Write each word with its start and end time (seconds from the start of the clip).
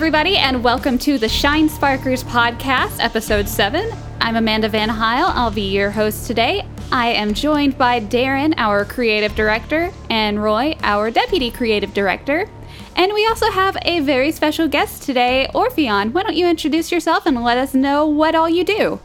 everybody, 0.00 0.38
and 0.38 0.64
welcome 0.64 0.96
to 0.96 1.18
the 1.18 1.28
Shine 1.28 1.68
Sparkers 1.68 2.24
podcast, 2.24 3.04
episode 3.04 3.46
7. 3.46 3.92
I'm 4.22 4.36
Amanda 4.36 4.66
Van 4.66 4.88
Heil. 4.88 5.26
I'll 5.26 5.50
be 5.50 5.70
your 5.70 5.90
host 5.90 6.26
today. 6.26 6.66
I 6.90 7.08
am 7.08 7.34
joined 7.34 7.76
by 7.76 8.00
Darren, 8.00 8.54
our 8.56 8.86
creative 8.86 9.34
director, 9.34 9.92
and 10.08 10.42
Roy, 10.42 10.74
our 10.82 11.10
deputy 11.10 11.50
creative 11.50 11.92
director. 11.92 12.48
And 12.96 13.12
we 13.12 13.26
also 13.26 13.50
have 13.50 13.76
a 13.82 14.00
very 14.00 14.32
special 14.32 14.68
guest 14.68 15.02
today, 15.02 15.50
Orpheon. 15.52 16.14
Why 16.14 16.22
don't 16.22 16.34
you 16.34 16.48
introduce 16.48 16.90
yourself 16.90 17.26
and 17.26 17.44
let 17.44 17.58
us 17.58 17.74
know 17.74 18.06
what 18.06 18.34
all 18.34 18.48
you 18.48 18.64
do? 18.64 19.00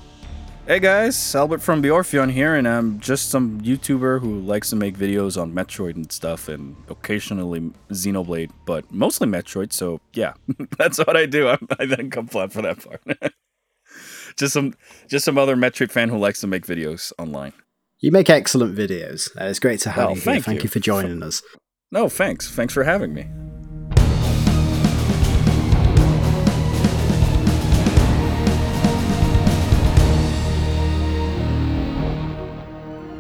Hey 0.67 0.79
guys, 0.79 1.35
Albert 1.35 1.61
from 1.61 1.83
Orpheon 1.83 2.31
here, 2.31 2.55
and 2.55 2.67
I'm 2.67 2.99
just 2.99 3.29
some 3.29 3.61
YouTuber 3.61 4.19
who 4.19 4.39
likes 4.39 4.71
to 4.71 4.75
make 4.75 4.97
videos 4.97 5.39
on 5.39 5.53
Metroid 5.53 5.95
and 5.95 6.11
stuff, 6.11 6.49
and 6.49 6.75
occasionally 6.89 7.71
Xenoblade, 7.91 8.49
but 8.65 8.91
mostly 8.91 9.27
Metroid. 9.27 9.71
So 9.71 10.01
yeah, 10.13 10.33
that's 10.79 10.97
what 10.97 11.15
I 11.15 11.27
do. 11.27 11.49
I, 11.49 11.59
I 11.79 11.85
didn't 11.85 12.09
come 12.09 12.25
flat 12.25 12.51
for 12.51 12.63
that 12.63 12.83
part. 12.83 12.99
just 14.37 14.53
some, 14.53 14.73
just 15.07 15.23
some 15.23 15.37
other 15.37 15.55
Metroid 15.55 15.91
fan 15.91 16.09
who 16.09 16.17
likes 16.17 16.41
to 16.41 16.47
make 16.47 16.65
videos 16.65 17.13
online. 17.19 17.53
You 17.99 18.11
make 18.11 18.31
excellent 18.31 18.75
videos. 18.75 19.29
Uh, 19.39 19.45
it's 19.45 19.59
great 19.59 19.81
to 19.81 19.91
have 19.91 20.05
Well, 20.07 20.15
you 20.15 20.21
Thank 20.21 20.47
you. 20.47 20.63
you 20.63 20.69
for 20.69 20.79
joining 20.79 21.21
us. 21.21 21.43
No, 21.91 22.09
thanks. 22.09 22.49
Thanks 22.49 22.73
for 22.73 22.83
having 22.83 23.13
me. 23.13 23.27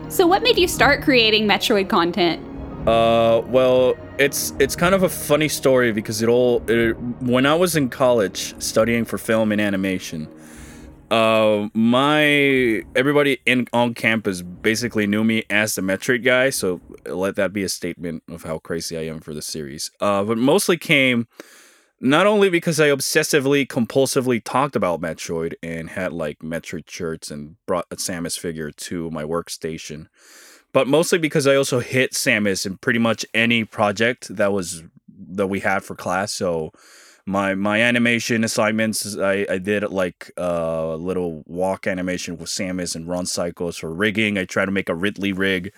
So, 0.09 0.27
what 0.27 0.43
made 0.43 0.57
you 0.57 0.67
start 0.67 1.01
creating 1.01 1.47
Metroid 1.47 1.89
content? 1.89 2.45
Uh, 2.87 3.41
well, 3.47 3.95
it's 4.19 4.53
it's 4.59 4.75
kind 4.75 4.93
of 4.93 5.01
a 5.01 5.09
funny 5.09 5.47
story 5.47 5.91
because 5.91 6.21
it 6.21 6.29
all 6.29 6.61
it, 6.69 6.93
when 7.21 7.45
I 7.45 7.55
was 7.55 7.75
in 7.75 7.89
college 7.89 8.53
studying 8.61 9.05
for 9.05 9.17
film 9.17 9.51
and 9.51 9.59
animation, 9.59 10.27
uh, 11.09 11.67
my 11.73 12.83
everybody 12.95 13.39
in 13.47 13.67
on 13.73 13.95
campus 13.95 14.43
basically 14.43 15.07
knew 15.07 15.23
me 15.23 15.43
as 15.49 15.73
the 15.73 15.81
Metroid 15.81 16.23
guy. 16.23 16.51
So 16.51 16.79
let 17.07 17.35
that 17.37 17.51
be 17.51 17.63
a 17.63 17.69
statement 17.69 18.21
of 18.29 18.43
how 18.43 18.59
crazy 18.59 18.97
I 18.97 19.07
am 19.07 19.19
for 19.19 19.33
the 19.33 19.41
series. 19.41 19.89
Uh, 19.99 20.23
but 20.23 20.37
mostly 20.37 20.77
came 20.77 21.27
not 21.99 22.27
only 22.27 22.49
because 22.49 22.79
I 22.79 22.89
obsessively, 22.89 23.65
compulsively 23.65 24.41
talked 24.43 24.75
about 24.75 25.01
Metroid 25.01 25.53
and 25.63 25.89
had 25.89 26.13
like 26.13 26.39
Metroid 26.39 26.89
shirts 26.89 27.31
and 27.31 27.55
brought 27.65 27.87
a 27.89 27.95
Samus 27.95 28.37
figure 28.37 28.71
to 28.71 29.09
my 29.11 29.23
workstation, 29.23 30.07
but 30.73 30.87
mostly 30.87 31.17
because 31.17 31.47
I 31.47 31.55
also 31.55 31.79
hit 31.79 32.11
Samus 32.11 32.65
in 32.65 32.77
pretty 32.77 32.99
much 32.99 33.25
any 33.33 33.63
project 33.63 34.35
that 34.35 34.51
was 34.51 34.83
that 35.07 35.47
we 35.47 35.61
had 35.61 35.83
for 35.83 35.95
class. 35.95 36.33
So 36.33 36.71
my 37.25 37.55
my 37.55 37.81
animation 37.81 38.43
assignments, 38.43 39.17
I, 39.17 39.45
I 39.49 39.57
did 39.57 39.83
like 39.89 40.31
a 40.37 40.95
little 40.99 41.43
walk 41.47 41.87
animation 41.87 42.37
with 42.37 42.49
Samus 42.49 42.95
and 42.95 43.07
run 43.07 43.25
cycles 43.25 43.77
for 43.77 43.93
rigging. 43.93 44.37
I 44.37 44.45
tried 44.45 44.65
to 44.65 44.71
make 44.71 44.89
a 44.89 44.95
Ridley 44.95 45.33
rig 45.33 45.73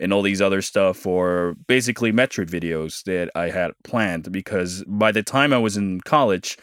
and 0.00 0.12
all 0.12 0.22
these 0.22 0.40
other 0.40 0.62
stuff 0.62 0.96
for 0.96 1.54
basically 1.68 2.10
Metroid 2.10 2.48
videos 2.48 3.04
that 3.04 3.30
I 3.34 3.50
had 3.50 3.72
planned 3.84 4.32
because 4.32 4.82
by 4.86 5.12
the 5.12 5.22
time 5.22 5.52
I 5.52 5.58
was 5.58 5.76
in 5.76 6.00
college, 6.00 6.56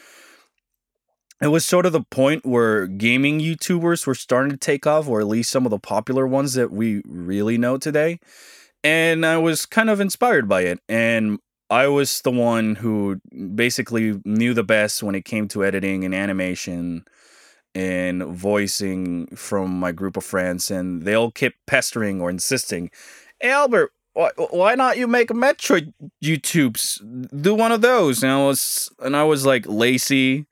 it 1.40 1.48
was 1.48 1.64
sort 1.64 1.86
of 1.86 1.92
the 1.92 2.02
point 2.02 2.46
where 2.46 2.88
gaming 2.88 3.40
YouTubers 3.40 4.08
were 4.08 4.16
starting 4.16 4.50
to 4.50 4.58
take 4.58 4.88
off, 4.88 5.08
or 5.08 5.20
at 5.20 5.28
least 5.28 5.52
some 5.52 5.66
of 5.66 5.70
the 5.70 5.80
popular 5.80 6.26
ones 6.26 6.56
that 6.56 6.72
we 6.72 7.04
really 7.06 7.60
know 7.60 7.78
today. 7.78 8.20
And 8.84 9.24
I 9.24 9.38
was 9.38 9.68
kind 9.68 9.92
of 9.92 10.00
inspired 10.02 10.50
by 10.50 10.62
it. 10.62 10.80
And 10.90 11.38
I 11.70 11.88
was 11.88 12.22
the 12.22 12.32
one 12.32 12.76
who 12.76 13.22
basically 13.54 14.20
knew 14.26 14.56
the 14.56 14.64
best 14.64 15.04
when 15.04 15.14
it 15.14 15.26
came 15.26 15.48
to 15.50 15.64
editing 15.64 16.04
and 16.04 16.16
animation 16.16 17.06
and 17.76 18.24
voicing 18.24 19.28
from 19.36 19.80
my 19.80 19.92
group 19.92 20.18
of 20.18 20.24
friends. 20.24 20.72
And 20.72 21.04
they 21.04 21.14
all 21.14 21.30
kept 21.30 21.58
pestering 21.68 22.20
or 22.20 22.32
insisting, 22.32 22.90
Albert, 23.42 23.92
why, 24.14 24.32
why 24.50 24.76
not 24.76 24.98
you 24.98 25.08
make 25.08 25.30
a 25.30 25.34
Metroid 25.34 25.94
YouTubes? 26.24 27.42
Do 27.42 27.54
one 27.54 27.72
of 27.72 27.82
those. 27.82 28.24
And 28.24 28.32
I 28.32 28.44
was, 28.46 28.90
and 29.00 29.16
I 29.16 29.24
was 29.24 29.46
like 29.46 29.66
lazy. 29.68 30.46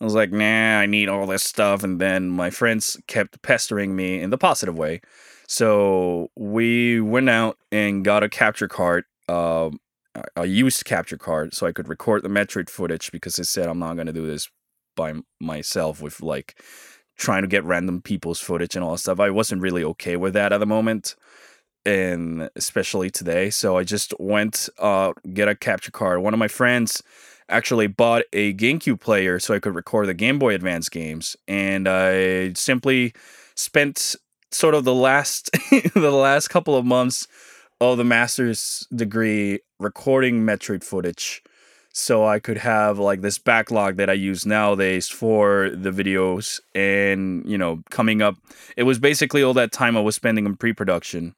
I 0.00 0.04
was 0.04 0.14
like, 0.14 0.32
nah, 0.32 0.78
I 0.78 0.86
need 0.86 1.08
all 1.08 1.26
this 1.26 1.42
stuff. 1.42 1.82
And 1.82 2.00
then 2.00 2.30
my 2.30 2.50
friends 2.50 2.96
kept 3.06 3.42
pestering 3.42 3.94
me 3.94 4.20
in 4.20 4.30
the 4.30 4.38
positive 4.38 4.78
way. 4.78 5.00
So 5.46 6.30
we 6.36 7.00
went 7.00 7.28
out 7.28 7.58
and 7.72 8.04
got 8.04 8.22
a 8.22 8.28
capture 8.28 8.68
card, 8.68 9.04
um, 9.28 9.80
a- 10.14 10.42
a 10.42 10.46
used 10.46 10.84
capture 10.84 11.18
card, 11.18 11.54
so 11.54 11.66
I 11.66 11.72
could 11.72 11.88
record 11.88 12.22
the 12.22 12.28
Metroid 12.28 12.70
footage 12.70 13.10
because 13.12 13.38
I 13.38 13.42
said 13.42 13.68
I'm 13.68 13.80
not 13.80 13.94
going 13.94 14.06
to 14.06 14.12
do 14.12 14.26
this 14.26 14.48
by 14.96 15.14
myself 15.40 16.00
with 16.00 16.22
like 16.22 16.60
trying 17.18 17.42
to 17.42 17.48
get 17.48 17.64
random 17.64 18.00
people's 18.00 18.40
footage 18.40 18.76
and 18.76 18.84
all 18.84 18.92
that 18.92 18.98
stuff. 18.98 19.20
I 19.20 19.30
wasn't 19.30 19.60
really 19.60 19.84
okay 19.84 20.16
with 20.16 20.32
that 20.34 20.52
at 20.52 20.58
the 20.58 20.66
moment. 20.66 21.16
And 21.86 22.50
especially 22.56 23.10
today. 23.10 23.50
So 23.50 23.76
I 23.78 23.84
just 23.84 24.12
went 24.18 24.68
uh 24.78 25.12
get 25.32 25.48
a 25.48 25.54
capture 25.54 25.90
card. 25.90 26.20
One 26.20 26.34
of 26.34 26.38
my 26.38 26.48
friends 26.48 27.02
actually 27.48 27.88
bought 27.88 28.22
a 28.32 28.54
GameCube 28.54 29.00
player 29.00 29.38
so 29.38 29.54
I 29.54 29.58
could 29.58 29.74
record 29.74 30.06
the 30.06 30.14
Game 30.14 30.38
Boy 30.38 30.54
Advance 30.54 30.88
games, 30.88 31.36
and 31.48 31.88
I 31.88 32.52
simply 32.52 33.12
spent 33.56 34.14
sort 34.50 34.74
of 34.74 34.84
the 34.84 34.94
last 34.94 35.50
the 35.94 36.10
last 36.10 36.48
couple 36.48 36.76
of 36.76 36.84
months 36.84 37.28
of 37.80 37.98
the 37.98 38.04
master's 38.04 38.86
degree 38.94 39.60
recording 39.78 40.44
Metroid 40.44 40.84
footage 40.84 41.42
so 41.92 42.26
I 42.26 42.38
could 42.38 42.58
have 42.58 42.98
like 42.98 43.20
this 43.20 43.38
backlog 43.38 43.96
that 43.96 44.08
I 44.08 44.12
use 44.12 44.46
nowadays 44.46 45.08
for 45.08 45.70
the 45.70 45.90
videos 45.90 46.60
and 46.74 47.44
you 47.46 47.58
know 47.58 47.82
coming 47.90 48.22
up 48.22 48.36
it 48.76 48.84
was 48.84 48.98
basically 48.98 49.42
all 49.42 49.54
that 49.54 49.72
time 49.72 49.96
I 49.96 50.00
was 50.00 50.16
spending 50.16 50.46
in 50.46 50.56
pre-production 50.56 51.34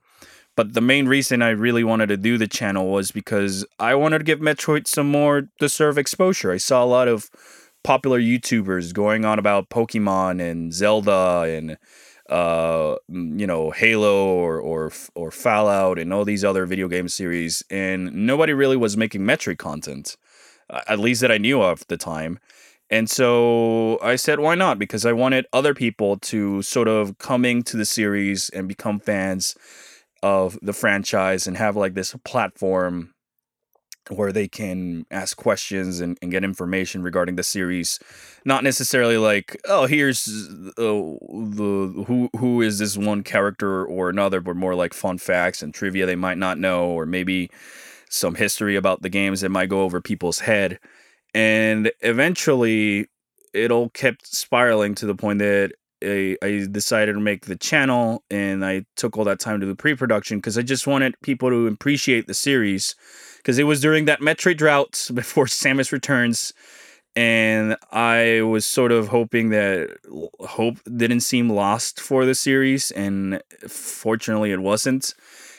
but 0.56 0.74
the 0.74 0.80
main 0.80 1.06
reason 1.06 1.42
I 1.42 1.50
really 1.50 1.84
wanted 1.84 2.08
to 2.08 2.16
do 2.16 2.38
the 2.38 2.48
channel 2.48 2.90
was 2.90 3.10
because 3.10 3.64
I 3.78 3.94
wanted 3.94 4.18
to 4.18 4.24
give 4.24 4.40
Metroid 4.40 4.86
some 4.86 5.10
more 5.10 5.48
deserved 5.58 5.98
exposure. 5.98 6.52
I 6.52 6.58
saw 6.58 6.84
a 6.84 6.86
lot 6.86 7.08
of 7.08 7.30
popular 7.84 8.20
YouTubers 8.20 8.92
going 8.92 9.24
on 9.24 9.38
about 9.38 9.70
Pokemon 9.70 10.40
and 10.40 10.72
Zelda 10.72 11.44
and 11.48 11.78
uh 12.28 12.94
you 13.08 13.46
know 13.46 13.72
Halo 13.72 14.26
or 14.26 14.60
or 14.60 14.92
or 15.16 15.30
Fallout 15.32 15.98
and 15.98 16.12
all 16.12 16.24
these 16.24 16.44
other 16.44 16.64
video 16.66 16.86
game 16.86 17.08
series 17.08 17.64
and 17.68 18.12
nobody 18.14 18.52
really 18.52 18.76
was 18.76 18.96
making 18.96 19.22
Metroid 19.22 19.58
content 19.58 20.16
at 20.86 20.98
least 20.98 21.20
that 21.20 21.30
I 21.32 21.38
knew 21.38 21.62
of 21.62 21.82
at 21.82 21.88
the 21.88 21.96
time. 21.96 22.38
And 22.90 23.08
so 23.08 23.98
I 24.02 24.16
said, 24.16 24.40
why 24.40 24.54
not? 24.54 24.78
Because 24.78 25.06
I 25.06 25.12
wanted 25.12 25.46
other 25.52 25.74
people 25.74 26.18
to 26.18 26.60
sort 26.62 26.88
of 26.88 27.16
coming 27.18 27.62
to 27.64 27.76
the 27.76 27.86
series 27.86 28.50
and 28.50 28.68
become 28.68 29.00
fans 29.00 29.56
of 30.22 30.58
the 30.62 30.72
franchise 30.72 31.46
and 31.46 31.56
have 31.56 31.76
like 31.76 31.94
this 31.94 32.14
platform 32.24 33.14
where 34.10 34.32
they 34.32 34.48
can 34.48 35.06
ask 35.10 35.36
questions 35.36 36.00
and, 36.00 36.18
and 36.20 36.32
get 36.32 36.42
information 36.42 37.02
regarding 37.02 37.36
the 37.36 37.42
series. 37.42 38.00
Not 38.44 38.64
necessarily 38.64 39.16
like 39.16 39.60
oh 39.68 39.86
here's 39.86 40.26
uh, 40.28 40.72
the 40.76 42.04
who 42.06 42.28
who 42.36 42.62
is 42.62 42.78
this 42.78 42.96
one 42.96 43.22
character 43.22 43.84
or 43.84 44.08
another 44.08 44.40
but 44.40 44.56
more 44.56 44.74
like 44.74 44.94
fun 44.94 45.18
facts 45.18 45.62
and 45.62 45.72
trivia 45.72 46.06
they 46.06 46.16
might 46.16 46.38
not 46.38 46.58
know 46.58 46.86
or 46.86 47.06
maybe 47.06 47.50
some 48.08 48.34
history 48.34 48.76
about 48.76 49.02
the 49.02 49.08
games 49.08 49.40
that 49.40 49.48
might 49.48 49.68
go 49.68 49.82
over 49.82 50.00
people's 50.00 50.40
head. 50.40 50.78
And 51.34 51.90
eventually 52.00 53.06
it 53.54 53.70
all 53.70 53.88
kept 53.90 54.26
spiraling 54.26 54.94
to 54.96 55.06
the 55.06 55.14
point 55.14 55.38
that 55.38 55.72
I, 56.02 56.36
I 56.42 56.66
decided 56.70 57.14
to 57.14 57.20
make 57.20 57.46
the 57.46 57.56
channel 57.56 58.24
and 58.30 58.64
I 58.64 58.84
took 58.96 59.16
all 59.16 59.24
that 59.24 59.40
time 59.40 59.60
to 59.60 59.66
do 59.66 59.74
pre-production 59.74 60.38
because 60.38 60.58
I 60.58 60.62
just 60.62 60.86
wanted 60.86 61.14
people 61.22 61.50
to 61.50 61.66
appreciate 61.66 62.26
the 62.26 62.34
series 62.34 62.94
because 63.38 63.58
it 63.58 63.64
was 63.64 63.80
during 63.80 64.04
that 64.06 64.20
Metroid 64.20 64.56
drought 64.56 65.08
before 65.14 65.46
Samus 65.46 65.92
Returns 65.92 66.52
and 67.14 67.76
I 67.90 68.40
was 68.42 68.64
sort 68.64 68.90
of 68.90 69.08
hoping 69.08 69.50
that 69.50 69.96
hope 70.40 70.78
didn't 70.84 71.20
seem 71.20 71.50
lost 71.50 72.00
for 72.00 72.24
the 72.24 72.34
series 72.34 72.90
and 72.92 73.42
fortunately 73.68 74.50
it 74.50 74.60
wasn't. 74.60 75.14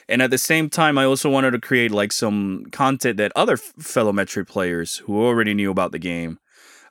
And 0.09 0.21
at 0.21 0.31
the 0.31 0.37
same 0.37 0.69
time 0.69 0.97
I 0.97 1.05
also 1.05 1.29
wanted 1.29 1.51
to 1.51 1.59
create 1.59 1.91
like 1.91 2.11
some 2.11 2.65
content 2.71 3.17
that 3.17 3.31
other 3.35 3.57
fellow 3.57 4.11
Metroid 4.11 4.47
players 4.47 4.97
who 4.97 5.23
already 5.23 5.53
knew 5.53 5.71
about 5.71 5.91
the 5.91 5.99
game 5.99 6.39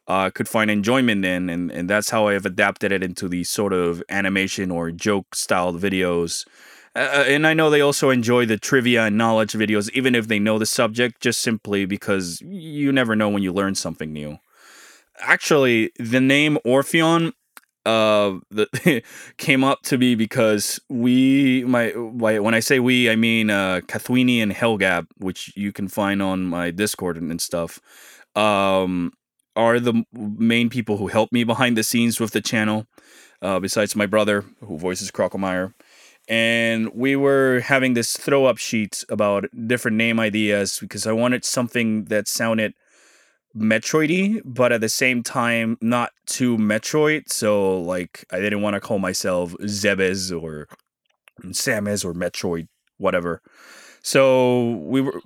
uh, 0.08 0.31
could 0.31 0.49
find 0.49 0.70
enjoyment 0.70 1.25
in, 1.25 1.49
and, 1.49 1.70
and 1.70 1.88
that's 1.88 2.10
how 2.10 2.28
I've 2.28 2.46
adapted 2.46 2.93
it 2.93 3.02
into 3.02 3.28
these 3.28 3.49
sort 3.49 3.72
of 3.72 4.02
animation 4.08 4.70
or 4.70 4.90
joke 4.90 5.34
styled 5.34 5.81
videos. 5.81 6.46
Uh, 6.94 7.25
and 7.26 7.46
I 7.46 7.54
know 7.54 7.70
they 7.70 7.81
also 7.81 8.10
enjoy 8.10 8.44
the 8.44 8.58
trivia 8.58 9.04
and 9.04 9.16
knowledge 9.16 9.52
videos, 9.52 9.90
even 9.94 10.14
if 10.14 10.28
they 10.28 10.38
know 10.38 10.58
the 10.58 10.66
subject, 10.66 11.20
just 11.22 11.40
simply 11.40 11.87
because 11.87 12.40
you 12.43 12.93
never 12.93 13.16
know 13.16 13.28
when 13.28 13.43
you 13.43 13.52
learn 13.52 13.75
something 13.75 14.12
new. 14.12 14.38
Actually, 15.20 15.93
the 15.99 16.20
name 16.20 16.58
Orpheon 16.64 17.32
uh 17.84 18.38
the 18.50 19.02
came 19.38 19.64
up 19.64 19.82
to 19.82 19.99
be 19.99 20.14
because 20.14 20.78
we 20.88 21.64
my, 21.64 21.93
my 21.93 22.38
when 22.38 22.54
I 22.54 22.60
say 22.60 22.78
we 22.78 23.10
I 23.10 23.16
mean 23.16 23.50
uh 23.50 23.81
Kathweenie 23.87 24.40
and 24.40 24.52
Hellgap 24.52 25.08
which 25.19 25.52
you 25.56 25.72
can 25.72 25.88
find 25.88 26.22
on 26.22 26.44
my 26.44 26.70
Discord 26.70 27.16
and, 27.16 27.28
and 27.32 27.40
stuff 27.40 27.81
um 28.37 29.12
are 29.56 29.81
the 29.81 30.04
main 30.12 30.70
people 30.70 30.96
who 30.96 31.08
help 31.08 31.32
me 31.32 31.44
behind 31.44 31.76
the 31.76 31.82
scenes 31.82 32.20
with 32.20 32.32
the 32.32 32.40
channel. 32.40 32.87
Uh, 33.40 33.58
besides 33.58 33.96
my 33.96 34.06
brother, 34.06 34.44
who 34.60 34.78
voices 34.78 35.10
Crocomire, 35.10 35.75
and 36.28 36.90
we 36.94 37.16
were 37.16 37.58
having 37.58 37.94
this 37.94 38.16
throw 38.16 38.44
up 38.44 38.56
sheet 38.56 39.04
about 39.08 39.46
different 39.66 39.96
name 39.96 40.20
ideas 40.20 40.78
because 40.81 41.06
I 41.06 41.12
wanted 41.12 41.44
something 41.44 42.04
that 42.04 42.28
sounded 42.28 42.75
Metroidy, 43.56 44.40
but 44.44 44.72
at 44.72 44.81
the 44.81 44.88
same 44.88 45.22
time 45.22 45.76
not 45.81 46.12
too 46.26 46.56
Metroid. 46.56 47.31
So 47.31 47.81
like 47.81 48.25
I 48.31 48.38
didn't 48.38 48.62
want 48.62 48.75
to 48.75 48.81
call 48.81 48.99
myself 48.99 49.54
Zebes 49.62 50.31
or 50.32 50.69
Samus 51.46 52.04
or 52.04 52.14
Metroid, 52.14 52.69
whatever. 52.99 53.43
So 54.02 54.76
we 54.76 55.00
were. 55.00 55.20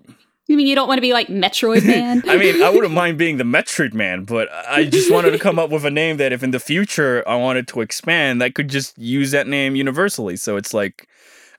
You 0.49 0.57
mean 0.57 0.67
you 0.69 0.75
don't 0.77 0.87
want 0.89 0.99
to 0.99 1.03
be 1.03 1.13
like 1.13 1.27
Metroid 1.29 1.85
Man? 1.87 2.23
I 2.29 2.37
mean, 2.37 2.63
I 2.63 2.71
wouldn't 2.71 2.95
mind 2.95 3.19
being 3.19 3.37
the 3.37 3.45
Metroid 3.57 3.95
Man, 3.95 4.25
but 4.25 4.49
I 4.69 4.85
just 4.85 5.11
wanted 5.11 5.33
to 5.33 5.39
come 5.39 5.59
up 5.59 5.71
with 5.71 5.85
a 5.85 5.91
name 5.91 6.17
that, 6.19 6.33
if 6.33 6.43
in 6.43 6.51
the 6.53 6.61
future 6.61 7.23
I 7.29 7.37
wanted 7.37 7.67
to 7.69 7.81
expand, 7.81 8.43
I 8.43 8.51
could 8.51 8.69
just 8.69 8.97
use 8.99 9.33
that 9.33 9.47
name 9.49 9.75
universally. 9.75 10.37
So 10.37 10.57
it's 10.57 10.73
like, 10.73 11.09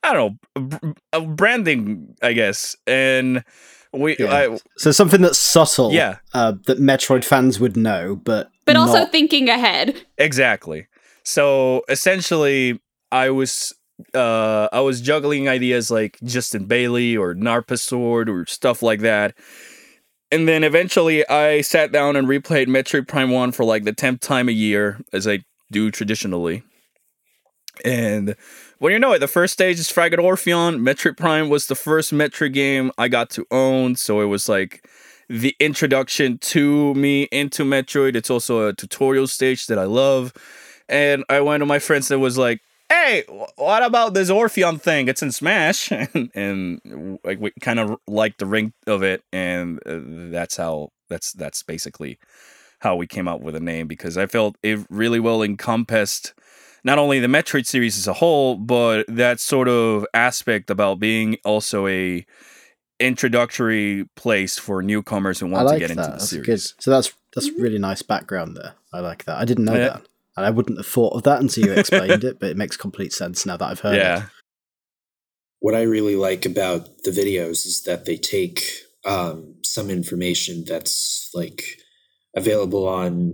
I 0.04 0.14
don't 0.14 0.40
know, 0.80 0.94
a 1.12 1.22
branding, 1.22 2.16
I 2.22 2.34
guess. 2.34 2.76
And 2.86 3.44
we, 3.92 4.16
Yeah. 4.18 4.34
I, 4.54 4.58
So 4.78 4.92
something 4.92 5.22
that's 5.22 5.38
subtle, 5.40 5.92
Yeah. 5.92 6.18
uh, 6.34 6.54
that 6.68 6.80
Metroid 6.80 7.26
fans 7.26 7.60
would 7.60 7.76
know, 7.76 8.16
but 8.16 8.50
but 8.66 8.76
also 8.76 9.06
thinking 9.06 9.50
ahead. 9.50 9.96
Exactly. 10.18 10.88
So 11.24 11.84
essentially, 11.90 12.80
I 13.12 13.30
was 13.32 13.74
uh 14.14 14.70
I 14.72 14.80
was 14.82 15.02
juggling 15.02 15.48
ideas 15.50 15.90
like 15.92 16.18
Justin 16.24 16.66
Bailey 16.66 17.18
or 17.18 17.34
Narpas 17.34 17.80
Sword 17.80 18.30
or 18.30 18.46
stuff 18.46 18.82
like 18.82 19.02
that. 19.02 19.36
And 20.32 20.48
then 20.48 20.64
eventually 20.64 21.28
I 21.30 21.62
sat 21.62 21.92
down 21.92 22.16
and 22.16 22.28
replayed 22.28 22.68
Metroid 22.68 23.08
Prime 23.08 23.32
1 23.32 23.54
for 23.54 23.64
like 23.64 23.84
the 23.84 23.94
10th 23.94 24.20
time 24.20 24.50
a 24.50 24.52
year 24.54 25.00
as 25.14 25.28
I 25.28 25.40
do 25.72 25.90
traditionally. 25.90 26.64
And 27.86 28.36
well, 28.80 28.92
you 28.92 29.00
know 29.00 29.14
it, 29.14 29.20
the 29.20 29.28
first 29.28 29.54
stage 29.54 29.80
is 29.80 29.90
Frigate 29.90 30.20
Orpheon. 30.20 30.80
Metroid 30.80 31.18
Prime 31.18 31.50
was 31.50 31.68
the 31.68 31.76
first 31.76 32.12
Metroid 32.12 32.54
game 32.54 32.92
I 32.98 33.08
got 33.08 33.30
to 33.32 33.46
own, 33.52 33.96
so 33.96 34.22
it 34.22 34.26
was 34.26 34.50
like 34.50 34.88
the 35.30 35.56
introduction 35.60 36.38
to 36.40 36.94
me 36.94 37.24
into 37.32 37.64
Metroid. 37.64 38.16
It's 38.16 38.30
also 38.30 38.68
a 38.68 38.74
tutorial 38.74 39.28
stage 39.28 39.68
that 39.68 39.80
I 39.80 39.86
love. 39.86 40.34
And 40.90 41.24
I 41.30 41.42
went 41.42 41.62
to 41.62 41.66
my 41.66 41.80
friends 41.80 42.10
and 42.12 42.22
was 42.22 42.38
like, 42.38 42.62
"Hey, 42.90 43.24
what 43.56 43.84
about 43.84 44.14
this 44.14 44.30
Orpheon 44.30 44.80
thing? 44.80 45.08
It's 45.08 45.22
in 45.22 45.32
Smash." 45.32 45.92
and, 46.14 46.32
and 46.34 47.20
like 47.24 47.40
we 47.40 47.52
kind 47.62 47.80
of 47.80 47.98
liked 48.08 48.40
the 48.40 48.46
ring 48.46 48.74
of 48.86 49.04
it, 49.04 49.24
and 49.32 49.80
uh, 49.86 50.00
that's 50.32 50.58
how 50.58 50.90
that's 51.10 51.34
that's 51.34 51.64
basically 51.64 52.18
how 52.80 52.96
we 52.96 53.08
came 53.08 53.28
up 53.28 53.42
with 53.42 53.56
a 53.56 53.60
name 53.60 53.88
because 53.88 54.18
I 54.18 54.28
felt 54.28 54.56
it 54.62 54.86
really 54.90 55.20
well 55.20 55.42
encompassed 55.42 56.34
not 56.84 57.00
only 57.00 57.20
the 57.20 57.28
Metroid 57.28 57.66
series 57.66 57.98
as 57.98 58.08
a 58.08 58.14
whole, 58.14 58.56
but 58.56 59.04
that 59.08 59.40
sort 59.40 59.68
of 59.68 60.06
aspect 60.14 60.70
about 60.70 61.00
being 61.00 61.38
also 61.44 61.88
a 61.88 62.24
introductory 63.00 64.06
place 64.16 64.58
for 64.58 64.82
newcomers 64.82 65.40
who 65.40 65.48
want 65.48 65.66
like 65.66 65.76
to 65.76 65.80
get 65.80 65.88
that. 65.96 65.98
into 65.98 66.12
the 66.12 66.18
That's 66.18 66.30
series. 66.30 66.46
good. 66.46 66.82
So 66.84 66.92
that's 66.92 67.14
that's 67.36 67.50
really 67.52 67.78
nice 67.80 68.02
background 68.02 68.56
there. 68.58 68.74
I 68.94 69.00
like 69.02 69.26
that. 69.26 69.38
I 69.38 69.46
didn't 69.46 69.66
know 69.66 69.74
Yeah. 69.74 69.88
that, 69.90 70.08
and 70.38 70.46
I 70.46 70.50
wouldn't 70.52 70.78
have 70.78 70.86
thought 70.88 71.14
of 71.16 71.24
that 71.24 71.42
until 71.42 71.66
you 71.66 71.74
explained 71.74 72.24
it. 72.24 72.40
But 72.40 72.52
it 72.52 72.58
makes 72.58 72.78
complete 72.78 73.12
sense 73.12 73.46
now 73.46 73.58
that 73.58 73.66
I've 73.70 73.80
heard 73.82 73.96
Yeah. 73.98 74.18
it. 74.24 74.30
what 75.60 75.74
I 75.76 75.82
really 75.82 76.16
like 76.16 76.46
about 76.46 76.88
the 77.04 77.10
videos 77.12 77.66
is 77.66 77.82
that 77.88 78.06
they 78.06 78.16
take 78.16 78.62
um, 79.06 79.56
some 79.64 79.90
information 79.90 80.64
that's 80.68 81.30
like 81.34 81.64
available 82.36 82.88
on, 82.88 83.34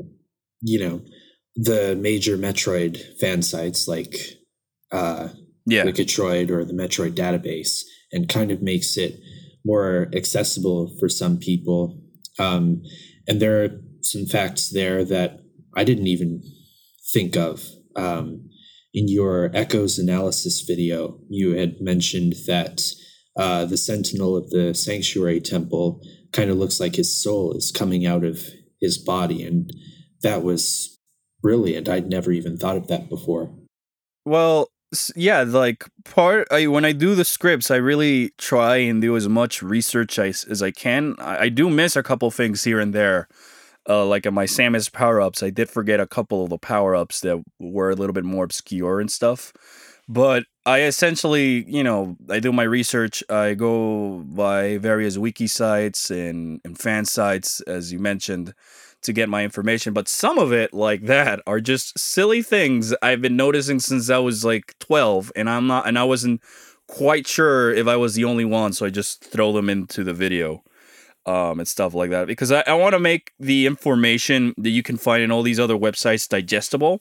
you 0.62 0.80
know, 0.80 1.02
the 1.56 1.96
major 1.96 2.38
Metroid 2.38 2.98
fan 3.20 3.42
sites 3.42 3.88
like 3.88 4.16
uh, 4.92 5.28
Yeah. 5.66 5.84
Wikitroid 5.84 6.50
or 6.50 6.64
the 6.64 6.74
Metroid 6.74 7.12
database 7.16 7.82
and 8.14 8.30
kind 8.30 8.52
of 8.52 8.62
makes 8.62 8.96
it 8.98 9.20
more 9.66 10.10
accessible 10.16 10.96
for 11.00 11.10
some 11.10 11.38
people. 11.38 12.00
Um, 12.40 12.84
and 13.28 13.42
there 13.42 13.64
are 13.64 13.82
some 14.02 14.26
facts 14.26 14.70
there 14.70 15.04
that 15.06 15.40
I 15.76 15.84
didn't 15.84 16.08
even 16.08 16.42
think 17.14 17.36
of. 17.36 17.64
Um, 17.96 18.50
in 18.94 19.08
your 19.08 19.50
Echoes 19.54 19.98
analysis 19.98 20.62
video, 20.68 21.20
you 21.30 21.56
had 21.56 21.82
mentioned 21.82 22.34
that 22.48 22.82
uh, 23.38 23.66
the 23.66 23.78
Sentinel 23.78 24.36
of 24.36 24.50
the 24.50 24.74
Sanctuary 24.74 25.42
Temple 25.42 26.02
kind 26.32 26.50
of 26.50 26.58
looks 26.58 26.80
like 26.80 26.96
his 26.96 27.22
soul 27.22 27.54
is 27.54 27.72
coming 27.72 28.06
out 28.06 28.24
of 28.24 28.44
his 28.80 28.98
body. 28.98 29.44
And 29.44 29.72
that 30.22 30.44
was 30.44 31.00
brilliant. 31.42 31.90
I'd 31.90 32.10
never 32.10 32.32
even 32.32 32.58
thought 32.58 32.78
of 32.78 32.88
that 32.88 33.10
before. 33.10 33.54
Well, 34.26 34.70
yeah, 35.16 35.42
like 35.42 35.86
part 36.06 36.48
I, 36.52 36.68
when 36.68 36.86
I 36.86 36.92
do 36.92 37.16
the 37.16 37.26
scripts, 37.26 37.72
I 37.72 37.78
really 37.78 38.32
try 38.38 38.78
and 38.78 39.02
do 39.02 39.16
as 39.16 39.28
much 39.28 39.64
research 39.64 40.20
as, 40.20 40.44
as 40.44 40.62
I 40.62 40.70
can. 40.70 41.16
I, 41.18 41.44
I 41.44 41.50
do 41.50 41.70
miss 41.70 41.96
a 41.96 42.04
couple 42.04 42.30
things 42.30 42.64
here 42.64 42.80
and 42.80 42.94
there. 42.94 43.28
Uh, 43.88 44.06
like 44.06 44.26
in 44.26 44.34
my 44.34 44.46
Samus 44.46 44.92
power 44.92 45.20
ups, 45.20 45.44
I 45.44 45.50
did 45.50 45.70
forget 45.70 46.00
a 46.00 46.08
couple 46.08 46.44
of 46.44 46.50
the 46.50 46.58
power 46.58 46.96
ups 46.96 47.20
that 47.22 47.44
were 47.60 47.90
a 47.90 47.96
little 47.96 48.14
bit 48.14 48.24
more 48.24 48.46
obscure 48.46 49.00
and 49.00 49.12
stuff. 49.12 49.54
But 50.08 50.46
I 50.66 50.82
essentially, 50.82 51.66
you 51.68 51.84
know, 51.84 52.18
I 52.30 52.40
do 52.40 52.52
my 52.52 52.64
research. 52.64 53.24
I 53.30 53.54
go 53.54 54.20
by 54.26 54.78
various 54.78 55.18
wiki 55.18 55.48
sites 55.48 56.10
and, 56.10 56.60
and 56.66 56.78
fan 56.78 57.06
sites, 57.06 57.62
as 57.62 57.92
you 57.92 58.00
mentioned, 58.00 58.54
to 59.04 59.14
get 59.14 59.30
my 59.30 59.44
information. 59.44 59.94
But 59.94 60.08
some 60.08 60.38
of 60.38 60.52
it, 60.52 60.74
like 60.74 61.04
that, 61.04 61.42
are 61.48 61.62
just 61.62 61.98
silly 61.98 62.42
things 62.42 62.94
I've 63.02 63.22
been 63.22 63.38
noticing 63.38 63.80
since 63.80 64.10
I 64.10 64.18
was 64.18 64.44
like 64.44 64.76
12, 64.80 65.32
and 65.36 65.50
I'm 65.50 65.68
not, 65.68 65.88
and 65.88 65.98
I 65.98 66.04
wasn't 66.04 66.42
quite 66.88 67.28
sure 67.28 67.74
if 67.74 67.88
I 67.88 67.96
was 67.96 68.16
the 68.16 68.26
only 68.26 68.46
one, 68.46 68.74
so 68.74 68.86
I 68.86 68.90
just 68.90 69.24
throw 69.24 69.52
them 69.54 69.70
into 69.70 70.04
the 70.04 70.14
video. 70.14 70.64
Um, 71.26 71.60
and 71.60 71.68
stuff 71.70 71.94
like 71.94 72.10
that 72.10 72.28
because 72.28 72.52
I, 72.52 72.66
I 72.68 72.74
want 72.74 72.96
to 72.96 73.00
make 73.00 73.32
the 73.40 73.66
information 73.66 74.54
that 74.58 74.72
you 74.72 74.84
can 74.84 74.98
find 74.98 75.24
in 75.24 75.32
all 75.32 75.42
these 75.42 75.58
other 75.58 75.78
websites 75.78 76.28
digestible, 76.28 77.00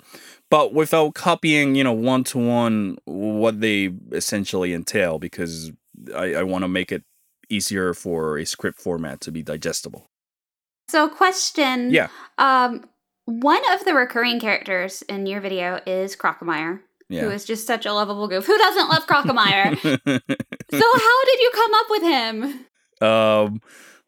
but 0.48 0.72
without 0.72 1.14
copying, 1.14 1.74
you 1.74 1.82
know, 1.82 1.92
one 1.92 2.22
to 2.24 2.38
one 2.38 2.98
what 3.04 3.60
they 3.60 3.90
essentially 4.12 4.74
entail 4.74 5.18
because 5.18 5.72
I, 6.14 6.34
I 6.34 6.42
want 6.44 6.62
to 6.62 6.68
make 6.68 6.92
it 6.92 7.02
easier 7.50 7.94
for 7.94 8.38
a 8.38 8.46
script 8.46 8.80
format 8.80 9.20
to 9.22 9.32
be 9.32 9.42
digestible. 9.42 10.06
So, 10.88 11.08
question. 11.08 11.90
Yeah. 11.90 12.06
Um, 12.38 12.84
one 13.24 13.62
of 13.72 13.84
the 13.84 13.92
recurring 13.92 14.38
characters 14.38 15.02
in 15.08 15.26
your 15.26 15.40
video 15.40 15.80
is 15.84 16.14
Crocomire, 16.14 16.78
who 17.08 17.14
Yeah. 17.16 17.28
is 17.30 17.44
just 17.44 17.66
such 17.66 17.86
a 17.86 17.92
lovable 17.92 18.28
goof. 18.28 18.46
Who 18.46 18.56
doesn't 18.56 18.88
love 18.88 19.06
Crocomire? 19.08 19.76
so, 19.82 20.84
how 20.94 21.24
did 21.24 21.40
you 21.40 21.50
come 21.54 21.74
up 21.74 21.86
with 21.90 22.02
him? 22.02 22.66
um, 23.00 23.60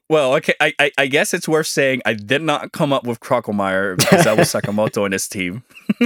well, 0.08 0.34
okay, 0.34 0.54
I, 0.61 0.73
I 0.78 0.90
I 0.99 1.06
guess 1.06 1.32
it's 1.34 1.49
worth 1.49 1.66
saying 1.66 2.02
I 2.04 2.14
did 2.14 2.42
not 2.42 2.73
come 2.73 2.92
up 2.92 3.04
with 3.04 3.20
Crocomire 3.20 3.96
because 3.96 4.25
that 4.25 4.37
was 4.37 4.49
Sakamoto 4.52 5.04
and 5.04 5.12
his 5.12 5.28
team. 5.28 5.62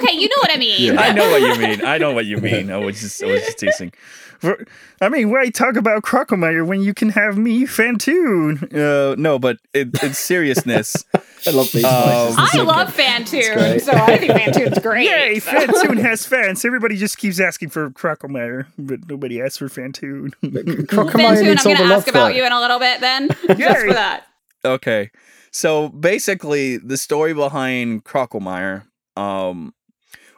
Okay, 0.00 0.16
you 0.16 0.28
know 0.28 0.36
what 0.38 0.54
I 0.54 0.58
mean. 0.58 0.94
Yeah. 0.94 1.00
I 1.00 1.12
know 1.12 1.28
what 1.30 1.42
you 1.42 1.56
mean. 1.56 1.84
I 1.84 1.98
know 1.98 2.12
what 2.12 2.26
you 2.26 2.38
mean. 2.38 2.70
I 2.70 2.76
was 2.76 3.00
just 3.00 3.22
I 3.22 3.26
was 3.26 3.40
just 3.42 3.58
teasing. 3.58 3.92
For- 4.38 4.64
I 5.00 5.08
mean, 5.08 5.30
why 5.30 5.48
talk 5.50 5.76
about 5.76 6.02
Crocomire 6.02 6.64
when 6.66 6.80
you 6.82 6.94
can 6.94 7.08
have 7.10 7.36
me 7.36 7.64
Fantoon? 7.64 8.62
Uh, 8.72 9.16
no, 9.16 9.38
but 9.38 9.58
in, 9.74 9.92
in 10.02 10.14
seriousness, 10.14 11.04
I 11.48 11.50
love 11.52 11.72
these 11.72 11.84
Um, 11.84 12.04
voices. 12.34 12.36
I 12.38 12.62
love 12.62 12.94
good. 12.96 13.04
Fantoon, 13.04 13.80
so 13.80 13.92
I 13.92 14.18
think 14.18 14.32
Fantoon's 14.32 14.78
great. 14.80 15.04
Yay, 15.10 15.38
so- 15.40 15.50
Fantoon 15.50 15.98
has 16.02 16.26
fans. 16.26 16.64
Everybody 16.64 16.96
just 16.96 17.18
keeps 17.18 17.40
asking 17.40 17.70
for 17.70 17.90
Crocomire, 17.90 18.66
but 18.78 19.08
nobody 19.08 19.40
asks 19.40 19.56
for 19.58 19.68
Fantoon. 19.68 20.32
Crocomire 20.42 21.36
Fantoon, 21.36 21.58
I'm 21.58 21.64
going 21.64 21.76
to 21.76 21.82
ask 21.94 22.08
about 22.08 22.34
you 22.34 22.44
in 22.44 22.52
a 22.52 22.60
little 22.60 22.78
bit 22.78 23.00
then, 23.00 23.28
just 23.56 23.80
for 23.86 23.92
that. 23.94 24.24
okay. 24.64 25.10
So 25.50 25.88
basically, 25.88 26.76
the 26.76 26.96
story 26.98 27.32
behind 27.32 28.04
Crocomire 28.04 28.84
um, 29.16 29.72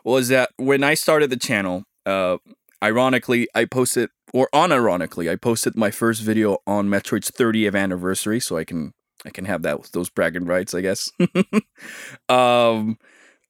was 0.04 0.28
that 0.28 0.50
when 0.56 0.84
I 0.84 0.94
started 0.94 1.30
the 1.30 1.36
channel, 1.36 1.82
uh, 2.06 2.36
ironically, 2.82 3.48
I 3.54 3.64
posted, 3.64 4.10
or 4.32 4.48
unironically, 4.54 5.28
I 5.30 5.34
posted 5.34 5.76
my 5.76 5.90
first 5.90 6.22
video 6.22 6.58
on 6.66 6.88
Metroid's 6.88 7.30
30th 7.32 7.74
anniversary, 7.74 8.38
so 8.38 8.56
I 8.56 8.64
can 8.64 8.92
I 9.24 9.30
can 9.30 9.44
have 9.44 9.62
that 9.62 9.80
with 9.80 9.92
those 9.92 10.08
bragging 10.08 10.46
rights, 10.46 10.74
I 10.74 10.80
guess. 10.80 11.10
um, 12.28 12.98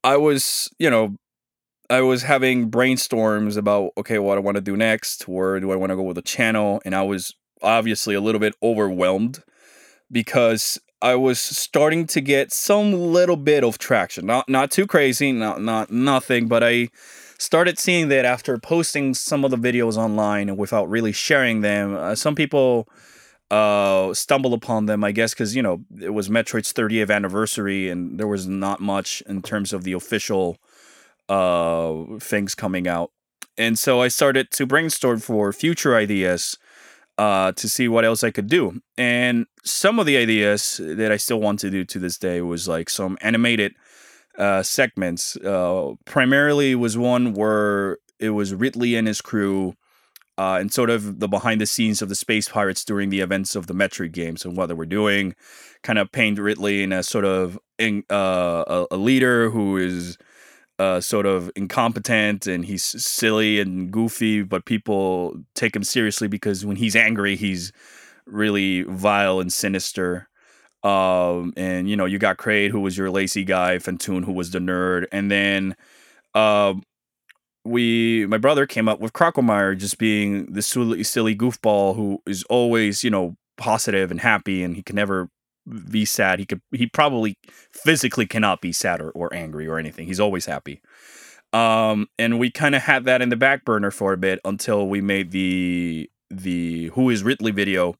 I 0.03 0.17
was, 0.17 0.71
you 0.79 0.91
know, 0.91 1.17
I 1.89 2.00
was 2.03 2.23
having 2.23 2.71
brainstorms 2.71 3.57
about 3.57 3.93
okay, 3.99 4.19
what 4.19 4.39
I 4.39 4.41
want 4.41 4.57
to 4.57 4.61
do 4.61 4.77
next, 4.77 5.29
where 5.29 5.59
do 5.61 5.73
I 5.73 5.77
want 5.77 5.91
to 5.91 5.97
go 5.97 6.03
with 6.03 6.17
the 6.17 6.23
channel, 6.23 6.81
and 6.85 6.95
I 6.95 7.03
was 7.03 7.35
obviously 7.62 8.15
a 8.15 8.21
little 8.21 8.41
bit 8.41 8.55
overwhelmed 8.62 9.43
because 10.11 10.79
I 11.03 11.15
was 11.15 11.41
starting 11.41 12.07
to 12.09 12.21
get 12.21 12.53
some 12.53 12.93
little 12.93 13.37
bit 13.37 13.65
of 13.65 13.79
traction. 13.79 14.27
Not 14.27 14.49
not 14.49 14.71
too 14.71 14.87
crazy, 14.87 15.33
not 15.33 15.62
not 15.62 15.91
nothing, 15.91 16.47
but 16.47 16.62
I 16.62 16.89
started 17.39 17.79
seeing 17.79 18.09
that 18.09 18.25
after 18.25 18.59
posting 18.59 19.15
some 19.15 19.45
of 19.45 19.50
the 19.50 19.57
videos 19.57 19.97
online 19.97 20.57
without 20.57 20.89
really 20.91 21.12
sharing 21.12 21.62
them, 21.62 21.97
uh, 21.97 22.15
some 22.15 22.35
people 22.35 22.87
uh, 23.50 24.14
stumbled 24.14 24.54
upon 24.54 24.87
them, 24.87 25.02
I 25.02 25.12
guess, 25.12 25.35
because 25.35 25.57
you 25.57 25.62
know 25.62 25.85
it 26.00 26.11
was 26.11 26.28
Metroid's 26.28 26.73
30th 26.73 27.11
anniversary, 27.11 27.88
and 27.88 28.19
there 28.19 28.28
was 28.28 28.47
not 28.47 28.80
much 28.80 29.23
in 29.26 29.42
terms 29.42 29.73
of 29.73 29.85
the 29.85 29.92
official 29.92 30.59
uh, 31.28 32.19
things 32.21 32.54
coming 32.54 32.87
out. 32.87 33.11
And 33.59 33.78
so 33.78 34.00
I 34.00 34.09
started 34.09 34.50
to 34.52 34.66
brainstorm 34.66 35.21
for 35.21 35.52
future 35.52 35.95
ideas 35.95 36.57
uh, 37.19 37.52
to 37.52 37.69
see 37.69 37.88
what 37.88 38.04
else 38.04 38.25
I 38.25 38.30
could 38.30 38.47
do. 38.47 38.80
And 38.97 39.47
some 39.64 39.99
of 39.99 40.07
the 40.07 40.16
ideas 40.16 40.80
that 40.83 41.12
I 41.12 41.19
still 41.19 41.40
want 41.40 41.59
to 41.61 41.71
do 41.71 41.85
to 41.85 41.99
this 41.99 42.16
day 42.16 42.40
was 42.40 42.66
like 42.66 42.88
some 42.88 43.19
animated 43.21 43.75
uh, 44.38 44.62
segments. 44.62 45.37
Uh, 45.37 45.95
primarily 46.07 46.75
was 46.75 46.97
one 46.97 47.35
where 47.35 47.99
it 48.19 48.30
was 48.30 48.54
Ridley 48.54 48.95
and 48.95 49.07
his 49.07 49.21
crew 49.21 49.75
uh, 50.40 50.56
and 50.59 50.73
sort 50.73 50.88
of 50.88 51.20
the 51.20 51.28
behind 51.28 51.61
the 51.61 51.66
scenes 51.66 52.00
of 52.00 52.09
the 52.09 52.14
space 52.14 52.49
pirates 52.49 52.82
during 52.82 53.11
the 53.11 53.20
events 53.20 53.54
of 53.54 53.66
the 53.66 53.75
Metroid 53.75 54.12
games 54.12 54.42
and 54.42 54.56
what 54.56 54.68
they 54.68 54.75
were 54.75 54.87
doing. 54.87 55.35
Kind 55.82 55.99
of 55.99 56.11
paint 56.12 56.38
Ridley 56.38 56.82
in 56.82 56.94
a 56.94 57.02
sort 57.02 57.26
of 57.26 57.59
in, 57.78 58.04
uh, 58.09 58.87
a, 58.90 58.97
leader 58.97 59.50
who 59.50 59.76
is 59.76 60.16
uh, 60.78 61.02
sort 61.02 61.26
of 61.26 61.50
incompetent 61.56 62.47
and 62.47 62.64
he's 62.64 62.82
silly 62.82 63.61
and 63.61 63.90
goofy, 63.90 64.42
but 64.42 64.64
people 64.64 65.35
take 65.54 65.76
him 65.76 65.85
seriously 65.85 66.26
because 66.26 66.64
when 66.64 66.76
he's 66.76 66.97
angry, 66.97 67.37
he's 67.37 67.70
really 68.25 68.80
vile 68.85 69.40
and 69.40 69.52
sinister. 69.52 70.26
Um, 70.82 71.52
and 71.54 71.87
you 71.87 71.97
know, 71.99 72.06
you 72.06 72.18
got 72.18 72.38
Kraid, 72.38 72.70
who 72.70 72.80
was 72.80 72.97
your 72.97 73.11
lazy 73.11 73.44
guy, 73.44 73.76
Fantoon, 73.76 74.25
who 74.25 74.32
was 74.32 74.52
the 74.52 74.59
nerd, 74.59 75.04
and 75.12 75.30
then 75.30 75.76
uh, 76.35 76.73
we, 77.64 78.26
my 78.26 78.38
brother, 78.38 78.67
came 78.67 78.88
up 78.88 79.00
with 79.00 79.12
Crocomire 79.12 79.76
just 79.76 79.99
being 79.99 80.52
the 80.52 80.62
silly, 80.62 81.02
silly 81.05 81.37
goofball 81.37 81.97
who 81.97 82.23
is 82.26 82.43
always, 82.45 83.05
you 83.05 83.11
know, 83.11 83.37
positive 83.57 84.11
and 84.11 84.21
happy, 84.21 84.62
and 84.62 84.76
he 84.76 84.83
can 84.83 84.97
never 84.97 85.29
be 85.90 86.05
sad. 86.05 86.38
He 86.38 86.47
could 86.47 86.62
he 86.73 86.87
probably 86.87 87.37
physically 87.73 88.26
cannot 88.26 88.61
be 88.61 88.73
sad 88.73 89.00
or, 89.00 89.11
or 89.11 89.33
angry 89.35 89.67
or 89.67 89.79
anything. 89.79 90.07
He's 90.07 90.21
always 90.21 90.47
happy. 90.47 90.81
Um, 91.52 92.09
and 92.19 92.38
we 92.38 92.50
kind 92.50 92.75
of 92.75 92.83
had 92.83 93.05
that 93.05 93.21
in 93.23 93.29
the 93.29 93.37
back 93.37 93.64
burner 93.64 93.90
for 93.90 94.12
a 94.12 94.17
bit 94.17 94.40
until 94.45 94.88
we 94.88 95.00
made 95.00 95.31
the 95.31 96.11
the 96.31 96.87
Who 96.95 97.11
is 97.11 97.23
Ridley 97.23 97.50
video 97.50 97.97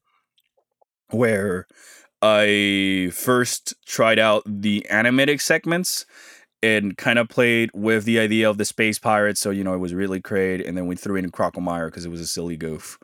where 1.11 1.67
I 2.23 3.11
first 3.13 3.75
tried 3.87 4.19
out 4.19 4.43
the 4.47 4.89
animated 4.89 5.41
segments 5.41 6.07
and 6.63 6.97
kind 6.97 7.19
of 7.19 7.29
played 7.29 7.71
with 7.73 8.05
the 8.05 8.19
idea 8.19 8.49
of 8.49 8.59
the 8.59 8.65
space 8.65 8.99
pirates. 8.99 9.41
So, 9.41 9.51
you 9.51 9.65
know, 9.65 9.75
it 9.75 9.79
was 9.79 9.95
really 9.95 10.21
great. 10.21 10.65
And 10.65 10.77
then 10.77 10.87
we 10.87 10.97
threw 10.97 11.17
in 11.17 11.31
Crocomire 11.31 11.87
because 11.87 12.05
it 12.05 12.11
was 12.11 12.21
a 12.21 12.27
silly 12.27 12.57
goof. 12.57 12.99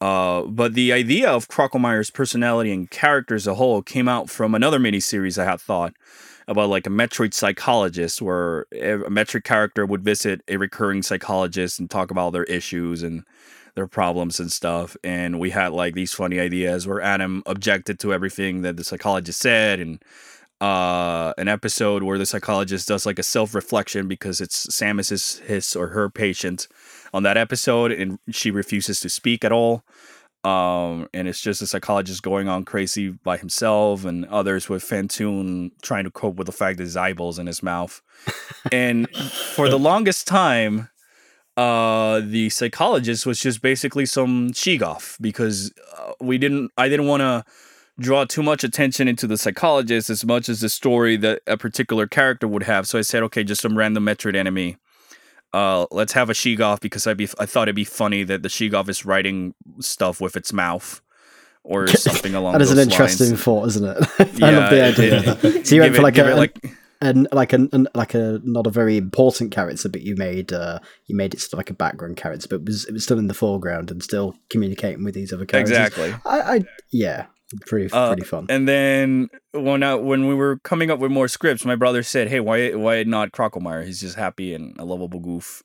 Uh, 0.00 0.42
but 0.42 0.74
the 0.74 0.92
idea 0.92 1.30
of 1.30 1.48
Crocomire's 1.48 2.10
personality 2.10 2.72
and 2.72 2.90
character 2.90 3.34
as 3.34 3.46
a 3.46 3.54
whole 3.54 3.80
came 3.82 4.08
out 4.08 4.28
from 4.28 4.54
another 4.54 4.78
miniseries 4.78 5.38
I 5.38 5.44
had 5.44 5.60
thought 5.60 5.94
about 6.46 6.68
like 6.68 6.86
a 6.86 6.90
Metroid 6.90 7.32
psychologist, 7.32 8.20
where 8.20 8.66
a 8.72 9.08
Metroid 9.08 9.44
character 9.44 9.86
would 9.86 10.04
visit 10.04 10.42
a 10.46 10.58
recurring 10.58 11.02
psychologist 11.02 11.80
and 11.80 11.88
talk 11.88 12.10
about 12.10 12.34
their 12.34 12.44
issues 12.44 13.02
and 13.02 13.24
their 13.76 13.86
problems 13.86 14.38
and 14.38 14.52
stuff. 14.52 14.96
And 15.02 15.40
we 15.40 15.50
had 15.50 15.72
like 15.72 15.94
these 15.94 16.12
funny 16.12 16.38
ideas 16.38 16.86
where 16.86 17.00
Adam 17.00 17.42
objected 17.46 17.98
to 18.00 18.12
everything 18.12 18.62
that 18.62 18.76
the 18.76 18.84
psychologist 18.84 19.40
said, 19.40 19.80
and 19.80 20.02
uh, 20.64 21.34
an 21.36 21.46
episode 21.46 22.02
where 22.02 22.16
the 22.16 22.24
psychologist 22.24 22.88
does 22.88 23.04
like 23.04 23.18
a 23.18 23.22
self 23.22 23.54
reflection 23.54 24.08
because 24.08 24.40
it's 24.40 24.66
Samus's 24.68 25.40
his 25.40 25.76
or 25.76 25.88
her 25.88 26.08
patient 26.08 26.68
on 27.12 27.22
that 27.24 27.36
episode, 27.36 27.92
and 27.92 28.18
she 28.30 28.50
refuses 28.50 28.98
to 29.00 29.10
speak 29.10 29.44
at 29.44 29.52
all. 29.52 29.84
Um, 30.42 31.06
and 31.12 31.28
it's 31.28 31.42
just 31.42 31.60
a 31.60 31.66
psychologist 31.66 32.22
going 32.22 32.48
on 32.48 32.64
crazy 32.64 33.10
by 33.10 33.36
himself, 33.36 34.06
and 34.06 34.24
others 34.26 34.70
with 34.70 34.82
Fantoon 34.82 35.72
trying 35.82 36.04
to 36.04 36.10
cope 36.10 36.36
with 36.36 36.46
the 36.46 36.52
fact 36.52 36.78
that 36.78 36.84
his 36.84 36.96
eyeballs 36.96 37.38
in 37.38 37.46
his 37.46 37.62
mouth. 37.62 38.00
and 38.72 39.06
for 39.10 39.68
the 39.68 39.78
longest 39.78 40.26
time, 40.26 40.88
uh, 41.58 42.20
the 42.24 42.48
psychologist 42.48 43.26
was 43.26 43.38
just 43.38 43.60
basically 43.60 44.06
some 44.06 44.50
Sheegoth 44.52 45.20
because 45.20 45.74
uh, 45.98 46.12
we 46.22 46.38
didn't. 46.38 46.70
I 46.78 46.88
didn't 46.88 47.06
want 47.06 47.20
to 47.20 47.44
draw 47.98 48.24
too 48.24 48.42
much 48.42 48.64
attention 48.64 49.08
into 49.08 49.26
the 49.26 49.38
psychologist 49.38 50.10
as 50.10 50.24
much 50.24 50.48
as 50.48 50.60
the 50.60 50.68
story 50.68 51.16
that 51.16 51.42
a 51.46 51.56
particular 51.56 52.06
character 52.06 52.48
would 52.48 52.64
have. 52.64 52.86
So 52.86 52.98
I 52.98 53.02
said, 53.02 53.22
okay, 53.24 53.44
just 53.44 53.62
some 53.62 53.78
random 53.78 54.04
Metroid 54.04 54.34
enemy 54.34 54.78
uh, 55.54 55.86
let's 55.92 56.12
have 56.12 56.28
a 56.28 56.32
Sheegoth 56.32 56.80
because 56.80 57.06
I 57.06 57.14
be 57.14 57.28
I 57.38 57.46
thought 57.46 57.68
it'd 57.68 57.76
be 57.76 57.84
funny 57.84 58.24
that 58.24 58.42
the 58.42 58.48
Sheegoth 58.48 58.88
is 58.88 59.04
writing 59.04 59.54
stuff 59.78 60.20
with 60.20 60.36
its 60.36 60.52
mouth 60.52 61.00
or 61.62 61.86
something 61.86 62.34
along. 62.34 62.54
that 62.54 62.62
is 62.62 62.72
an 62.72 62.80
interesting 62.80 63.28
lines. 63.28 63.42
thought, 63.42 63.68
isn't 63.68 63.84
it? 63.84 63.96
I 64.42 64.50
love 64.50 64.70
the 64.70 64.82
idea. 64.82 65.64
so 65.64 65.74
you 65.76 65.80
went 65.80 65.94
for 65.94 66.02
like 66.02 66.18
a 66.18 66.34
like 66.34 66.58
and 67.00 67.28
like 67.30 67.52
a 67.52 67.68
an, 67.70 67.86
like 67.94 68.14
a 68.14 68.40
not 68.42 68.66
a 68.66 68.70
very 68.70 68.96
important 68.96 69.52
character, 69.52 69.88
but 69.88 70.02
you 70.02 70.16
made 70.16 70.52
uh, 70.52 70.80
you 71.06 71.14
made 71.14 71.34
it 71.34 71.40
sort 71.40 71.52
of 71.52 71.58
like 71.58 71.70
a 71.70 71.74
background 71.74 72.16
character, 72.16 72.48
but 72.48 72.56
it 72.56 72.66
was 72.66 72.84
it 72.86 72.92
was 72.92 73.04
still 73.04 73.20
in 73.20 73.28
the 73.28 73.34
foreground 73.34 73.92
and 73.92 74.02
still 74.02 74.34
communicating 74.50 75.04
with 75.04 75.14
these 75.14 75.32
other 75.32 75.46
characters. 75.46 75.70
exactly. 75.70 76.12
I, 76.26 76.40
I 76.40 76.60
yeah, 76.90 77.26
pretty 77.66 77.92
Uh, 77.92 78.08
pretty 78.08 78.24
fun. 78.24 78.46
And 78.48 78.68
then 78.68 79.28
when 79.52 79.82
I, 79.82 79.94
when 79.94 80.26
we 80.26 80.34
were 80.34 80.58
coming 80.64 80.90
up 80.90 80.98
with 80.98 81.10
more 81.10 81.28
scripts, 81.28 81.64
my 81.64 81.76
brother 81.76 82.02
said, 82.02 82.28
"Hey, 82.28 82.40
why 82.40 82.74
why 82.74 83.02
not 83.04 83.32
Crocomire? 83.32 83.84
He's 83.84 84.00
just 84.00 84.16
happy 84.16 84.54
and 84.54 84.76
a 84.78 84.84
lovable 84.84 85.20
goof." 85.20 85.62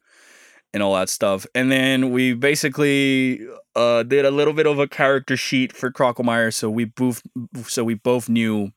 And 0.72 0.84
all 0.84 0.94
that 0.94 1.10
stuff, 1.10 1.48
and 1.56 1.72
then 1.72 2.12
we 2.12 2.36
basically 2.36 3.42
uh, 3.76 4.04
did 4.04 4.24
a 4.24 4.30
little 4.30 4.54
bit 4.54 4.68
of 4.68 4.78
a 4.78 4.88
character 4.88 5.36
sheet 5.36 5.74
for 5.74 5.90
Crocomire, 5.92 6.54
so 6.54 6.70
we 6.70 6.86
both 6.86 7.24
so 7.64 7.84
we 7.84 7.96
both 7.96 8.30
knew 8.30 8.70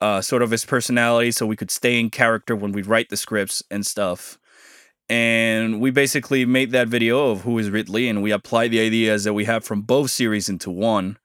uh, 0.00 0.20
sort 0.20 0.40
of 0.40 0.52
his 0.52 0.64
personality, 0.64 1.32
so 1.32 1.46
we 1.46 1.56
could 1.56 1.72
stay 1.72 1.98
in 1.98 2.10
character 2.10 2.54
when 2.54 2.70
we 2.70 2.82
write 2.82 3.08
the 3.08 3.16
scripts 3.16 3.60
and 3.72 3.84
stuff. 3.84 4.38
And 5.08 5.80
we 5.80 5.90
basically 5.90 6.44
made 6.44 6.70
that 6.70 6.86
video 6.86 7.30
of 7.32 7.40
who 7.40 7.58
is 7.58 7.70
Ridley, 7.70 8.08
and 8.08 8.22
we 8.22 8.30
applied 8.30 8.70
the 8.70 8.78
ideas 8.78 9.24
that 9.24 9.34
we 9.34 9.46
have 9.46 9.64
from 9.64 9.82
both 9.82 10.12
series 10.12 10.48
into 10.48 10.70
one 10.70 11.18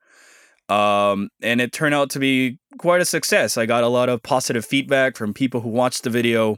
um, 0.69 1.29
and 1.41 1.61
it 1.61 1.71
turned 1.71 1.93
out 1.93 2.09
to 2.11 2.19
be 2.19 2.59
quite 2.77 3.01
a 3.01 3.05
success. 3.05 3.57
I 3.57 3.65
got 3.65 3.83
a 3.83 3.87
lot 3.87 4.09
of 4.09 4.23
positive 4.23 4.65
feedback 4.65 5.15
from 5.15 5.33
people 5.33 5.61
who 5.61 5.69
watched 5.69 6.03
the 6.03 6.09
video, 6.09 6.57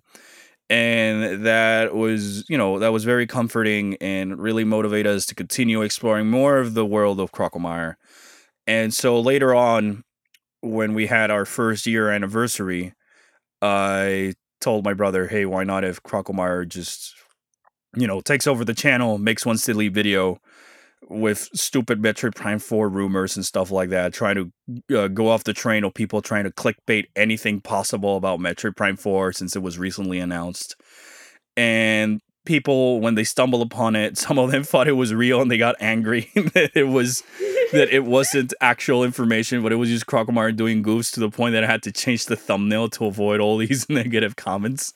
and 0.69 1.45
that 1.45 1.93
was, 1.93 2.49
you 2.49 2.57
know, 2.57 2.79
that 2.79 2.91
was 2.91 3.03
very 3.03 3.27
comforting 3.27 3.95
and 4.01 4.39
really 4.39 4.63
motivated 4.63 5.15
us 5.15 5.25
to 5.27 5.35
continue 5.35 5.81
exploring 5.81 6.29
more 6.29 6.57
of 6.57 6.73
the 6.73 6.85
world 6.85 7.19
of 7.19 7.31
Crocomire. 7.31 7.95
And 8.65 8.93
so 8.93 9.19
later 9.19 9.55
on, 9.55 10.03
when 10.61 10.93
we 10.93 11.07
had 11.07 11.31
our 11.31 11.45
first 11.45 11.85
year 11.87 12.09
anniversary, 12.09 12.93
I 13.61 14.33
told 14.61 14.83
my 14.85 14.93
brother, 14.93 15.27
"Hey, 15.27 15.45
why 15.45 15.63
not 15.63 15.83
if 15.83 16.01
Crocomire 16.03 16.67
just, 16.67 17.15
you 17.95 18.07
know, 18.07 18.21
takes 18.21 18.47
over 18.47 18.65
the 18.65 18.73
channel, 18.73 19.17
makes 19.17 19.45
one 19.45 19.57
silly 19.57 19.87
video." 19.89 20.39
With 21.10 21.50
stupid 21.54 22.01
Metroid 22.01 22.36
Prime 22.36 22.60
4 22.60 22.89
rumors 22.89 23.36
and 23.36 23.46
stuff 23.46 23.72
like 23.72 23.89
that, 23.89 24.13
trying 24.13 24.51
to 24.88 24.98
uh, 24.98 25.08
go 25.08 25.30
off 25.30 25.44
the 25.44 25.54
train 25.54 25.84
of 25.84 25.94
people 25.94 26.22
trying 26.22 26.44
to 26.44 26.51
clickbait 26.51 27.06
anything 27.16 27.62
possible 27.62 28.18
about 28.18 28.39
Metroid 28.39 28.75
Prime 28.75 28.98
4 28.98 29.34
since 29.34 29.56
it 29.56 29.62
was 29.62 29.77
recently 29.77 30.20
announced. 30.20 30.75
And 31.56 32.22
people, 32.46 33.00
when 33.00 33.16
they 33.16 33.24
stumble 33.24 33.62
upon 33.62 33.96
it, 33.96 34.18
some 34.18 34.39
of 34.39 34.51
them 34.51 34.63
thought 34.63 34.88
it 34.88 34.94
was 34.94 35.13
real 35.13 35.42
and 35.42 35.51
they 35.51 35.58
got 35.58 35.75
angry 35.80 36.32
that 36.36 36.72
it 36.74 36.88
was 36.88 37.24
that 37.74 37.89
it 37.94 38.06
wasn't 38.06 38.54
actual 38.62 39.04
information, 39.04 39.62
but 39.62 39.74
it 39.74 39.75
was 39.75 39.89
just 39.89 40.06
Crocomire 40.06 40.56
doing 40.56 40.82
goofs 40.82 41.12
to 41.13 41.20
the 41.20 41.30
point 41.30 41.51
that 41.54 41.66
I 41.66 41.68
had 41.68 41.84
to 41.84 41.92
change 41.92 42.25
the 42.25 42.38
thumbnail 42.38 42.89
to 42.92 43.06
avoid 43.06 43.42
all 43.42 43.58
these 43.58 43.89
negative 43.89 44.36
comments. 44.36 44.94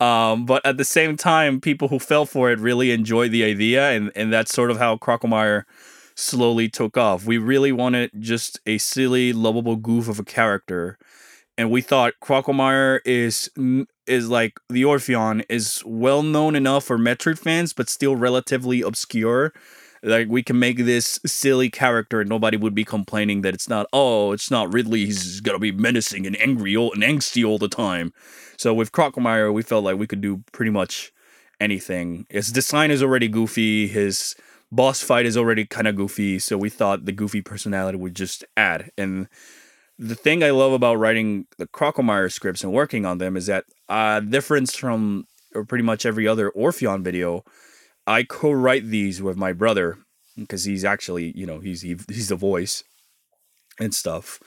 Um, 0.00 0.46
but 0.46 0.64
at 0.64 0.76
the 0.76 0.84
same 0.84 1.16
time, 1.16 1.60
people 1.60 1.88
who 1.88 1.98
fell 1.98 2.24
for 2.24 2.50
it 2.50 2.60
really 2.60 2.92
enjoyed 2.92 3.32
the 3.32 3.44
idea, 3.44 3.90
and, 3.90 4.12
and 4.14 4.32
that's 4.32 4.52
sort 4.52 4.70
of 4.70 4.78
how 4.78 4.96
Crocomire 4.96 5.64
slowly 6.14 6.68
took 6.68 6.96
off. 6.96 7.24
We 7.24 7.38
really 7.38 7.72
wanted 7.72 8.10
just 8.18 8.60
a 8.66 8.78
silly, 8.78 9.32
lovable 9.32 9.76
goof 9.76 10.08
of 10.08 10.18
a 10.20 10.24
character, 10.24 10.98
and 11.56 11.70
we 11.70 11.80
thought 11.80 12.14
Crocomire 12.22 13.00
is 13.04 13.50
is 14.06 14.28
like 14.28 14.60
the 14.68 14.84
Orpheon 14.84 15.42
is 15.48 15.82
well 15.84 16.22
known 16.22 16.54
enough 16.54 16.84
for 16.84 16.96
Metroid 16.96 17.38
fans, 17.38 17.72
but 17.72 17.88
still 17.88 18.14
relatively 18.14 18.80
obscure. 18.80 19.52
Like 20.02 20.28
we 20.28 20.42
can 20.42 20.58
make 20.58 20.78
this 20.78 21.18
silly 21.26 21.70
character, 21.70 22.20
and 22.20 22.28
nobody 22.28 22.56
would 22.56 22.74
be 22.74 22.84
complaining 22.84 23.42
that 23.42 23.54
it's 23.54 23.68
not. 23.68 23.86
Oh, 23.92 24.32
it's 24.32 24.50
not 24.50 24.72
Ridley. 24.72 25.06
He's 25.06 25.40
gonna 25.40 25.58
be 25.58 25.72
menacing 25.72 26.26
and 26.26 26.40
angry 26.40 26.76
all, 26.76 26.92
and 26.92 27.02
angsty 27.02 27.46
all 27.46 27.58
the 27.58 27.68
time. 27.68 28.12
So 28.56 28.74
with 28.74 28.92
Crocomire, 28.92 29.52
we 29.52 29.62
felt 29.62 29.84
like 29.84 29.98
we 29.98 30.06
could 30.06 30.20
do 30.20 30.42
pretty 30.52 30.70
much 30.70 31.12
anything. 31.60 32.26
His 32.28 32.52
design 32.52 32.90
is 32.90 33.02
already 33.02 33.28
goofy. 33.28 33.88
His 33.88 34.34
boss 34.70 35.02
fight 35.02 35.26
is 35.26 35.36
already 35.36 35.64
kind 35.64 35.88
of 35.88 35.96
goofy. 35.96 36.38
So 36.38 36.56
we 36.58 36.68
thought 36.70 37.04
the 37.04 37.12
goofy 37.12 37.40
personality 37.42 37.98
would 37.98 38.14
just 38.14 38.44
add. 38.56 38.90
And 38.98 39.28
the 39.98 40.14
thing 40.14 40.44
I 40.44 40.50
love 40.50 40.72
about 40.72 40.96
writing 40.96 41.46
the 41.56 41.66
Crocomire 41.66 42.30
scripts 42.30 42.62
and 42.62 42.72
working 42.72 43.04
on 43.04 43.18
them 43.18 43.36
is 43.36 43.46
that 43.46 43.64
uh 43.88 44.20
difference 44.20 44.76
from 44.76 45.26
pretty 45.66 45.84
much 45.84 46.06
every 46.06 46.28
other 46.28 46.50
Orpheon 46.50 47.02
video, 47.02 47.44
I 48.08 48.24
co-write 48.24 48.86
these 48.86 49.22
with 49.22 49.36
my 49.36 49.52
brother 49.52 49.98
because 50.36 50.64
he's 50.64 50.84
actually, 50.84 51.32
you 51.36 51.46
know, 51.46 51.60
he's 51.60 51.82
he, 51.82 51.96
he's 52.08 52.28
the 52.28 52.36
voice. 52.36 52.82
and 53.78 53.94
stuff. 53.94 54.40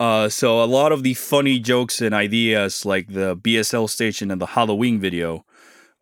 Uh, 0.00 0.28
so 0.28 0.62
a 0.62 0.66
lot 0.66 0.92
of 0.92 1.02
the 1.02 1.14
funny 1.14 1.58
jokes 1.58 2.00
and 2.00 2.14
ideas, 2.14 2.84
like 2.84 3.08
the 3.08 3.36
BSL 3.36 3.88
station 3.88 4.30
and 4.30 4.40
the 4.40 4.46
Halloween 4.46 5.00
video, 5.00 5.44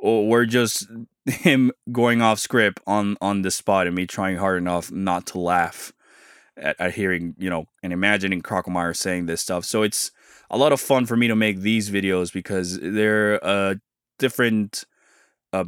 were 0.01 0.47
just 0.47 0.87
him 1.27 1.73
going 1.93 2.23
off 2.23 2.39
script 2.39 2.81
on 2.87 3.17
on 3.21 3.43
the 3.43 3.51
spot 3.51 3.87
and 3.87 3.95
me 3.95 4.07
trying 4.07 4.37
hard 4.37 4.59
enough 4.59 4.91
not 4.91 5.27
to 5.29 5.39
laugh 5.39 5.93
at, 6.57 6.75
at 6.81 6.95
hearing 6.95 7.35
you 7.39 7.51
know 7.51 7.67
and 7.83 7.93
imagining 7.93 8.43
Crocomire 8.43 8.97
saying 8.97 9.27
this 9.27 9.43
stuff. 9.43 9.65
So 9.65 9.83
it's 9.83 10.11
a 10.51 10.59
lot 10.59 10.73
of 10.73 10.81
fun 10.81 11.07
for 11.07 11.17
me 11.17 11.29
to 11.29 11.37
make 11.37 11.61
these 11.61 11.91
videos 11.91 12.33
because 12.33 12.79
they're 12.81 13.35
a 13.37 13.81
different 14.19 14.85
uh, 15.53 15.65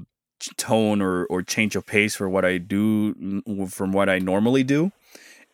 tone 0.56 1.00
or 1.00 1.24
or 1.26 1.42
change 1.42 1.76
of 1.76 1.86
pace 1.86 2.14
for 2.14 2.28
what 2.28 2.44
I 2.44 2.58
do 2.58 3.42
from 3.68 3.92
what 3.92 4.08
I 4.08 4.18
normally 4.18 4.64
do. 4.64 4.92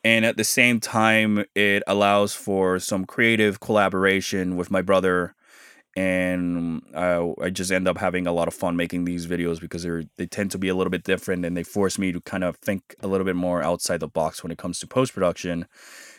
And 0.03 0.25
at 0.25 0.37
the 0.37 0.45
same 0.45 0.81
time 0.81 1.45
it 1.55 1.83
allows 1.87 2.35
for 2.35 2.79
some 2.79 3.05
creative 3.05 3.61
collaboration 3.61 4.57
with 4.57 4.71
my 4.71 4.83
brother. 4.83 5.35
And 5.97 6.83
I, 6.95 7.35
I 7.43 7.51
just 7.51 7.73
end 7.73 7.89
up 7.89 7.99
having 7.99 8.27
a 8.27 8.33
lot 8.33 8.47
of 8.47 8.55
fun 8.55 8.77
making 8.77 9.05
these 9.05 9.27
videos 9.27 9.61
because 9.61 9.83
they're 9.83 10.05
they 10.17 10.27
tend 10.27 10.53
to 10.53 10.59
be 10.59 10.69
a 10.69 10.75
little 10.75 10.91
bit 10.91 11.03
different 11.03 11.45
and 11.45 11.57
they 11.57 11.65
force 11.65 11.99
me 11.99 12.13
to 12.13 12.21
kind 12.21 12.45
of 12.45 12.57
think 12.57 12.95
a 13.01 13.09
little 13.09 13.25
bit 13.25 13.37
more 13.37 13.63
outside 13.63 14.01
the 14.01 14.09
box 14.09 14.43
when 14.43 14.53
it 14.53 14.59
comes 14.59 14.79
to 14.79 14.87
post 14.87 15.13
production 15.13 15.67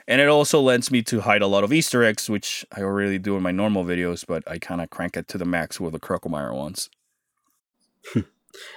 and 0.08 0.20
it 0.20 0.28
also 0.28 0.60
lends 0.60 0.92
me 0.92 1.02
to 1.04 1.22
hide 1.22 1.42
a 1.42 1.48
lot 1.48 1.64
of 1.64 1.72
easter 1.72 2.04
eggs 2.04 2.30
which 2.30 2.66
i 2.76 2.82
already 2.82 3.18
do 3.18 3.38
in 3.38 3.44
my 3.44 3.52
normal 3.52 3.86
videos 3.86 4.26
but 4.28 4.44
i 4.46 4.58
kind 4.58 4.82
of 4.82 4.90
crank 4.90 5.16
it 5.16 5.28
to 5.28 5.38
the 5.38 5.46
max 5.46 5.80
with 5.80 5.94
the 5.94 6.00
crocomire 6.00 6.54
ones 6.54 6.90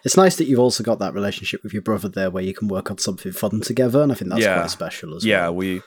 It's 0.04 0.16
nice 0.16 0.37
that 0.37 0.47
you've 0.47 0.61
also 0.61 0.83
got 0.85 0.99
that 1.00 1.14
relationship 1.14 1.62
with 1.62 1.73
your 1.73 1.83
brother 1.83 2.09
there, 2.09 2.31
where 2.31 2.43
you 2.45 2.54
can 2.54 2.69
work 2.69 2.90
on 2.90 2.99
something 2.99 3.33
fun 3.33 3.61
together, 3.61 4.02
and 4.02 4.12
I 4.12 4.14
think 4.14 4.31
that's 4.31 4.43
Yeah. 4.43 4.59
quite 4.61 4.71
special 4.71 5.14
as 5.16 5.25
yeah 5.25 5.43
well. 5.43 5.45
Yeah, 5.45 5.50
we 5.50 5.83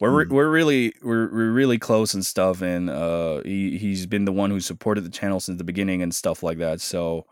we're 0.00 0.10
re- 0.10 0.26
we're 0.30 0.50
really 0.50 0.94
we're, 1.02 1.32
we're 1.32 1.52
really 1.52 1.78
close 1.78 2.12
and 2.12 2.26
stuff 2.26 2.60
and 2.60 2.90
uh 2.90 3.40
he 3.44 3.78
he's 3.78 4.06
been 4.06 4.24
the 4.24 4.32
one 4.32 4.50
who 4.50 4.58
supported 4.58 5.04
the 5.04 5.10
channel 5.10 5.38
since 5.38 5.58
the 5.58 5.64
beginning 5.64 6.02
and 6.02 6.12
stuff 6.12 6.42
like 6.42 6.58
that 6.58 6.80
so 6.80 7.24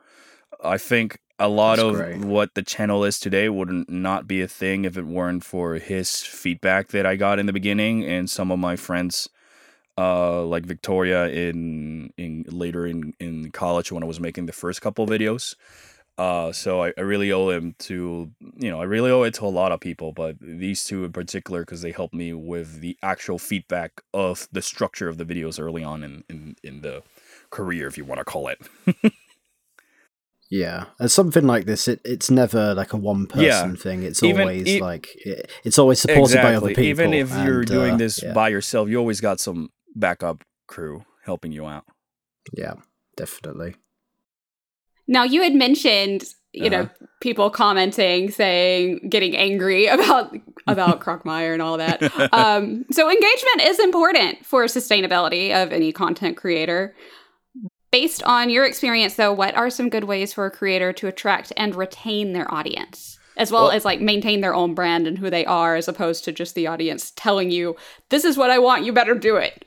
i 0.63 0.79
think 0.79 1.19
a 1.41 1.49
lot 1.49 1.77
That's 1.77 1.89
of 1.89 1.95
great. 1.97 2.19
what 2.25 2.55
the 2.55 2.63
channel 2.63 3.03
is 3.05 3.19
today 3.19 3.49
would 3.49 3.89
not 3.89 4.29
be 4.29 4.41
a 4.41 4.47
thing 4.47 4.85
if 4.85 4.97
it 4.97 5.07
weren't 5.07 5.43
for 5.43 5.77
his 5.77 6.21
feedback 6.23 6.89
that 6.89 7.07
i 7.07 7.17
got 7.17 7.41
in 7.41 7.47
the 7.47 7.53
beginning 7.53 8.05
and 8.05 8.31
some 8.31 8.53
of 8.53 8.59
my 8.61 8.77
friends 8.77 9.29
uh 9.99 10.43
like 10.45 10.65
victoria 10.65 11.27
in 11.29 12.13
in 12.17 12.45
later 12.49 12.87
in 12.87 13.15
in 13.19 13.51
college 13.51 13.91
when 13.91 14.03
i 14.05 14.07
was 14.07 14.21
making 14.21 14.47
the 14.47 14.53
first 14.53 14.81
couple 14.81 15.07
videos 15.07 15.57
uh, 16.21 16.53
so 16.53 16.85
I, 16.85 16.93
I 16.99 17.01
really 17.01 17.33
owe 17.33 17.49
him 17.49 17.75
to, 17.79 18.31
you 18.57 18.71
know, 18.71 18.79
I 18.79 18.85
really 18.85 19.11
owe 19.11 19.23
it 19.23 19.33
to 19.35 19.47
a 19.47 19.57
lot 19.61 19.73
of 19.73 19.81
people, 19.81 20.13
but 20.13 20.37
these 20.39 20.85
two 20.85 21.05
in 21.07 21.13
particular 21.13 21.63
because 21.63 21.81
they 21.81 21.93
helped 21.93 22.13
me 22.13 22.35
with 22.35 22.81
the 22.83 22.99
actual 23.03 23.39
feedback 23.39 24.03
of 24.13 24.47
the 24.53 24.61
structure 24.61 25.09
of 25.09 25.17
the 25.17 25.25
videos 25.25 25.59
early 25.59 25.83
on 25.83 26.05
in 26.05 26.25
in, 26.29 26.57
in 26.63 26.83
the 26.83 27.03
career, 27.49 27.87
if 27.87 27.97
you 27.97 28.05
want 28.05 28.19
to 28.19 28.25
call 28.27 28.49
it. 28.49 28.61
Yeah, 30.53 30.87
and 30.99 31.09
something 31.09 31.47
like 31.47 31.65
this, 31.67 31.87
it, 31.87 32.01
it's 32.05 32.29
never 32.29 32.75
like 32.75 32.93
a 32.93 32.97
one 32.97 33.27
person 33.29 33.77
Yeah. 33.77 33.83
thing. 33.83 34.03
It's 34.03 34.21
Even 34.25 34.41
always 34.49 34.67
e- 34.67 34.81
like 34.81 35.09
it, 35.25 35.49
it's 35.63 35.79
always 35.79 36.01
supported 36.01 36.43
by 36.43 36.55
other 36.57 36.75
people. 36.75 36.83
Even 36.83 37.15
if 37.15 37.31
you're 37.45 37.65
doing 37.65 37.95
uh, 37.95 37.99
this 37.99 38.21
yeah, 38.21 38.35
by 38.35 38.49
yourself, 38.49 38.89
you 38.89 38.99
always 38.99 39.21
got 39.21 39.39
some 39.39 39.71
backup 39.95 40.43
crew 40.67 41.05
helping 41.25 41.53
you 41.53 41.67
out. 41.67 41.85
yeah, 42.53 42.75
definitely. 43.17 43.77
Now 45.11 45.25
you 45.25 45.43
had 45.43 45.55
mentioned, 45.55 46.25
you 46.53 46.71
know, 46.71 46.83
Uh-huh. 46.83 47.07
people 47.21 47.51
commenting, 47.51 48.31
saying, 48.31 49.09
getting 49.11 49.37
angry 49.37 49.87
about 49.97 50.35
about 50.67 51.01
Crocomire 51.05 51.53
and 51.53 51.61
all 51.61 51.77
that. 51.77 52.01
Um, 52.33 52.85
so 52.93 53.11
engagement 53.11 53.61
is 53.63 53.79
important 53.81 54.47
for 54.47 54.65
sustainability 54.65 55.53
of 55.53 55.73
any 55.73 55.93
content 55.93 56.37
creator. 56.39 56.95
Based 57.91 58.23
on 58.23 58.51
your 58.51 58.65
experience, 58.65 59.15
though, 59.17 59.33
what 59.33 59.57
are 59.57 59.69
some 59.69 59.89
good 59.91 60.05
ways 60.05 60.33
for 60.33 60.47
a 60.47 60.51
creator 60.51 60.93
to 60.93 61.09
attract 61.09 61.53
and 61.57 61.75
retain 61.75 62.33
their 62.35 62.53
audience, 62.55 63.19
as 63.37 63.51
well, 63.51 63.65
Well- 63.65 63.73
as 63.73 63.85
like 63.85 64.01
maintain 64.01 64.41
their 64.43 64.55
own 64.55 64.75
brand 64.75 65.09
and 65.09 65.19
who 65.19 65.29
they 65.29 65.45
are, 65.45 65.75
as 65.75 65.89
opposed 65.89 66.25
to 66.27 66.33
just 66.33 66.55
the 66.55 66.69
audience 66.69 67.13
telling 67.17 67.51
you, 67.51 67.75
"This 68.11 68.25
is 68.25 68.37
what 68.39 68.51
I 68.51 68.59
want. 68.61 68.85
You 68.85 68.93
better 68.93 69.15
do 69.17 69.35
it." 69.37 69.65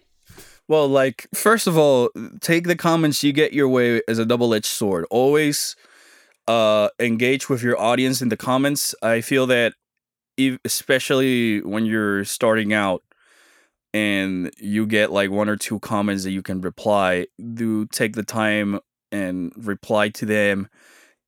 Well, 0.67 0.88
like 0.88 1.28
first 1.34 1.67
of 1.67 1.78
all, 1.78 2.10
take 2.41 2.67
the 2.67 2.76
comments 2.76 3.23
you 3.23 3.34
get 3.34 3.54
your 3.54 3.67
way 3.67 4.02
as 4.08 4.17
a 4.19 4.26
double-edged 4.26 4.65
sword. 4.65 5.06
Always 5.10 5.76
uh 6.47 6.89
engage 6.99 7.49
with 7.49 7.63
your 7.63 7.80
audience 7.80 8.21
in 8.21 8.30
the 8.30 8.38
comments. 8.38 8.95
I 9.02 9.21
feel 9.21 9.47
that 9.47 9.73
especially 10.65 11.62
when 11.62 11.86
you're 11.86 12.26
starting 12.26 12.73
out 12.73 13.04
and 13.93 14.52
you 14.60 14.86
get 14.86 15.12
like 15.12 15.32
one 15.32 15.49
or 15.49 15.58
two 15.58 15.80
comments 15.80 16.23
that 16.23 16.32
you 16.32 16.41
can 16.41 16.62
reply, 16.62 17.28
do 17.54 17.86
take 17.88 18.15
the 18.15 18.23
time 18.23 18.80
and 19.12 19.54
reply 19.58 20.10
to 20.10 20.26
them 20.26 20.67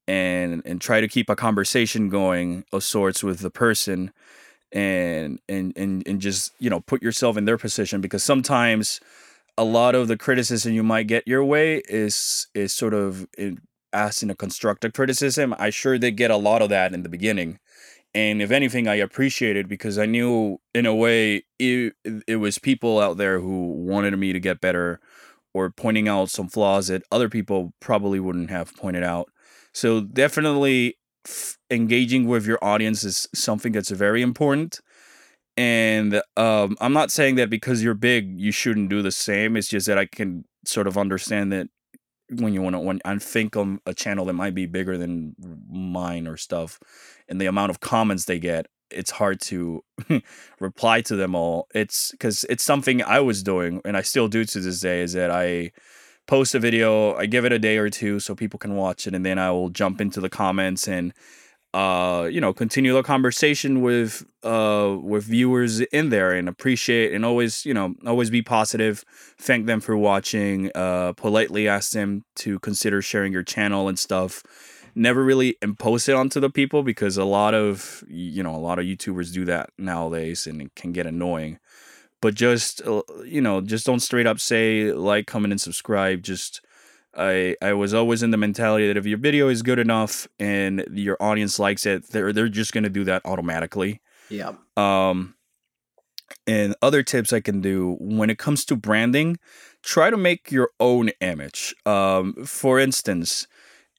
and 0.07 0.61
and 0.65 0.81
try 0.81 1.01
to 1.01 1.07
keep 1.07 1.29
a 1.29 1.35
conversation 1.35 2.09
going 2.09 2.63
of 2.73 2.83
sorts 2.83 3.23
with 3.23 3.39
the 3.39 3.49
person 3.51 4.11
and 4.71 5.39
and 5.49 5.73
and 5.77 6.07
and 6.07 6.21
just 6.21 6.53
you 6.59 6.69
know 6.69 6.81
put 6.81 7.01
yourself 7.03 7.37
in 7.37 7.45
their 7.45 7.57
position 7.57 8.01
because 8.01 8.23
sometimes 8.23 8.99
a 9.57 9.63
lot 9.63 9.95
of 9.95 10.07
the 10.07 10.17
criticism 10.17 10.73
you 10.73 10.83
might 10.83 11.07
get 11.07 11.27
your 11.27 11.43
way 11.43 11.81
is 11.87 12.47
is 12.53 12.73
sort 12.73 12.93
of 12.93 13.25
in 13.37 13.59
a 13.93 14.35
constructive 14.35 14.91
criticism. 14.91 15.55
I 15.57 15.69
sure 15.69 15.97
did 15.97 16.17
get 16.17 16.29
a 16.29 16.35
lot 16.35 16.61
of 16.61 16.69
that 16.69 16.93
in 16.93 17.03
the 17.03 17.09
beginning, 17.09 17.59
and 18.15 18.41
if 18.41 18.49
anything, 18.49 18.87
I 18.87 18.95
appreciated 18.95 19.67
because 19.67 19.97
I 19.97 20.05
knew 20.05 20.57
in 20.73 20.85
a 20.85 20.95
way 20.95 21.43
it, 21.59 21.93
it 22.25 22.37
was 22.37 22.57
people 22.57 22.99
out 22.99 23.17
there 23.17 23.41
who 23.41 23.73
wanted 23.73 24.17
me 24.17 24.31
to 24.31 24.39
get 24.39 24.61
better 24.61 25.01
or 25.53 25.69
pointing 25.69 26.07
out 26.07 26.29
some 26.29 26.47
flaws 26.47 26.87
that 26.87 27.03
other 27.11 27.27
people 27.27 27.73
probably 27.81 28.21
wouldn't 28.21 28.49
have 28.49 28.73
pointed 28.75 29.03
out. 29.03 29.27
So 29.73 29.99
definitely 29.99 30.97
engaging 31.69 32.25
with 32.25 32.45
your 32.45 32.57
audience 32.63 33.03
is 33.03 33.27
something 33.35 33.73
that's 33.73 33.89
very 33.89 34.21
important 34.21 34.79
and 35.57 36.21
um, 36.35 36.75
I'm 36.81 36.93
not 36.93 37.11
saying 37.11 37.35
that 37.35 37.49
because 37.49 37.81
you're 37.81 37.93
big 37.93 38.39
you 38.39 38.51
shouldn't 38.51 38.89
do 38.89 39.01
the 39.01 39.11
same. 39.11 39.55
It's 39.55 39.69
just 39.69 39.87
that 39.87 39.97
I 39.97 40.05
can 40.05 40.45
sort 40.65 40.87
of 40.87 40.97
understand 40.97 41.51
that 41.53 41.69
when 42.29 42.53
you 42.53 42.61
want 42.61 42.75
to 42.75 42.79
when 42.79 42.99
I 43.05 43.17
think 43.17 43.55
on 43.55 43.79
a 43.85 43.93
channel 43.93 44.25
that 44.25 44.33
might 44.33 44.55
be 44.55 44.65
bigger 44.65 44.97
than 44.97 45.35
mine 45.69 46.27
or 46.27 46.37
stuff, 46.37 46.79
and 47.29 47.39
the 47.39 47.45
amount 47.45 47.69
of 47.69 47.79
comments 47.79 48.25
they 48.25 48.39
get, 48.39 48.67
it's 48.91 49.11
hard 49.11 49.39
to 49.41 49.83
reply 50.59 51.01
to 51.01 51.15
them 51.15 51.35
all. 51.35 51.67
It's 51.73 52.11
because 52.11 52.45
it's 52.49 52.63
something 52.63 53.01
I 53.03 53.19
was 53.21 53.43
doing 53.43 53.81
and 53.85 53.95
I 53.95 54.01
still 54.01 54.27
do 54.27 54.43
to 54.45 54.59
this 54.59 54.81
day. 54.81 55.01
Is 55.01 55.13
that 55.13 55.31
I 55.31 55.71
post 56.27 56.55
a 56.55 56.59
video, 56.59 57.15
I 57.15 57.27
give 57.27 57.45
it 57.45 57.53
a 57.53 57.59
day 57.59 57.77
or 57.77 57.89
two 57.89 58.19
so 58.19 58.35
people 58.35 58.59
can 58.59 58.75
watch 58.75 59.07
it, 59.07 59.15
and 59.15 59.25
then 59.25 59.39
I 59.39 59.51
will 59.51 59.69
jump 59.69 60.01
into 60.01 60.19
the 60.19 60.29
comments 60.29 60.87
and 60.87 61.13
uh, 61.75 62.23
you 62.31 62.39
know, 62.39 62.53
continue 62.53 62.93
the 62.93 63.03
conversation 63.03 63.81
with 63.81 64.25
uh 64.43 64.95
with 65.01 65.25
viewers 65.25 65.81
in 65.81 66.07
there 66.07 66.31
and 66.31 66.47
appreciate 66.47 67.13
and 67.13 67.25
always, 67.25 67.65
you 67.65 67.73
know, 67.73 67.93
always 68.07 68.29
be 68.29 68.41
positive. 68.41 69.03
Thank 69.37 69.65
them 69.65 69.81
for 69.81 69.97
watching. 69.97 70.71
Uh, 70.73 71.11
politely 71.17 71.67
ask 71.67 71.91
them 71.91 72.23
to 72.37 72.59
consider 72.59 73.01
sharing 73.01 73.33
your 73.33 73.43
channel 73.43 73.89
and 73.89 73.99
stuff. 73.99 74.41
Never 74.95 75.21
really 75.21 75.57
impose 75.61 76.07
it 76.07 76.15
onto 76.15 76.39
the 76.39 76.49
people 76.49 76.81
because 76.81 77.17
a 77.17 77.25
lot 77.25 77.53
of 77.53 78.05
you 78.07 78.41
know 78.41 78.55
a 78.55 78.63
lot 78.69 78.79
of 78.79 78.85
YouTubers 78.85 79.33
do 79.33 79.43
that 79.43 79.69
nowadays 79.77 80.47
and 80.47 80.61
it 80.61 80.75
can 80.75 80.93
get 80.93 81.05
annoying. 81.05 81.59
But 82.21 82.35
just 82.35 82.81
uh, 82.87 83.01
you 83.25 83.41
know, 83.41 83.59
just 83.59 83.85
don't 83.85 83.99
straight 83.99 84.27
up 84.27 84.39
say 84.39 84.93
like, 84.93 85.27
comment, 85.27 85.51
and 85.51 85.59
subscribe. 85.59 86.23
Just 86.23 86.61
I 87.15 87.55
I 87.61 87.73
was 87.73 87.93
always 87.93 88.23
in 88.23 88.31
the 88.31 88.37
mentality 88.37 88.87
that 88.87 88.97
if 88.97 89.05
your 89.05 89.17
video 89.17 89.47
is 89.49 89.61
good 89.61 89.79
enough 89.79 90.27
and 90.39 90.85
your 90.91 91.17
audience 91.19 91.59
likes 91.59 91.85
it, 91.85 92.09
they're 92.09 92.33
they're 92.33 92.49
just 92.49 92.73
gonna 92.73 92.89
do 92.89 93.03
that 93.05 93.21
automatically. 93.25 94.01
Yeah, 94.29 94.53
Um, 94.75 95.35
and 96.47 96.75
other 96.81 97.03
tips 97.03 97.31
I 97.31 97.39
can 97.39 97.61
do 97.61 97.97
when 97.99 98.29
it 98.29 98.39
comes 98.39 98.65
to 98.65 98.75
branding, 98.75 99.37
try 99.83 100.09
to 100.09 100.17
make 100.17 100.51
your 100.51 100.71
own 100.79 101.09
image. 101.21 101.75
Um, 101.85 102.33
for 102.45 102.79
instance, 102.79 103.47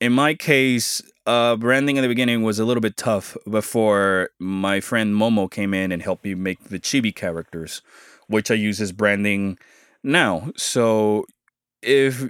in 0.00 0.12
my 0.12 0.34
case, 0.34 1.00
uh, 1.26 1.56
branding 1.56 1.96
in 1.96 2.02
the 2.02 2.08
beginning 2.08 2.42
was 2.42 2.58
a 2.58 2.64
little 2.64 2.80
bit 2.80 2.96
tough 2.96 3.36
before 3.48 4.30
my 4.38 4.80
friend 4.80 5.14
Momo 5.14 5.50
came 5.50 5.72
in 5.74 5.92
and 5.92 6.02
helped 6.02 6.24
me 6.24 6.34
make 6.34 6.64
the 6.64 6.78
chibi 6.78 7.14
characters, 7.14 7.82
which 8.26 8.50
I 8.50 8.54
use 8.54 8.80
as 8.80 8.92
branding 8.92 9.58
now. 10.02 10.50
So 10.56 11.24
if 11.82 12.28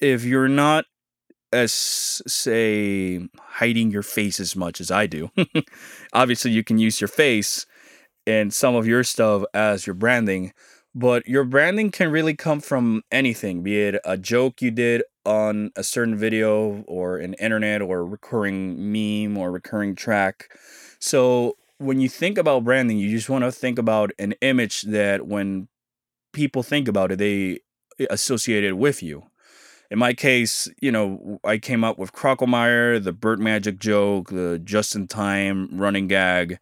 if 0.00 0.24
you're 0.24 0.48
not 0.48 0.84
as 1.52 1.72
say 1.72 3.26
hiding 3.38 3.90
your 3.90 4.02
face 4.02 4.38
as 4.38 4.54
much 4.54 4.80
as 4.80 4.90
I 4.90 5.06
do, 5.06 5.30
obviously 6.12 6.50
you 6.50 6.62
can 6.62 6.78
use 6.78 7.00
your 7.00 7.08
face 7.08 7.66
and 8.26 8.52
some 8.52 8.74
of 8.74 8.86
your 8.86 9.02
stuff 9.04 9.44
as 9.54 9.86
your 9.86 9.94
branding, 9.94 10.52
but 10.94 11.26
your 11.26 11.44
branding 11.44 11.90
can 11.90 12.10
really 12.10 12.34
come 12.34 12.60
from 12.60 13.02
anything, 13.10 13.62
be 13.62 13.80
it 13.80 14.00
a 14.04 14.18
joke 14.18 14.60
you 14.60 14.70
did 14.70 15.02
on 15.24 15.70
a 15.76 15.82
certain 15.82 16.16
video 16.16 16.82
or 16.86 17.18
an 17.18 17.34
internet 17.34 17.82
or 17.82 18.04
recurring 18.04 18.92
meme 18.92 19.36
or 19.36 19.50
recurring 19.50 19.94
track. 19.94 20.50
So 21.00 21.56
when 21.78 22.00
you 22.00 22.08
think 22.08 22.38
about 22.38 22.64
branding, 22.64 22.98
you 22.98 23.10
just 23.10 23.28
want 23.28 23.44
to 23.44 23.52
think 23.52 23.78
about 23.78 24.10
an 24.18 24.34
image 24.40 24.82
that 24.82 25.26
when 25.26 25.68
people 26.32 26.62
think 26.62 26.88
about 26.88 27.12
it, 27.12 27.18
they 27.18 27.60
eh, 27.98 28.06
associate 28.10 28.64
it 28.64 28.76
with 28.76 29.02
you. 29.02 29.24
In 29.90 29.98
my 29.98 30.12
case, 30.12 30.68
you 30.82 30.92
know, 30.92 31.40
I 31.44 31.58
came 31.58 31.82
up 31.82 31.98
with 31.98 32.12
Crocklemeyer, 32.12 33.02
the 33.02 33.12
Burt 33.12 33.38
Magic 33.38 33.78
joke, 33.78 34.30
the 34.30 34.60
just 34.62 34.94
in 34.94 35.06
time 35.08 35.68
running 35.72 36.08
gag, 36.08 36.58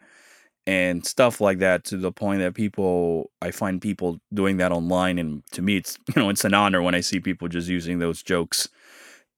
and 0.67 1.07
stuff 1.07 1.41
like 1.41 1.59
that 1.59 1.85
to 1.85 1.97
the 1.97 2.13
point 2.13 2.41
that 2.41 2.55
people 2.55 3.31
I 3.41 3.51
find 3.51 3.81
people 3.81 4.21
doing 4.35 4.57
that 4.57 4.73
online 4.73 5.19
and 5.19 5.43
to 5.53 5.63
me 5.63 5.77
it's 5.77 5.99
you 6.15 6.21
know 6.21 6.29
it's 6.29 6.45
an 6.45 6.55
honor 6.55 6.83
when 6.83 6.95
I 6.95 7.01
see 7.01 7.21
people 7.21 7.49
just 7.49 7.69
using 7.69 7.99
those 7.99 8.23
jokes 8.23 8.69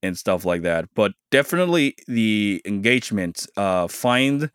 and 0.02 0.16
stuff 0.16 0.44
like 0.44 0.62
that. 0.62 0.86
But 0.94 1.12
definitely 1.30 1.96
the 2.06 2.62
engagement 2.64 3.46
uh 3.56 3.88
find 3.88 4.50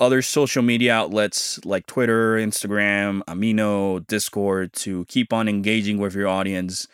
other 0.00 0.20
social 0.20 0.62
media 0.62 0.92
outlets 0.94 1.64
like 1.64 1.86
Twitter, 1.86 2.34
Instagram, 2.34 3.22
Amino, 3.28 4.04
Discord 4.08 4.72
to 4.72 5.04
keep 5.06 5.32
on 5.32 5.48
engaging 5.48 5.98
with 5.98 6.14
your 6.14 6.26
audience. 6.26 6.88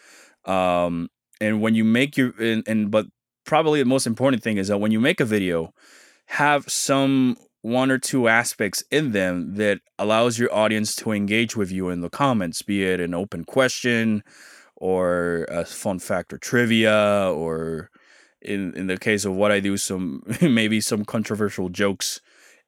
Um, 0.44 1.08
and 1.40 1.60
when 1.60 1.74
you 1.74 1.84
make 1.84 2.16
your 2.16 2.32
and, 2.40 2.66
and 2.66 2.90
but 2.90 3.06
probably 3.44 3.80
the 3.80 3.88
most 3.88 4.06
important 4.06 4.42
thing 4.42 4.58
is 4.58 4.68
that 4.68 4.78
when 4.78 4.92
you 4.92 5.00
make 5.00 5.20
a 5.20 5.24
video, 5.24 5.72
have 6.26 6.68
some 6.68 7.36
one 7.62 7.90
or 7.90 7.98
two 7.98 8.28
aspects 8.28 8.84
in 8.90 9.12
them 9.12 9.54
that 9.56 9.80
allows 9.98 10.38
your 10.38 10.52
audience 10.54 10.94
to 10.94 11.12
engage 11.12 11.56
with 11.56 11.72
you 11.72 11.88
in 11.88 12.00
the 12.00 12.10
comments, 12.10 12.62
be 12.62 12.84
it 12.84 13.00
an 13.00 13.14
open 13.14 13.44
question 13.44 14.22
or 14.76 15.46
a 15.48 15.64
fun 15.64 15.98
fact 15.98 16.32
or 16.32 16.38
trivia 16.38 17.32
or 17.34 17.90
in 18.40 18.72
in 18.74 18.86
the 18.86 18.96
case 18.96 19.24
of 19.24 19.34
what 19.34 19.50
I 19.50 19.60
do 19.60 19.76
some 19.76 20.22
maybe 20.42 20.80
some 20.80 21.04
controversial 21.04 21.68
jokes 21.68 22.20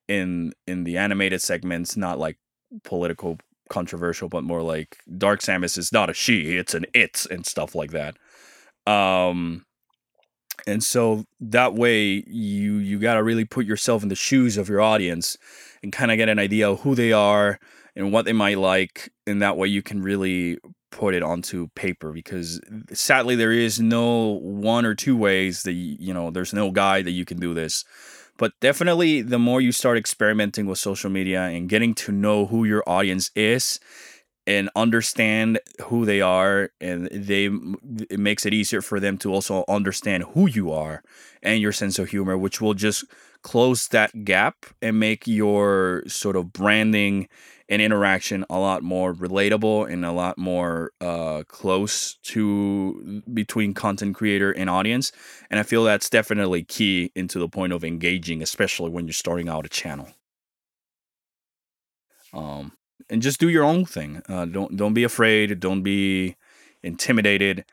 in 0.09 0.53
in 0.67 0.85
the 0.85 0.97
animated 0.97 1.41
segments, 1.41 1.97
not 1.97 2.19
like 2.19 2.37
political 2.83 3.39
controversial, 3.69 4.29
but 4.29 4.43
more 4.43 4.63
like 4.63 4.99
Dark 5.17 5.41
Samus 5.41 5.79
is 5.79 5.93
not 5.93 6.11
a 6.11 6.15
she, 6.15 6.57
it's 6.57 6.75
an 6.75 6.87
it 6.93 7.27
and 7.31 7.47
stuff 7.47 7.75
like 7.75 7.93
that. 7.93 8.17
Um 8.87 9.65
and 10.67 10.83
so 10.85 11.25
that 11.41 11.75
way 11.75 12.25
you 12.27 12.75
you 12.75 12.99
got 12.99 13.15
to 13.15 13.23
really 13.23 13.45
put 13.45 13.67
yourself 13.67 14.03
in 14.03 14.09
the 14.09 14.15
shoes 14.15 14.57
of 14.57 14.69
your 14.69 14.81
audience 14.81 15.37
and 15.83 15.93
kind 15.93 16.11
of 16.11 16.17
get 16.17 16.29
an 16.29 16.39
idea 16.39 16.71
of 16.71 16.81
who 16.81 16.95
they 16.95 17.13
are 17.13 17.59
and 17.97 18.13
what 18.13 18.25
they 18.25 18.33
might 18.33 18.59
like 18.59 19.11
and 19.27 19.41
that 19.43 19.57
way 19.57 19.69
you 19.69 19.83
can 19.83 20.03
really 20.03 20.59
put 20.91 21.15
it 21.15 21.23
onto 21.23 21.69
paper 21.75 22.13
because 22.13 22.61
sadly 22.93 23.37
there 23.37 23.53
is 23.53 23.81
no 23.81 24.39
one 24.43 24.85
or 24.85 24.95
two 24.95 25.17
ways 25.17 25.63
that 25.63 25.73
you 25.73 26.13
know 26.13 26.31
there's 26.31 26.53
no 26.53 26.71
guide 26.71 27.05
that 27.05 27.13
you 27.13 27.25
can 27.25 27.39
do 27.39 27.55
this. 27.55 27.85
But 28.39 28.53
definitely 28.61 29.21
the 29.21 29.39
more 29.39 29.61
you 29.61 29.71
start 29.71 29.99
experimenting 29.99 30.67
with 30.67 30.79
social 30.79 31.11
media 31.11 31.43
and 31.43 31.69
getting 31.69 31.95
to 31.97 32.13
know 32.13 32.47
who 32.47 32.65
your 32.65 32.83
audience 32.87 33.31
is 33.35 33.79
and 34.47 34.71
understand 34.75 35.61
who 35.85 36.05
they 36.05 36.21
are 36.21 36.71
and 36.81 37.09
they 37.13 37.47
it 38.09 38.19
makes 38.19 38.47
it 38.47 38.55
easier 38.55 38.81
for 38.81 38.99
them 38.99 39.19
to 39.19 39.33
also 39.33 39.65
understand 39.69 40.25
who 40.35 40.49
you 40.49 40.73
are 40.73 41.03
and 41.43 41.61
your 41.61 41.73
sense 41.73 41.99
of 41.99 42.09
humor 42.09 42.37
which 42.37 42.61
will 42.61 42.75
just 42.75 43.05
close 43.43 43.89
that 43.89 44.25
gap 44.25 44.67
and 44.83 44.99
make 44.99 45.27
your 45.27 46.03
sort 46.07 46.37
of 46.37 46.53
branding 46.53 47.29
and 47.69 47.81
interaction 47.81 48.45
a 48.51 48.59
lot 48.59 48.83
more 48.83 49.15
relatable 49.15 49.91
and 49.91 50.05
a 50.05 50.11
lot 50.13 50.37
more 50.37 50.91
uh, 51.01 51.45
close 51.47 52.15
to 52.17 53.23
between 53.33 53.73
content 53.73 54.17
creator 54.17 54.51
and 54.51 54.69
audience. 54.69 55.13
And 55.51 55.61
i 55.61 55.63
feel 55.63 55.85
that's 55.85 56.11
definitely 56.11 56.65
key 56.65 57.13
into 57.15 57.39
the 57.39 57.49
point 57.49 57.73
of 57.73 57.85
engaging 57.85 58.43
especially 58.43 58.91
when 58.91 59.07
you're 59.07 59.13
starting 59.15 59.49
out 59.49 59.65
a 59.65 59.69
channel. 59.69 60.09
Um, 62.33 62.73
and 63.11 63.21
just 63.21 63.41
do 63.41 63.49
your 63.49 63.65
own 63.65 63.85
thing. 63.85 64.23
Uh, 64.29 64.47
don't 64.47 64.77
don't 64.77 64.95
be 64.95 65.05
afraid. 65.05 65.61
Don't 65.61 65.83
be 65.83 66.37
intimidated. 66.83 67.65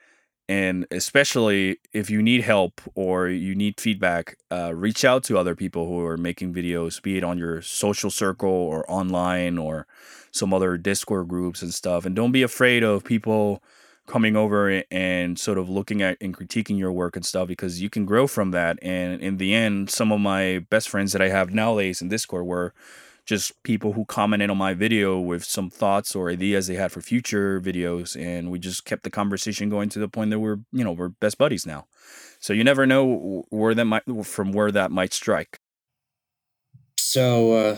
And 0.50 0.88
especially 0.92 1.78
if 1.92 2.10
you 2.10 2.22
need 2.22 2.42
help 2.42 2.80
or 2.96 3.28
you 3.28 3.54
need 3.54 3.82
feedback, 3.82 4.38
uh, 4.50 4.74
reach 4.74 5.04
out 5.04 5.24
to 5.26 5.38
other 5.38 5.56
people 5.56 5.88
who 5.88 6.00
are 6.06 6.16
making 6.16 6.54
videos, 6.54 7.02
be 7.02 7.18
it 7.18 7.24
on 7.24 7.38
your 7.38 7.62
social 7.62 8.10
circle 8.10 8.50
or 8.50 8.90
online 8.90 9.58
or 9.58 9.88
some 10.32 10.54
other 10.54 10.78
Discord 10.78 11.28
groups 11.28 11.62
and 11.62 11.74
stuff. 11.74 12.06
And 12.06 12.16
don't 12.16 12.32
be 12.32 12.44
afraid 12.44 12.82
of 12.84 13.04
people 13.04 13.62
coming 14.08 14.38
over 14.38 14.84
and 14.90 15.38
sort 15.38 15.58
of 15.58 15.70
looking 15.70 16.02
at 16.02 16.18
and 16.22 16.36
critiquing 16.36 16.80
your 16.80 16.94
work 16.94 17.18
and 17.18 17.26
stuff 17.26 17.50
because 17.50 17.82
you 17.82 17.90
can 17.90 18.06
grow 18.06 18.26
from 18.26 18.52
that. 18.52 18.80
And 18.82 19.22
in 19.22 19.36
the 19.36 19.54
end, 19.54 19.90
some 19.90 20.14
of 20.14 20.22
my 20.22 20.60
best 20.70 20.88
friends 20.88 21.12
that 21.12 21.22
I 21.22 21.28
have 21.28 21.54
nowadays 21.54 22.02
in 22.02 22.08
Discord 22.08 22.46
were 22.46 22.74
just 23.28 23.62
people 23.64 23.92
who 23.92 24.06
commented 24.06 24.50
on 24.50 24.58
my 24.58 24.74
video 24.74 25.20
with 25.20 25.44
some 25.44 25.70
thoughts 25.70 26.16
or 26.16 26.30
ideas 26.30 26.68
they 26.68 26.76
had 26.76 26.94
for 26.94 27.02
future 27.02 27.60
videos 27.60 28.20
and 28.20 28.50
we 28.50 28.58
just 28.58 28.86
kept 28.86 29.04
the 29.04 29.10
conversation 29.10 29.70
going 29.70 29.90
to 29.90 30.00
the 30.00 30.08
point 30.08 30.32
that 30.32 30.40
we're 30.40 30.60
you 30.72 30.84
know 30.84 30.94
we're 30.94 31.10
best 31.10 31.38
buddies 31.38 31.66
now. 31.66 31.86
So 32.40 32.54
you 32.54 32.64
never 32.64 32.88
know 32.88 33.46
where 33.50 33.76
that 33.76 33.86
might 33.86 34.04
from 34.26 34.54
where 34.54 34.72
that 34.72 34.92
might 34.92 35.14
strike. 35.14 35.60
So 36.98 37.52
uh, 37.52 37.78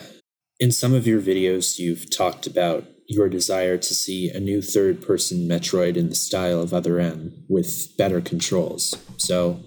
in 0.59 0.71
some 0.71 0.93
of 0.93 1.07
your 1.07 1.19
videos 1.19 1.79
you've 1.79 2.15
talked 2.15 2.45
about 2.45 2.85
your 3.07 3.27
desire 3.27 3.77
to 3.77 3.95
see 3.95 4.29
a 4.29 4.39
new 4.39 4.61
third 4.61 5.01
person 5.01 5.49
metroid 5.49 5.97
in 5.97 6.09
the 6.09 6.15
style 6.15 6.61
of 6.61 6.75
other 6.75 6.99
m 6.99 7.43
with 7.49 7.97
better 7.97 8.21
controls. 8.21 8.95
So 9.17 9.63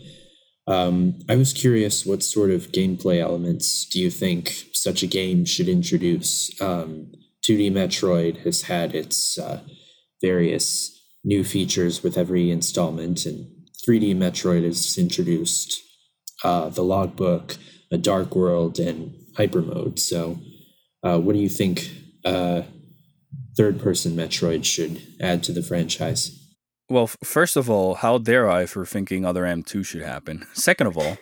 um, 0.66 1.18
I 1.28 1.36
was 1.36 1.52
curious, 1.52 2.06
what 2.06 2.22
sort 2.22 2.50
of 2.50 2.72
gameplay 2.72 3.20
elements 3.20 3.84
do 3.86 4.00
you 4.00 4.10
think 4.10 4.66
such 4.72 5.02
a 5.02 5.08
game 5.08 5.44
should 5.44 5.68
introduce? 5.68 6.50
Um, 6.60 7.12
2D 7.48 7.72
Metroid 7.72 8.44
has 8.44 8.62
had 8.62 8.94
its 8.94 9.38
uh, 9.38 9.60
various 10.20 10.96
new 11.24 11.42
features 11.42 12.02
with 12.02 12.16
every 12.16 12.50
installment, 12.50 13.26
and 13.26 13.46
3D 13.86 14.16
Metroid 14.16 14.64
has 14.64 14.96
introduced 14.96 15.80
uh, 16.44 16.68
the 16.68 16.84
logbook, 16.84 17.56
a 17.90 17.98
dark 17.98 18.36
world, 18.36 18.78
and 18.78 19.14
hyper 19.36 19.62
mode. 19.62 19.98
So, 19.98 20.38
uh, 21.02 21.18
what 21.18 21.32
do 21.34 21.40
you 21.40 21.48
think 21.48 21.90
uh, 22.24 22.62
third 23.56 23.80
person 23.80 24.12
Metroid 24.12 24.64
should 24.64 25.02
add 25.20 25.42
to 25.44 25.52
the 25.52 25.62
franchise? 25.62 26.41
Well, 26.92 27.04
f- 27.04 27.16
first 27.24 27.56
of 27.56 27.70
all, 27.70 27.94
how 27.94 28.18
dare 28.18 28.50
I 28.50 28.66
for 28.66 28.84
thinking 28.84 29.24
other 29.24 29.44
M2 29.44 29.82
should 29.86 30.02
happen? 30.02 30.46
Second 30.52 30.88
of 30.88 30.98
all, 30.98 31.16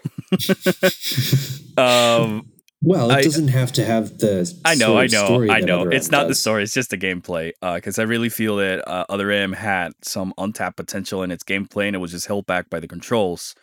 um, 1.79 2.51
well, 2.83 3.09
it 3.13 3.15
I, 3.15 3.23
doesn't 3.23 3.49
have 3.49 3.71
to 3.75 3.85
have 3.85 4.19
the. 4.19 4.53
I 4.65 4.75
know, 4.75 4.99
I 4.99 5.07
know, 5.07 5.47
I 5.49 5.61
know. 5.61 5.85
It's 5.89 6.11
not 6.11 6.23
does. 6.23 6.31
the 6.31 6.35
story; 6.35 6.65
it's 6.65 6.75
just 6.75 6.91
the 6.91 6.99
gameplay. 6.99 7.53
Because 7.63 8.01
uh, 8.01 8.03
I 8.03 8.05
really 8.05 8.31
feel 8.31 8.57
that 8.57 8.87
uh, 8.89 9.05
Other 9.09 9.31
M 9.31 9.53
had 9.53 9.93
some 10.03 10.35
untapped 10.39 10.77
potential 10.77 11.23
in 11.23 11.31
its 11.31 11.45
gameplay, 11.45 11.87
and 11.87 11.95
it 11.95 12.01
was 12.01 12.11
just 12.11 12.27
held 12.27 12.47
back 12.47 12.69
by 12.69 12.81
the 12.81 12.89
controls. 12.89 13.55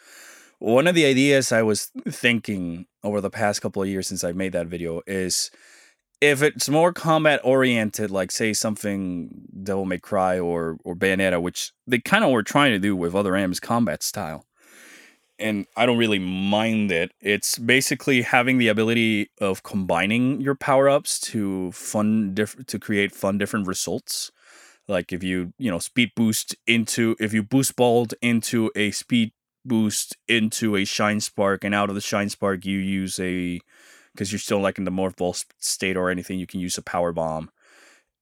One 0.59 0.87
of 0.87 0.95
the 0.95 1.05
ideas 1.05 1.51
I 1.51 1.61
was 1.61 1.91
thinking 2.07 2.85
over 3.03 3.19
the 3.19 3.29
past 3.29 3.61
couple 3.61 3.81
of 3.81 3.89
years 3.89 4.07
since 4.07 4.23
I 4.23 4.31
made 4.31 4.53
that 4.53 4.67
video 4.67 5.01
is 5.07 5.51
if 6.21 6.41
it's 6.41 6.67
more 6.67 6.93
combat 6.93 7.39
oriented, 7.43 8.09
like 8.09 8.31
say 8.31 8.53
something 8.53 9.29
Devil 9.63 9.85
May 9.85 9.99
Cry 9.99 10.39
or 10.39 10.77
or 10.83 10.95
Bayonetta, 10.95 11.41
which 11.41 11.71
they 11.85 11.99
kind 11.99 12.23
of 12.23 12.31
were 12.31 12.43
trying 12.43 12.71
to 12.71 12.79
do 12.79 12.95
with 12.95 13.15
other 13.15 13.35
M's 13.35 13.59
combat 13.59 14.01
style, 14.01 14.45
and 15.37 15.67
I 15.75 15.85
don't 15.85 15.97
really 15.97 16.19
mind 16.19 16.91
it. 16.91 17.11
It's 17.21 17.57
basically 17.57 18.23
having 18.23 18.57
the 18.57 18.67
ability 18.67 19.29
of 19.39 19.63
combining 19.63 20.41
your 20.41 20.55
power 20.55 20.89
ups 20.89 21.19
to 21.31 21.71
fun 21.71 22.33
diff- 22.33 22.65
to 22.65 22.79
create 22.79 23.13
fun 23.13 23.37
different 23.37 23.67
results. 23.67 24.31
Like 24.87 25.13
if 25.13 25.23
you 25.23 25.53
you 25.59 25.69
know 25.69 25.79
speed 25.79 26.11
boost 26.15 26.55
into 26.65 27.15
if 27.19 27.33
you 27.33 27.43
boost 27.43 27.75
balled 27.75 28.15
into 28.21 28.71
a 28.75 28.91
speed 28.91 29.33
boost 29.65 30.15
into 30.27 30.75
a 30.75 30.85
shine 30.85 31.19
spark, 31.19 31.63
and 31.63 31.75
out 31.75 31.89
of 31.89 31.95
the 31.95 32.01
shine 32.01 32.29
spark 32.29 32.65
you 32.65 32.79
use 32.79 33.19
a 33.19 33.59
because 34.17 34.31
you're 34.31 34.39
still 34.39 34.59
like 34.59 34.79
in 34.79 34.83
the 34.83 34.91
morph 34.91 35.15
ball 35.15 35.35
state 35.59 35.95
or 35.95 36.09
anything, 36.09 36.39
you 36.39 36.47
can 36.47 36.59
use 36.59 36.77
a 36.77 36.81
power 36.81 37.11
bomb 37.13 37.51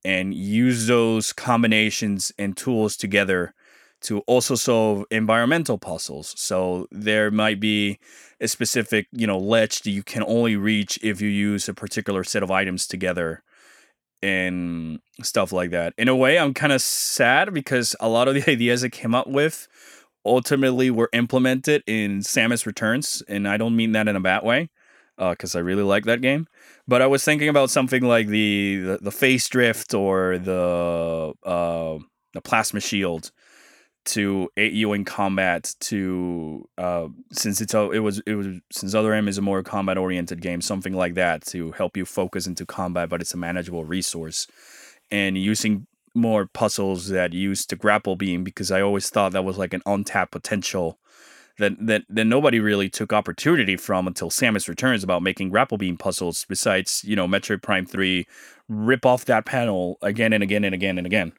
and 0.04 0.34
use 0.34 0.88
those 0.88 1.32
combinations 1.32 2.34
and 2.38 2.58
tools 2.58 2.98
together 2.98 3.54
to 4.02 4.20
also 4.28 4.56
solve 4.56 5.06
environmental 5.10 5.78
puzzles. 5.78 6.34
So 6.38 6.86
there 6.92 7.32
might 7.32 7.62
be 7.62 7.98
a 8.42 8.48
specific, 8.50 9.08
you 9.14 9.26
know, 9.26 9.40
ledge 9.40 9.82
that 9.82 9.92
you 9.92 10.04
can 10.04 10.22
only 10.24 10.58
reach 10.58 11.00
if 11.02 11.22
you 11.22 11.30
use 11.30 11.70
a 11.70 11.74
particular 11.74 12.26
set 12.26 12.44
of 12.44 12.52
items 12.52 12.86
together 12.86 13.42
and 14.22 15.00
stuff 15.24 15.54
like 15.54 15.72
that. 15.72 15.94
In 15.98 16.10
a 16.10 16.16
way, 16.16 16.38
I'm 16.38 16.54
kind 16.54 16.74
of 16.74 16.82
sad 16.82 17.54
because 17.54 17.96
a 18.02 18.10
lot 18.10 18.28
of 18.28 18.36
the 18.36 18.44
ideas 18.52 18.84
I 18.84 18.90
came 18.90 19.16
up 19.16 19.28
with 19.28 19.68
ultimately 20.26 20.92
were 20.92 21.10
implemented 21.14 21.84
in 21.88 22.20
Samus 22.20 22.66
Returns, 22.66 23.24
and 23.30 23.48
I 23.48 23.58
don't 23.58 23.76
mean 23.76 23.94
that 23.94 24.10
in 24.10 24.16
a 24.16 24.20
bad 24.20 24.44
way 24.44 24.70
because 25.18 25.56
uh, 25.56 25.60
I 25.60 25.62
really 25.62 25.84
like 25.84 26.06
that 26.06 26.22
game. 26.22 26.48
But 26.88 27.02
I 27.02 27.08
was 27.08 27.24
thinking 27.24 27.50
about 27.50 27.70
something 27.70 28.04
like 28.04 28.28
the 28.28 28.78
the, 28.78 28.98
the 29.02 29.12
phase 29.12 29.48
drift 29.48 29.94
or 29.94 30.38
the 30.38 31.34
uh, 31.44 32.00
the 32.34 32.42
plasma 32.42 32.80
shield. 32.80 33.32
to 34.06 34.50
aid 34.56 34.74
you 34.74 34.94
in 34.94 35.04
combat 35.04 35.74
to 35.80 36.68
uh, 36.78 37.08
since 37.32 37.60
it's 37.60 37.74
a, 37.74 37.90
it 37.92 38.00
was 38.00 38.20
it 38.28 38.36
was 38.36 38.48
since 38.72 38.94
other 38.94 39.14
m 39.14 39.28
is 39.28 39.38
a 39.38 39.42
more 39.42 39.64
combat 39.64 39.98
oriented 39.98 40.42
game 40.42 40.62
something 40.62 40.94
like 40.94 41.16
that 41.16 41.44
to 41.46 41.72
help 41.72 41.98
you 41.98 42.06
focus 42.06 42.46
into 42.48 42.66
combat 42.66 43.10
but 43.10 43.22
it's 43.22 43.34
a 43.34 43.38
manageable 43.38 43.84
resource 43.84 44.48
and 45.12 45.38
using 45.38 45.88
more 46.14 46.46
puzzles 46.46 47.10
that 47.10 47.34
use 47.34 47.66
the 47.66 47.76
grapple 47.76 48.16
beam 48.16 48.44
because 48.44 48.72
i 48.72 48.80
always 48.80 49.10
thought 49.10 49.32
that 49.34 49.44
was 49.44 49.58
like 49.58 49.74
an 49.74 49.82
untapped 49.86 50.32
potential 50.32 51.00
that 51.58 51.74
that, 51.86 52.04
that 52.10 52.26
nobody 52.26 52.60
really 52.60 52.90
took 52.90 53.14
opportunity 53.14 53.78
from 53.78 54.08
until 54.08 54.30
samus 54.30 54.68
returns 54.68 55.04
about 55.04 55.22
making 55.22 55.50
grapple 55.50 55.78
beam 55.78 55.98
puzzles 55.98 56.46
besides 56.48 57.04
you 57.06 57.16
know 57.16 57.28
metroid 57.28 57.62
prime 57.62 57.86
3 57.86 58.26
rip 58.68 59.06
off 59.06 59.26
that 59.26 59.46
panel 59.46 59.98
again 60.02 60.34
and 60.34 60.44
again 60.44 60.64
and 60.64 60.74
again 60.74 60.98
and 60.98 61.08
again. 61.08 61.34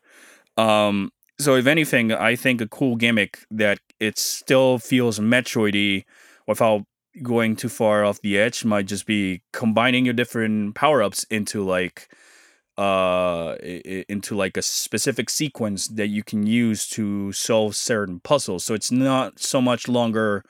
Um 0.57 1.11
so 1.39 1.55
if 1.55 1.67
anything, 1.67 2.13
I 2.13 2.35
think 2.35 2.61
a 2.61 2.69
cool 2.69 2.97
gimmick 2.97 3.41
that 3.51 3.79
it 4.01 4.19
still 4.19 4.79
feels 4.79 5.19
Metroidy 5.19 6.05
without 6.47 6.85
going 7.23 7.57
too 7.57 7.69
far 7.69 8.05
off 8.05 8.21
the 8.21 8.39
edge 8.39 8.65
might 8.65 8.87
just 8.87 9.07
be 9.07 9.43
combining 9.53 10.05
your 10.05 10.15
different 10.15 10.75
power 10.75 11.03
ups 11.03 11.25
into 11.25 11.63
like 11.63 12.09
uh 12.79 13.57
into 13.63 14.35
like 14.35 14.57
a 14.57 14.63
specific 14.63 15.31
sequence 15.31 15.89
that 15.89 16.09
you 16.09 16.23
can 16.23 16.47
use 16.47 16.87
to 16.89 17.33
solve 17.33 17.75
certain 17.75 18.21
puzzles. 18.21 18.65
So 18.65 18.75
it's 18.75 18.93
not 18.93 19.39
so 19.41 19.63
much 19.63 19.89
longer 19.89 20.45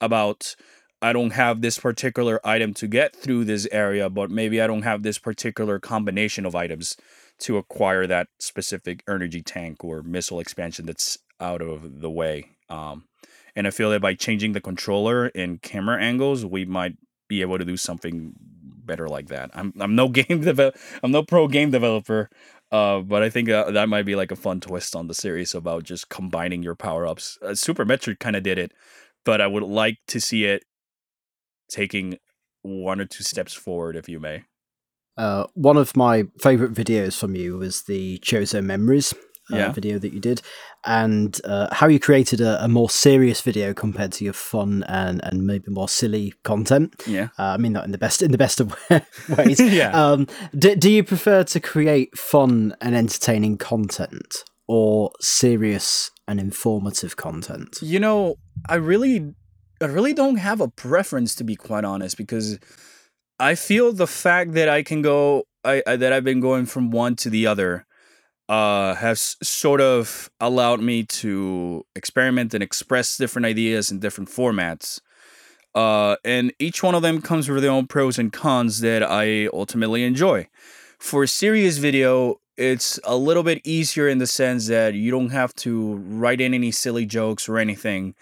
about 0.00 0.54
I 1.02 1.12
don't 1.12 1.32
have 1.32 1.62
this 1.62 1.78
particular 1.78 2.40
item 2.46 2.74
to 2.74 2.86
get 2.86 3.16
through 3.16 3.44
this 3.44 3.66
area, 3.72 4.08
but 4.08 4.30
maybe 4.30 4.62
I 4.62 4.68
don't 4.68 4.82
have 4.82 5.02
this 5.02 5.18
particular 5.18 5.80
combination 5.80 6.46
of 6.46 6.54
items 6.54 6.96
to 7.40 7.56
acquire 7.56 8.06
that 8.06 8.28
specific 8.38 9.02
energy 9.08 9.42
tank 9.42 9.82
or 9.82 10.02
missile 10.04 10.38
expansion 10.38 10.86
that's 10.86 11.18
out 11.40 11.60
of 11.60 12.00
the 12.00 12.10
way. 12.10 12.50
Um, 12.68 13.04
and 13.56 13.66
I 13.66 13.70
feel 13.70 13.90
that 13.90 14.00
by 14.00 14.14
changing 14.14 14.52
the 14.52 14.60
controller 14.60 15.26
and 15.34 15.60
camera 15.60 16.00
angles, 16.00 16.46
we 16.46 16.64
might 16.64 16.96
be 17.28 17.40
able 17.40 17.58
to 17.58 17.64
do 17.64 17.76
something 17.76 18.34
better 18.84 19.08
like 19.08 19.28
that. 19.28 19.50
I'm 19.54 19.72
I'm 19.78 19.94
no 19.94 20.08
game 20.10 20.40
develop 20.40 20.76
I'm 21.02 21.10
no 21.10 21.22
pro 21.22 21.48
game 21.48 21.70
developer, 21.70 22.30
uh, 22.70 23.00
but 23.00 23.22
I 23.22 23.30
think 23.30 23.48
uh, 23.48 23.70
that 23.70 23.88
might 23.88 24.06
be 24.06 24.14
like 24.14 24.32
a 24.32 24.36
fun 24.36 24.60
twist 24.60 24.96
on 24.96 25.06
the 25.06 25.14
series 25.14 25.54
about 25.54 25.84
just 25.84 26.08
combining 26.08 26.62
your 26.62 26.74
power 26.74 27.06
ups. 27.06 27.38
Uh, 27.42 27.54
Super 27.54 27.84
Metroid 27.84 28.18
kind 28.18 28.36
of 28.36 28.42
did 28.42 28.58
it, 28.58 28.72
but 29.24 29.40
I 29.40 29.46
would 29.46 29.62
like 29.62 29.98
to 30.08 30.20
see 30.20 30.44
it 30.44 30.64
taking 31.70 32.18
one 32.62 33.00
or 33.00 33.04
two 33.04 33.24
steps 33.24 33.54
forward, 33.54 33.96
if 33.96 34.08
you 34.08 34.20
may. 34.20 34.44
Uh, 35.16 35.46
one 35.54 35.76
of 35.76 35.96
my 35.96 36.24
favorite 36.40 36.72
videos 36.72 37.18
from 37.18 37.34
you 37.34 37.58
was 37.58 37.82
the 37.82 38.18
Chozo 38.20 38.64
Memories 38.64 39.12
uh, 39.50 39.56
Yeah. 39.56 39.72
video 39.72 39.98
that 39.98 40.12
you 40.12 40.20
did, 40.20 40.42
and 40.84 41.40
uh, 41.44 41.68
how 41.74 41.88
you 41.88 41.98
created 41.98 42.40
a, 42.40 42.62
a 42.64 42.68
more 42.68 42.90
serious 42.90 43.40
video 43.40 43.72
compared 43.74 44.12
to 44.12 44.24
your 44.24 44.32
fun 44.34 44.84
and, 44.88 45.20
and 45.24 45.46
maybe 45.46 45.70
more 45.70 45.88
silly 45.88 46.34
content. 46.44 46.94
Yeah. 47.06 47.28
Uh, 47.38 47.54
I 47.54 47.56
mean 47.56 47.72
that 47.72 47.84
in 47.84 47.92
the 47.92 47.98
best 47.98 48.22
in 48.22 48.30
the 48.32 48.38
best 48.38 48.60
of 48.60 48.74
ways. 49.36 49.60
Yeah. 49.60 49.90
Um, 49.90 50.26
do, 50.56 50.76
do 50.76 50.90
you 50.90 51.02
prefer 51.04 51.44
to 51.44 51.60
create 51.60 52.16
fun 52.16 52.74
and 52.80 52.94
entertaining 52.94 53.58
content, 53.58 54.44
or 54.68 55.10
serious 55.20 56.10
and 56.28 56.38
informative 56.40 57.16
content? 57.16 57.78
You 57.82 58.00
know, 58.00 58.36
I 58.68 58.76
really 58.76 59.34
I 59.80 59.86
really 59.86 60.14
don't 60.14 60.36
have 60.36 60.60
a 60.60 60.68
preference 60.68 61.34
to 61.36 61.44
be 61.44 61.56
quite 61.56 61.84
honest 61.84 62.16
because 62.16 62.58
I 63.40 63.54
feel 63.56 63.92
the 63.92 64.06
fact 64.06 64.52
that 64.54 64.68
I 64.68 64.82
can 64.82 65.02
go 65.02 65.44
I, 65.64 65.82
I 65.86 65.96
that 65.96 66.12
I've 66.12 66.24
been 66.24 66.40
going 66.40 66.66
from 66.66 66.90
one 66.90 67.16
to 67.16 67.30
the 67.30 67.46
other 67.46 67.86
uh 68.52 68.94
has 68.96 69.36
sort 69.42 69.80
of 69.80 70.30
allowed 70.38 70.80
me 70.80 71.04
to 71.04 71.86
experiment 71.96 72.52
and 72.52 72.62
express 72.62 73.16
different 73.16 73.46
ideas 73.46 73.90
in 73.90 73.98
different 73.98 74.28
formats. 74.28 75.00
Uh 75.74 76.16
and 76.24 76.52
each 76.58 76.82
one 76.82 76.94
of 76.94 77.02
them 77.02 77.22
comes 77.22 77.48
with 77.48 77.62
their 77.62 77.72
own 77.72 77.86
pros 77.86 78.18
and 78.18 78.30
cons 78.32 78.80
that 78.80 79.02
I 79.02 79.46
ultimately 79.62 80.04
enjoy. 80.04 80.48
For 80.98 81.22
a 81.24 81.28
serious 81.28 81.78
video, 81.78 82.40
it's 82.58 83.00
a 83.04 83.16
little 83.16 83.42
bit 83.42 83.60
easier 83.64 84.06
in 84.08 84.18
the 84.18 84.26
sense 84.26 84.68
that 84.68 84.94
you 84.94 85.10
don't 85.10 85.30
have 85.30 85.54
to 85.64 85.94
write 85.94 86.40
in 86.40 86.52
any 86.52 86.70
silly 86.70 87.06
jokes 87.06 87.48
or 87.48 87.58
anything 87.58 88.14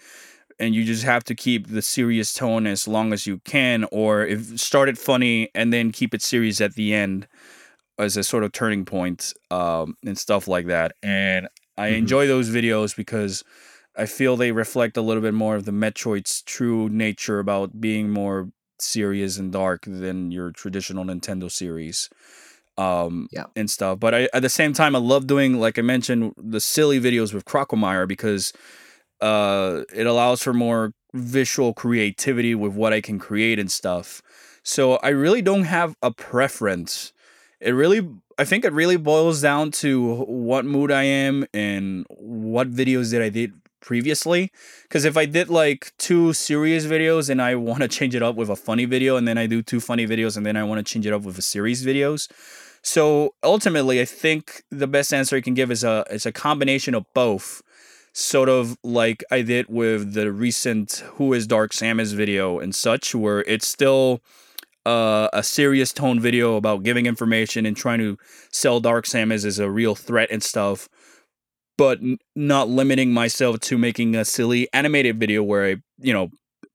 and 0.59 0.75
you 0.75 0.85
just 0.85 1.03
have 1.03 1.23
to 1.25 1.35
keep 1.35 1.67
the 1.67 1.81
serious 1.81 2.33
tone 2.33 2.67
as 2.67 2.87
long 2.87 3.11
as 3.13 3.25
you 3.25 3.39
can 3.39 3.85
or 3.91 4.25
if 4.25 4.59
start 4.59 4.87
it 4.87 4.97
funny 4.97 5.49
and 5.55 5.73
then 5.73 5.91
keep 5.91 6.13
it 6.13 6.21
serious 6.21 6.61
at 6.61 6.75
the 6.75 6.93
end 6.93 7.27
as 7.97 8.17
a 8.17 8.23
sort 8.23 8.43
of 8.43 8.51
turning 8.51 8.85
point 8.85 9.33
um, 9.51 9.95
and 10.05 10.17
stuff 10.17 10.47
like 10.47 10.67
that 10.67 10.93
and 11.03 11.47
i 11.77 11.89
Mhm. 11.89 11.97
enjoy 11.97 12.27
those 12.27 12.49
videos 12.49 12.95
because 12.95 13.43
i 13.97 14.05
feel 14.05 14.35
they 14.37 14.51
reflect 14.51 14.97
a 14.97 15.01
little 15.01 15.21
bit 15.21 15.33
more 15.33 15.55
of 15.55 15.65
the 15.65 15.71
metroid's 15.71 16.41
true 16.43 16.89
nature 16.89 17.39
about 17.39 17.79
being 17.79 18.09
more 18.09 18.49
serious 18.79 19.37
and 19.37 19.51
dark 19.51 19.83
than 19.85 20.31
your 20.31 20.51
traditional 20.51 21.03
nintendo 21.05 21.51
series 21.51 22.09
um 22.77 23.27
Yeah. 23.31 23.45
and 23.55 23.69
stuff 23.69 23.99
but 23.99 24.13
I, 24.15 24.29
at 24.33 24.41
the 24.41 24.49
same 24.49 24.73
time 24.73 24.95
i 24.95 24.99
love 24.99 25.27
doing 25.27 25.59
like 25.59 25.77
i 25.77 25.81
mentioned 25.81 26.33
the 26.37 26.59
silly 26.61 26.99
videos 26.99 27.33
with 27.33 27.45
Crocomire 27.45 28.07
because 28.07 28.53
uh 29.21 29.83
it 29.93 30.07
allows 30.07 30.41
for 30.41 30.53
more 30.53 30.93
visual 31.13 31.73
creativity 31.73 32.55
with 32.55 32.73
what 32.73 32.93
i 32.93 33.01
can 33.01 33.19
create 33.19 33.59
and 33.59 33.71
stuff 33.71 34.21
so 34.63 34.95
i 34.97 35.09
really 35.09 35.41
don't 35.41 35.63
have 35.65 35.95
a 36.01 36.11
preference 36.11 37.13
it 37.61 37.71
really 37.71 38.07
i 38.37 38.43
think 38.43 38.65
it 38.65 38.73
really 38.73 38.97
boils 38.97 39.41
down 39.41 39.71
to 39.71 40.15
what 40.25 40.65
mood 40.65 40.91
i 40.91 41.03
am 41.03 41.45
and 41.53 42.05
what 42.09 42.71
videos 42.71 43.11
that 43.11 43.21
i 43.21 43.29
did 43.29 43.53
previously. 43.81 44.51
Because 44.83 45.03
if 45.03 45.17
i 45.17 45.25
did 45.25 45.49
like 45.49 45.91
two 45.97 46.31
serious 46.33 46.85
videos 46.85 47.29
and 47.29 47.41
i 47.41 47.55
want 47.55 47.81
to 47.81 47.87
change 47.87 48.15
it 48.15 48.23
up 48.23 48.35
with 48.35 48.49
a 48.49 48.55
funny 48.55 48.85
video 48.85 49.17
and 49.17 49.27
then 49.27 49.37
i 49.37 49.47
do 49.47 49.61
two 49.61 49.81
funny 49.81 50.07
videos 50.07 50.37
and 50.37 50.45
then 50.45 50.55
i 50.55 50.63
want 50.63 50.85
to 50.85 50.93
change 50.93 51.05
it 51.05 51.13
up 51.13 51.23
with 51.23 51.37
a 51.37 51.41
series 51.41 51.85
videos. 51.85 52.29
So 52.83 53.33
ultimately 53.43 53.99
i 53.99 54.05
think 54.05 54.63
the 54.69 54.87
best 54.87 55.13
answer 55.13 55.35
i 55.35 55.41
can 55.41 55.55
give 55.55 55.71
is 55.71 55.83
a 55.83 56.05
is 56.09 56.25
a 56.25 56.31
combination 56.31 56.95
of 56.95 57.11
both. 57.13 57.61
Sort 58.13 58.49
of 58.49 58.77
like 58.83 59.23
I 59.31 59.41
did 59.41 59.67
with 59.69 60.15
the 60.15 60.33
recent 60.33 61.01
Who 61.15 61.31
is 61.31 61.47
Dark 61.47 61.71
Samus 61.71 62.13
video 62.13 62.59
and 62.59 62.75
such, 62.75 63.15
where 63.15 63.39
it's 63.47 63.65
still 63.65 64.21
uh, 64.85 65.29
a 65.33 65.43
serious 65.43 65.93
tone 65.93 66.19
video 66.19 66.55
about 66.55 66.83
giving 66.83 67.05
information 67.05 67.65
and 67.65 67.75
trying 67.77 67.99
to 67.99 68.17
sell 68.51 68.79
Dark 68.79 69.05
Samus 69.05 69.45
as 69.45 69.59
a 69.59 69.69
real 69.69 69.95
threat 69.95 70.29
and 70.31 70.41
stuff, 70.41 70.89
but 71.77 71.99
n- 71.99 72.17
not 72.35 72.67
limiting 72.69 73.13
myself 73.13 73.59
to 73.61 73.77
making 73.77 74.15
a 74.15 74.25
silly 74.25 74.67
animated 74.73 75.19
video 75.19 75.43
where 75.43 75.65
I, 75.65 75.75
you 75.99 76.13
know, 76.13 76.29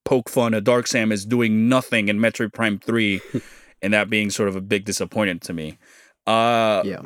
poke 0.05 0.29
fun 0.29 0.55
at 0.55 0.65
Dark 0.65 0.87
Samus 0.87 1.29
doing 1.29 1.69
nothing 1.69 2.09
in 2.09 2.19
Metroid 2.19 2.53
Prime 2.55 2.79
3 2.79 3.21
and 3.83 3.93
that 3.93 4.09
being 4.09 4.31
sort 4.31 4.49
of 4.49 4.57
a 4.57 4.61
big 4.61 4.85
disappointment 4.85 5.43
to 5.43 5.53
me. 5.53 5.79
Uh, 6.27 6.83
Yeah. 6.85 7.03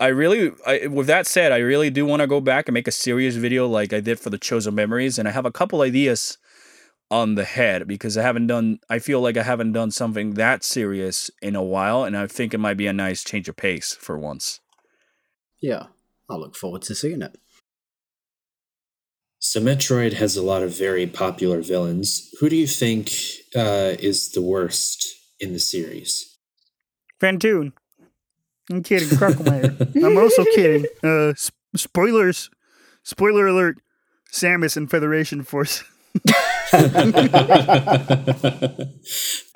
I 0.00 0.08
really, 0.08 0.50
I, 0.66 0.88
with 0.88 1.06
that 1.06 1.28
said, 1.28 1.52
I 1.52 1.58
really 1.58 1.88
do 1.88 2.04
want 2.04 2.22
to 2.22 2.26
go 2.26 2.40
back 2.40 2.66
and 2.66 2.74
make 2.74 2.88
a 2.88 2.92
serious 2.92 3.36
video 3.36 3.68
like 3.68 3.92
I 3.92 4.00
did 4.00 4.18
for 4.18 4.30
the 4.30 4.38
Chozo 4.38 4.72
Memories, 4.74 5.16
and 5.16 5.28
I 5.28 5.30
have 5.30 5.46
a 5.46 5.52
couple 5.52 5.80
ideas 5.80 6.38
on 7.12 7.34
the 7.36 7.44
head 7.44 7.86
because 7.86 8.16
I 8.16 8.22
haven't 8.22 8.48
done. 8.48 8.80
I 8.88 8.98
feel 8.98 9.20
like 9.20 9.36
I 9.36 9.42
haven't 9.42 9.72
done 9.72 9.90
something 9.90 10.34
that 10.34 10.64
serious 10.64 11.30
in 11.40 11.54
a 11.54 11.62
while, 11.62 12.02
and 12.04 12.16
I 12.16 12.26
think 12.26 12.54
it 12.54 12.58
might 12.58 12.78
be 12.78 12.86
a 12.86 12.92
nice 12.92 13.22
change 13.22 13.48
of 13.48 13.56
pace 13.56 13.94
for 13.94 14.18
once. 14.18 14.60
Yeah. 15.60 15.86
I 16.28 16.36
look 16.36 16.56
forward 16.56 16.82
to 16.82 16.94
seeing 16.94 17.20
it. 17.20 17.36
So 19.38 19.60
Metroid 19.60 20.14
has 20.14 20.36
a 20.36 20.42
lot 20.42 20.62
of 20.62 20.76
very 20.76 21.06
popular 21.06 21.60
villains. 21.60 22.30
Who 22.40 22.48
do 22.48 22.56
you 22.56 22.66
think 22.66 23.10
uh, 23.54 23.96
is 23.98 24.30
the 24.30 24.40
worst 24.40 25.06
in 25.40 25.52
the 25.52 25.58
series? 25.58 26.38
Fantoon. 27.20 27.72
I'm 28.70 28.82
kidding, 28.82 29.08
Crocomire. 29.08 29.94
I'm 30.02 30.16
also 30.16 30.44
kidding. 30.54 30.86
Uh, 31.02 31.34
sp- 31.36 31.58
spoilers. 31.76 32.48
Spoiler 33.02 33.46
alert. 33.48 33.78
Samus 34.32 34.76
and 34.76 34.90
Federation 34.90 35.42
Force. 35.42 35.84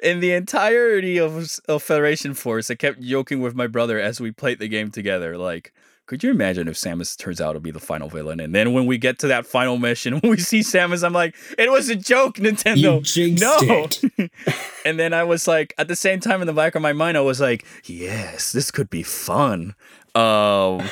In 0.02 0.20
the 0.20 0.32
entirety 0.32 1.18
of, 1.18 1.58
of 1.68 1.82
Federation 1.82 2.34
Force, 2.34 2.70
I 2.70 2.74
kept 2.74 3.00
joking 3.00 3.40
with 3.40 3.54
my 3.54 3.66
brother 3.66 3.98
as 3.98 4.20
we 4.20 4.30
played 4.30 4.58
the 4.58 4.68
game 4.68 4.90
together. 4.90 5.36
Like, 5.36 5.72
could 6.06 6.22
you 6.22 6.30
imagine 6.30 6.68
if 6.68 6.76
Samus 6.76 7.16
turns 7.16 7.40
out 7.40 7.54
to 7.54 7.60
be 7.60 7.72
the 7.72 7.80
final 7.80 8.08
villain? 8.08 8.38
And 8.38 8.54
then 8.54 8.72
when 8.72 8.86
we 8.86 8.96
get 8.96 9.18
to 9.20 9.26
that 9.26 9.44
final 9.44 9.76
mission, 9.76 10.14
when 10.20 10.30
we 10.30 10.38
see 10.38 10.60
Samus, 10.60 11.04
I'm 11.04 11.12
like, 11.12 11.34
it 11.58 11.70
was 11.70 11.88
a 11.88 11.96
joke, 11.96 12.36
Nintendo. 12.36 13.02
No. 13.40 14.28
and 14.84 14.98
then 14.98 15.12
I 15.12 15.24
was 15.24 15.48
like, 15.48 15.74
at 15.78 15.88
the 15.88 15.96
same 15.96 16.20
time, 16.20 16.40
in 16.40 16.46
the 16.46 16.52
back 16.52 16.74
of 16.76 16.82
my 16.82 16.92
mind, 16.92 17.16
I 17.16 17.22
was 17.22 17.40
like, 17.40 17.66
yes, 17.84 18.52
this 18.52 18.70
could 18.70 18.88
be 18.88 19.02
fun. 19.02 19.74
Um, 20.14 20.88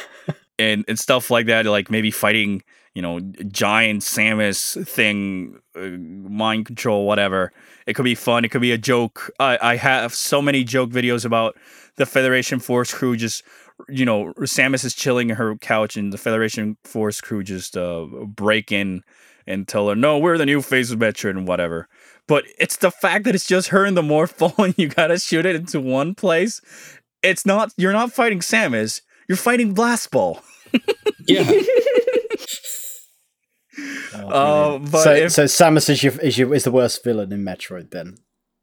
and 0.58 0.84
and 0.88 0.98
stuff 0.98 1.30
like 1.30 1.46
that, 1.46 1.66
like 1.66 1.90
maybe 1.90 2.10
fighting, 2.10 2.62
you 2.94 3.02
know, 3.02 3.20
giant 3.20 4.02
Samus 4.02 4.86
thing, 4.86 5.58
uh, 5.76 5.80
mind 6.30 6.66
control, 6.66 7.06
whatever. 7.06 7.52
It 7.86 7.94
could 7.94 8.04
be 8.04 8.14
fun. 8.14 8.44
It 8.44 8.50
could 8.50 8.60
be 8.60 8.72
a 8.72 8.78
joke. 8.78 9.30
I 9.38 9.58
I 9.60 9.76
have 9.76 10.14
so 10.14 10.40
many 10.40 10.64
joke 10.64 10.90
videos 10.90 11.24
about 11.24 11.56
the 11.96 12.06
Federation 12.06 12.60
Force 12.60 12.92
crew 12.92 13.16
just 13.16 13.42
you 13.88 14.04
know, 14.04 14.32
Samus 14.40 14.84
is 14.84 14.94
chilling 14.94 15.30
in 15.30 15.36
her 15.36 15.56
couch, 15.56 15.96
and 15.96 16.12
the 16.12 16.18
Federation 16.18 16.76
Force 16.84 17.20
crew 17.20 17.42
just 17.42 17.76
uh, 17.76 18.06
break 18.26 18.70
in 18.70 19.02
and 19.46 19.66
tell 19.66 19.88
her, 19.88 19.96
"No, 19.96 20.18
we're 20.18 20.38
the 20.38 20.46
new 20.46 20.62
face 20.62 20.90
of 20.90 20.98
Metroid 20.98 21.30
and 21.30 21.48
whatever." 21.48 21.88
But 22.26 22.44
it's 22.58 22.76
the 22.76 22.90
fact 22.90 23.24
that 23.24 23.34
it's 23.34 23.46
just 23.46 23.68
her 23.68 23.84
and 23.84 23.96
the 23.96 24.02
Morphle, 24.02 24.54
and 24.58 24.74
you 24.78 24.88
gotta 24.88 25.18
shoot 25.18 25.46
it 25.46 25.56
into 25.56 25.80
one 25.80 26.14
place. 26.14 26.60
It's 27.22 27.44
not. 27.44 27.72
You're 27.76 27.92
not 27.92 28.12
fighting 28.12 28.40
Samus. 28.40 29.00
You're 29.28 29.36
fighting 29.36 29.74
Blast 29.74 30.10
Ball. 30.10 30.40
Yeah. 31.26 31.50
Uh, 34.14 34.78
but 34.78 35.02
so, 35.02 35.12
if, 35.12 35.32
so 35.32 35.44
Samus 35.44 35.88
is 35.90 36.02
your, 36.02 36.18
is 36.20 36.38
your 36.38 36.54
is 36.54 36.64
the 36.64 36.70
worst 36.70 37.02
villain 37.04 37.32
in 37.32 37.44
Metroid 37.44 37.90
then, 37.90 38.16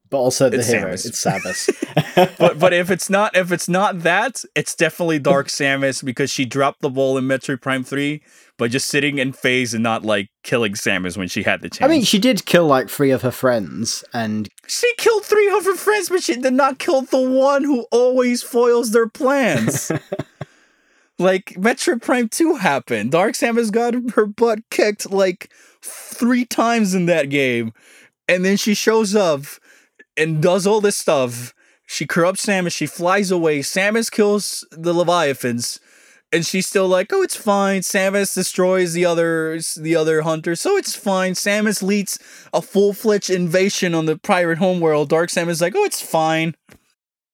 but 0.09 0.17
also 0.17 0.49
the 0.49 0.59
It's 0.59 0.67
hero. 0.67 0.93
Samus. 0.93 1.05
It's 1.05 1.23
Samus. 1.23 2.37
but 2.37 2.59
but 2.59 2.73
if 2.73 2.89
it's 2.89 3.09
not 3.09 3.35
if 3.35 3.51
it's 3.51 3.69
not 3.69 3.99
that, 3.99 4.43
it's 4.55 4.75
definitely 4.75 5.19
Dark 5.19 5.47
Samus 5.47 6.03
because 6.03 6.31
she 6.31 6.45
dropped 6.45 6.81
the 6.81 6.89
ball 6.89 7.17
in 7.17 7.25
Metroid 7.25 7.61
Prime 7.61 7.83
Three, 7.83 8.21
but 8.57 8.71
just 8.71 8.87
sitting 8.87 9.17
in 9.17 9.33
Phaaze 9.33 9.73
and 9.73 9.83
not 9.83 10.03
like 10.03 10.29
killing 10.43 10.73
Samus 10.73 11.17
when 11.17 11.27
she 11.27 11.43
had 11.43 11.61
the 11.61 11.69
chance. 11.69 11.89
I 11.89 11.93
mean, 11.93 12.03
she 12.03 12.19
did 12.19 12.45
kill 12.45 12.67
like 12.67 12.89
three 12.89 13.11
of 13.11 13.21
her 13.21 13.31
friends, 13.31 14.03
and 14.13 14.49
she 14.67 14.91
killed 14.97 15.25
three 15.25 15.49
of 15.55 15.65
her 15.65 15.75
friends, 15.75 16.09
but 16.09 16.23
she 16.23 16.35
did 16.35 16.53
not 16.53 16.79
kill 16.79 17.01
the 17.01 17.21
one 17.21 17.63
who 17.63 17.85
always 17.91 18.43
foils 18.43 18.91
their 18.91 19.09
plans. 19.09 19.91
like 21.21 21.53
Metroid 21.57 22.01
Prime 22.01 22.27
Two 22.27 22.55
happened. 22.55 23.11
Dark 23.11 23.35
Samus 23.35 23.71
got 23.71 23.93
her 24.15 24.25
butt 24.25 24.59
kicked 24.69 25.09
like 25.11 25.51
three 25.81 26.45
times 26.45 26.93
in 26.93 27.05
that 27.05 27.29
game, 27.29 27.71
and 28.27 28.43
then 28.43 28.57
she 28.57 28.73
shows 28.73 29.15
up 29.15 29.43
and 30.17 30.41
does 30.41 30.67
all 30.67 30.81
this 30.81 30.97
stuff. 30.97 31.53
She 31.85 32.05
corrupts 32.05 32.45
Samus. 32.45 32.75
She 32.75 32.85
flies 32.85 33.31
away. 33.31 33.59
Samus 33.59 34.11
kills 34.11 34.65
the 34.71 34.93
Leviathans, 34.93 35.79
and 36.31 36.45
she's 36.45 36.67
still 36.67 36.87
like, 36.87 37.11
"Oh, 37.13 37.21
it's 37.21 37.35
fine." 37.35 37.81
Samus 37.81 38.33
destroys 38.33 38.93
the 38.93 39.05
other 39.05 39.59
the 39.77 39.95
other 39.95 40.21
hunters, 40.21 40.61
so 40.61 40.77
it's 40.77 40.95
fine. 40.95 41.33
Samus 41.33 41.81
leads 41.81 42.17
a 42.53 42.61
full-fledged 42.61 43.29
invasion 43.29 43.93
on 43.93 44.05
the 44.05 44.17
pirate 44.17 44.57
homeworld. 44.57 45.09
Dark 45.09 45.29
Samus 45.29 45.61
like, 45.61 45.75
"Oh, 45.75 45.83
it's 45.83 46.01
fine." 46.01 46.55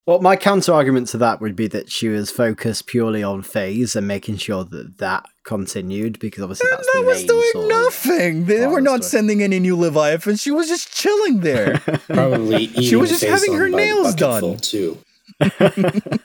Well, 0.08 0.22
my 0.22 0.38
counter 0.38 0.72
argument 0.74 1.10
to 1.10 1.18
that 1.18 1.42
would 1.42 1.56
be 1.56 1.68
that 1.68 1.92
she 1.92 2.08
was 2.08 2.32
focused 2.32 2.88
purely 2.88 3.22
on 3.22 3.44
Phaaze 3.44 3.94
and 3.94 4.08
making 4.08 4.38
sure 4.38 4.64
that 4.64 5.00
that 5.00 5.26
continued 5.44 6.18
because 6.20 6.44
obviously 6.44 6.70
that's 6.72 6.86
that 6.88 7.00
the 7.02 7.06
was 7.06 7.18
main 7.20 7.28
doing 7.28 7.50
sort 7.52 7.66
of- 7.66 7.70
nothing. 7.72 8.46
They 8.46 8.68
were 8.68 8.80
not 8.80 9.04
story. 9.04 9.10
sending 9.20 9.44
any 9.44 9.60
new 9.60 9.76
Leviathans. 9.76 10.42
She 10.42 10.52
was 10.52 10.70
just 10.70 10.94
chilling 10.96 11.42
there. 11.42 11.78
Probably 12.08 12.68
She 12.68 12.96
was 12.96 13.10
just 13.10 13.24
having 13.26 13.54
her 13.56 13.66
on 13.66 13.72
by 13.74 13.78
the 13.78 13.84
nails 13.86 14.16
done. 14.16 14.58
too. 14.58 14.98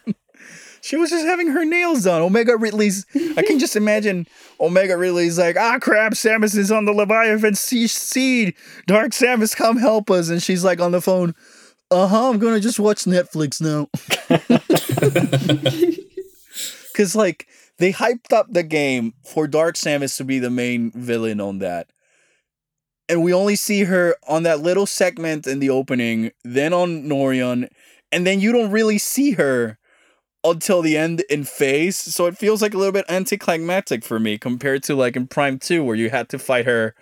she 0.81 0.97
was 0.97 1.11
just 1.11 1.25
having 1.27 1.49
her 1.49 1.65
nails 1.65 2.05
done. 2.05 2.23
Omega 2.23 2.57
Ridley's. 2.57 3.05
I 3.37 3.43
can 3.43 3.59
just 3.59 3.77
imagine 3.77 4.27
Omega 4.61 4.97
Ridley's 4.97 5.39
like, 5.39 5.57
ah, 5.57 5.79
crap, 5.81 6.13
Samus 6.13 6.57
is 6.57 6.71
on 6.73 6.85
the 6.85 6.93
Leviathan 6.93 7.55
sea- 7.57 7.87
seed. 7.89 8.55
Dark 8.87 9.11
Samus, 9.11 9.57
come 9.57 9.77
help 9.79 10.11
us. 10.11 10.29
And 10.29 10.43
she's 10.43 10.65
like 10.65 10.81
on 10.81 10.93
the 10.93 11.01
phone, 11.01 11.35
uh 11.93 12.07
huh, 12.09 12.31
I'm 12.31 12.41
to 12.41 12.61
just 12.61 12.81
watch 12.81 13.05
Netflix 13.05 13.61
now. 13.61 13.89
Because, 16.93 17.17
like, 17.17 17.47
they 17.79 17.93
hyped 17.93 18.33
up 18.33 18.49
the 18.51 18.63
game 18.63 19.15
for 19.25 19.47
Dark 19.47 19.77
Samus 19.77 20.17
to 20.19 20.25
be 20.25 20.39
the 20.39 20.51
main 20.51 20.91
villain 20.91 21.41
on 21.41 21.59
that. 21.61 21.89
And 23.09 23.23
we 23.23 23.33
only 23.33 23.57
see 23.57 23.85
her 23.85 24.15
on 24.29 24.43
that 24.43 24.61
little 24.61 24.87
segment 24.87 25.47
in 25.47 25.59
the 25.59 25.71
opening, 25.71 26.33
then 26.45 26.73
on 26.73 27.05
Norion, 27.05 27.69
and 28.11 28.27
then 28.27 28.41
you 28.41 28.53
don't 28.53 28.71
really 28.71 28.99
see 28.99 29.33
her 29.33 29.79
until 30.45 30.83
the 30.83 30.97
end 30.97 31.23
in 31.31 31.43
Phaaze. 31.45 31.95
So 31.95 32.27
it 32.27 32.37
feels 32.37 32.61
like 32.63 32.75
a 32.75 32.79
little 32.79 32.93
bit 32.93 33.07
anticlimactic 33.09 34.05
for 34.05 34.21
me 34.21 34.39
compared 34.39 34.83
to 34.85 34.95
like 34.95 35.17
in 35.17 35.27
Prime 35.27 35.59
2, 35.59 35.83
where 35.83 35.97
you 35.97 36.11
had 36.11 36.29
to 36.31 36.39
fight 36.39 36.67
her 36.67 36.95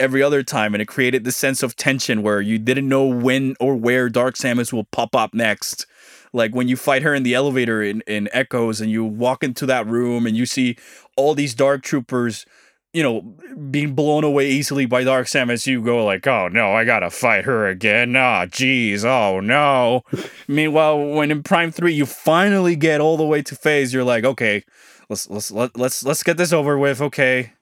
every 0.00 0.22
other 0.22 0.42
time 0.42 0.74
and 0.74 0.82
it 0.82 0.86
created 0.86 1.24
this 1.24 1.36
sense 1.36 1.62
of 1.62 1.76
tension 1.76 2.22
where 2.22 2.40
you 2.40 2.58
didn't 2.58 2.88
know 2.88 3.04
when 3.04 3.56
or 3.60 3.76
where 3.76 4.08
Dark 4.08 4.36
Samus 4.36 4.72
will 4.72 4.84
pop 4.84 5.14
up 5.14 5.34
next. 5.34 5.86
Like 6.32 6.54
when 6.54 6.68
you 6.68 6.76
fight 6.76 7.02
her 7.02 7.14
in 7.14 7.22
the 7.22 7.34
elevator 7.34 7.82
in, 7.82 8.02
in 8.02 8.28
Echoes 8.32 8.80
and 8.80 8.90
you 8.90 9.04
walk 9.04 9.42
into 9.42 9.66
that 9.66 9.86
room 9.86 10.26
and 10.26 10.36
you 10.36 10.46
see 10.46 10.76
all 11.16 11.34
these 11.34 11.54
dark 11.54 11.82
troopers, 11.82 12.44
you 12.92 13.02
know, 13.02 13.22
being 13.70 13.94
blown 13.94 14.24
away 14.24 14.50
easily 14.50 14.86
by 14.86 15.04
Dark 15.04 15.26
Samus, 15.26 15.66
you 15.66 15.82
go 15.82 16.04
like, 16.04 16.26
oh 16.26 16.48
no, 16.48 16.72
I 16.72 16.84
gotta 16.84 17.10
fight 17.10 17.44
her 17.44 17.66
again. 17.66 18.14
Ah, 18.16 18.46
jeez, 18.46 19.04
oh 19.04 19.40
no. 19.40 20.02
Meanwhile, 20.48 20.98
when 21.14 21.30
in 21.30 21.42
Prime 21.42 21.70
3 21.70 21.92
you 21.92 22.06
finally 22.06 22.76
get 22.76 23.00
all 23.00 23.16
the 23.16 23.26
way 23.26 23.42
to 23.42 23.54
Phaaze, 23.54 23.92
you're 23.92 24.04
like, 24.04 24.24
okay, 24.24 24.64
let's 25.08 25.28
let's 25.28 25.50
let, 25.50 25.76
let's 25.76 26.04
let's 26.04 26.22
get 26.22 26.36
this 26.36 26.52
over 26.52 26.78
with. 26.78 27.00
Okay. 27.00 27.52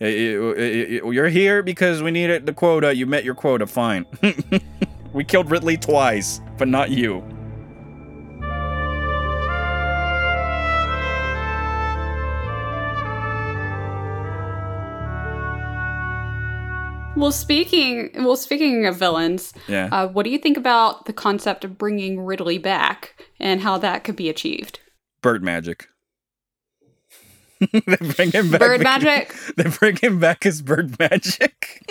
Y- 0.00 0.06
y- 0.06 0.36
y- 0.38 1.00
y- 1.04 1.10
You're 1.12 1.28
here 1.28 1.62
because 1.62 2.02
we 2.02 2.10
needed 2.10 2.46
the 2.46 2.52
quota. 2.52 2.94
You 2.94 3.06
met 3.06 3.24
your 3.24 3.34
quota. 3.34 3.66
Fine. 3.66 4.06
we 5.12 5.24
killed 5.24 5.50
Ridley 5.50 5.76
twice, 5.76 6.40
but 6.58 6.68
not 6.68 6.90
you. 6.90 7.22
Well, 17.16 17.30
speaking 17.30 18.10
well, 18.16 18.34
speaking 18.34 18.86
of 18.86 18.96
villains, 18.96 19.52
Yeah. 19.68 19.88
uh, 19.92 20.08
what 20.08 20.24
do 20.24 20.30
you 20.30 20.38
think 20.38 20.56
about 20.56 21.06
the 21.06 21.12
concept 21.12 21.64
of 21.64 21.78
bringing 21.78 22.20
Ridley 22.20 22.58
back 22.58 23.14
and 23.38 23.60
how 23.60 23.78
that 23.78 24.02
could 24.02 24.16
be 24.16 24.28
achieved? 24.28 24.80
Bird 25.22 25.40
magic. 25.42 25.86
they 27.86 27.96
bring 28.14 28.32
him 28.32 28.50
back. 28.50 28.60
Bird 28.60 28.82
magic. 28.82 29.34
They 29.56 29.64
bring 29.70 29.96
him 29.96 30.18
back 30.18 30.46
as 30.46 30.62
bird 30.62 30.98
magic. 30.98 31.82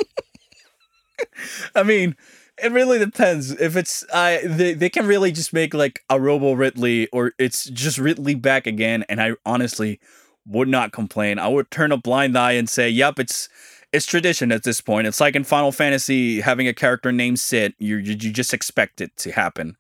I 1.76 1.84
mean, 1.84 2.16
it 2.62 2.72
really 2.72 3.00
depends. 3.00 3.52
If 3.52 3.76
it's 3.76 4.04
I, 4.14 4.42
they 4.46 4.74
they 4.74 4.90
can 4.90 5.08
really 5.08 5.32
just 5.32 5.54
make 5.54 5.74
like 5.74 6.04
a 6.10 6.20
Robo 6.20 6.54
Ridley, 6.54 7.08
or 7.10 7.34
it's 7.40 7.66
just 7.66 7.98
Ridley 7.98 8.36
back 8.36 8.68
again. 8.68 9.06
And 9.10 9.22
I 9.22 9.34
honestly 9.46 10.00
would 10.46 10.68
not 10.68 10.92
complain. 10.92 11.40
I 11.40 11.48
would 11.48 11.72
turn 11.72 11.92
a 11.92 11.98
blind 11.98 12.38
eye 12.38 12.54
and 12.54 12.70
say, 12.70 12.90
"Yep, 12.90 13.20
it's." 13.20 13.50
It's 13.92 14.08
tradition 14.08 14.52
at 14.52 14.64
this 14.64 14.82
point. 14.82 15.06
It's 15.06 15.22
like 15.22 15.36
in 15.36 15.44
Final 15.44 15.72
Fantasy 15.72 16.42
having 16.42 16.68
a 16.68 16.74
character 16.74 17.12
named 17.12 17.40
Sid. 17.40 17.76
You 17.78 17.98
you, 17.98 18.14
you 18.20 18.32
just 18.32 18.52
expect 18.52 19.02
it 19.02 19.16
to 19.18 19.32
happen. 19.32 19.78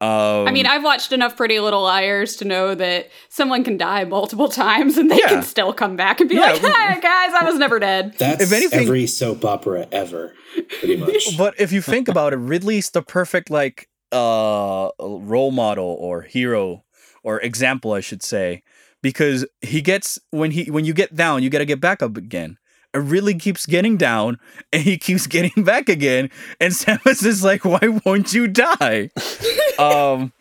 Um, 0.00 0.46
I 0.46 0.52
mean, 0.52 0.64
I've 0.66 0.84
watched 0.84 1.12
enough 1.12 1.36
Pretty 1.36 1.58
Little 1.58 1.82
Liars 1.82 2.36
to 2.36 2.44
know 2.44 2.74
that 2.76 3.08
someone 3.30 3.64
can 3.64 3.76
die 3.76 4.04
multiple 4.04 4.48
times 4.66 4.96
and 4.96 5.10
they 5.10 5.16
Yeah. 5.18 5.28
can 5.28 5.42
still 5.42 5.72
come 5.72 5.96
back 5.96 6.20
and 6.20 6.28
be 6.28 6.36
Yeah. 6.36 6.52
like, 6.52 6.60
"Hey 6.60 7.00
guys, 7.00 7.32
I 7.34 7.42
was 7.44 7.58
never 7.58 7.78
dead." 7.80 8.14
That's 8.18 8.42
If 8.44 8.52
anything- 8.52 8.80
every 8.86 9.06
soap 9.08 9.44
opera 9.44 9.88
ever, 9.90 10.34
pretty 10.78 10.96
much. 10.96 11.36
But 11.36 11.54
if 11.58 11.72
you 11.72 11.82
think 11.82 12.06
about 12.08 12.32
it, 12.32 12.36
Ridley's 12.36 12.90
the 12.90 13.02
perfect 13.02 13.50
like 13.50 13.88
uh 14.12 14.88
role 15.00 15.50
model 15.50 15.96
or 15.98 16.22
hero 16.22 16.84
or 17.24 17.40
example, 17.40 17.92
I 17.92 18.00
should 18.00 18.22
say, 18.22 18.62
because 19.02 19.44
he 19.60 19.82
gets 19.82 20.18
when 20.30 20.52
he 20.52 20.70
when 20.70 20.84
you 20.84 20.94
get 20.94 21.16
down, 21.16 21.42
you 21.42 21.50
got 21.50 21.58
to 21.58 21.66
get 21.66 21.80
back 21.80 22.02
up 22.02 22.16
again. 22.16 22.56
It 22.94 22.98
really 22.98 23.34
keeps 23.34 23.66
getting 23.66 23.96
down, 23.96 24.38
and 24.72 24.82
he 24.82 24.98
keeps 24.98 25.26
getting 25.28 25.64
back 25.64 25.88
again. 25.88 26.30
And 26.60 26.72
Samus 26.72 27.24
is 27.24 27.44
like, 27.44 27.64
"Why 27.64 28.00
won't 28.04 28.32
you 28.32 28.46
die?" 28.46 29.10
um, 29.78 30.32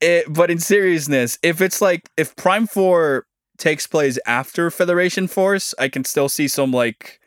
it, 0.00 0.32
but 0.32 0.50
in 0.50 0.58
seriousness, 0.58 1.38
if 1.42 1.60
it's 1.60 1.80
like 1.80 2.10
if 2.16 2.34
Prime 2.36 2.66
Four 2.66 3.26
takes 3.58 3.86
place 3.86 4.18
after 4.26 4.70
Federation 4.70 5.28
Force, 5.28 5.74
I 5.78 5.88
can 5.88 6.04
still 6.04 6.28
see 6.28 6.48
some 6.48 6.72
like 6.72 7.20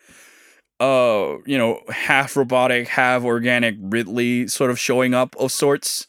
uh 0.82 1.38
you 1.46 1.58
know 1.58 1.80
half 1.88 2.36
robotic 2.36 2.90
half 2.90 3.24
organic 3.24 3.76
ridley 3.80 4.46
sort 4.46 4.70
of 4.70 4.78
showing 4.78 5.14
up 5.14 5.34
of 5.40 5.50
sorts 5.50 6.06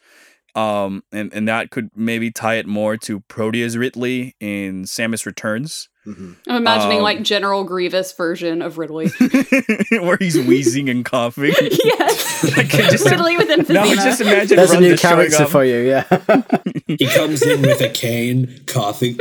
um 0.56 1.02
and 1.12 1.32
and 1.34 1.46
that 1.48 1.70
could 1.70 1.90
maybe 1.94 2.30
tie 2.32 2.54
it 2.54 2.66
more 2.66 2.96
to 2.96 3.20
proteus 3.28 3.76
ridley 3.76 4.34
in 4.40 4.82
samus 4.84 5.24
returns 5.26 5.88
Mhm. 6.06 6.36
I'm 6.46 6.56
imagining 6.58 6.98
Um, 6.98 7.02
like 7.02 7.22
General 7.22 7.64
Grievous 7.64 8.12
version 8.12 8.62
of 8.62 8.78
Ridley. 8.78 9.08
where 9.90 10.16
he's 10.20 10.38
wheezing 10.38 10.88
and 10.88 11.04
coughing 11.04 11.52
yes, 11.60 12.44
I 12.56 12.62
just 12.62 13.04
Ridley 13.10 13.36
with 13.36 13.48
emphysema. 13.48 13.74
now 13.74 13.92
just 13.96 14.20
imagine 14.20 14.56
There's 14.56 14.70
a 14.70 14.78
new 14.80 14.96
character 14.96 15.42
up. 15.42 15.48
for 15.50 15.64
you, 15.64 15.78
yeah. 15.78 16.04
he 16.86 17.08
comes 17.08 17.42
in 17.42 17.60
with 17.60 17.80
a 17.80 17.88
cane, 17.88 18.60
coughing. 18.66 19.18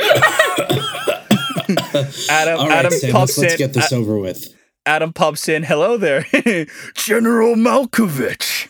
adam 2.29 2.59
All 2.59 2.67
right, 2.69 2.86
adam 2.86 2.93
Samus, 2.93 3.11
pops 3.11 3.38
let's 3.39 3.53
in 3.53 3.57
get 3.57 3.73
this 3.73 3.91
A- 3.91 3.95
over 3.95 4.19
with. 4.19 4.53
adam 4.86 5.11
pops 5.11 5.49
in 5.49 5.63
hello 5.63 5.97
there 5.97 6.27
general 6.93 7.55
malkovich 7.55 8.67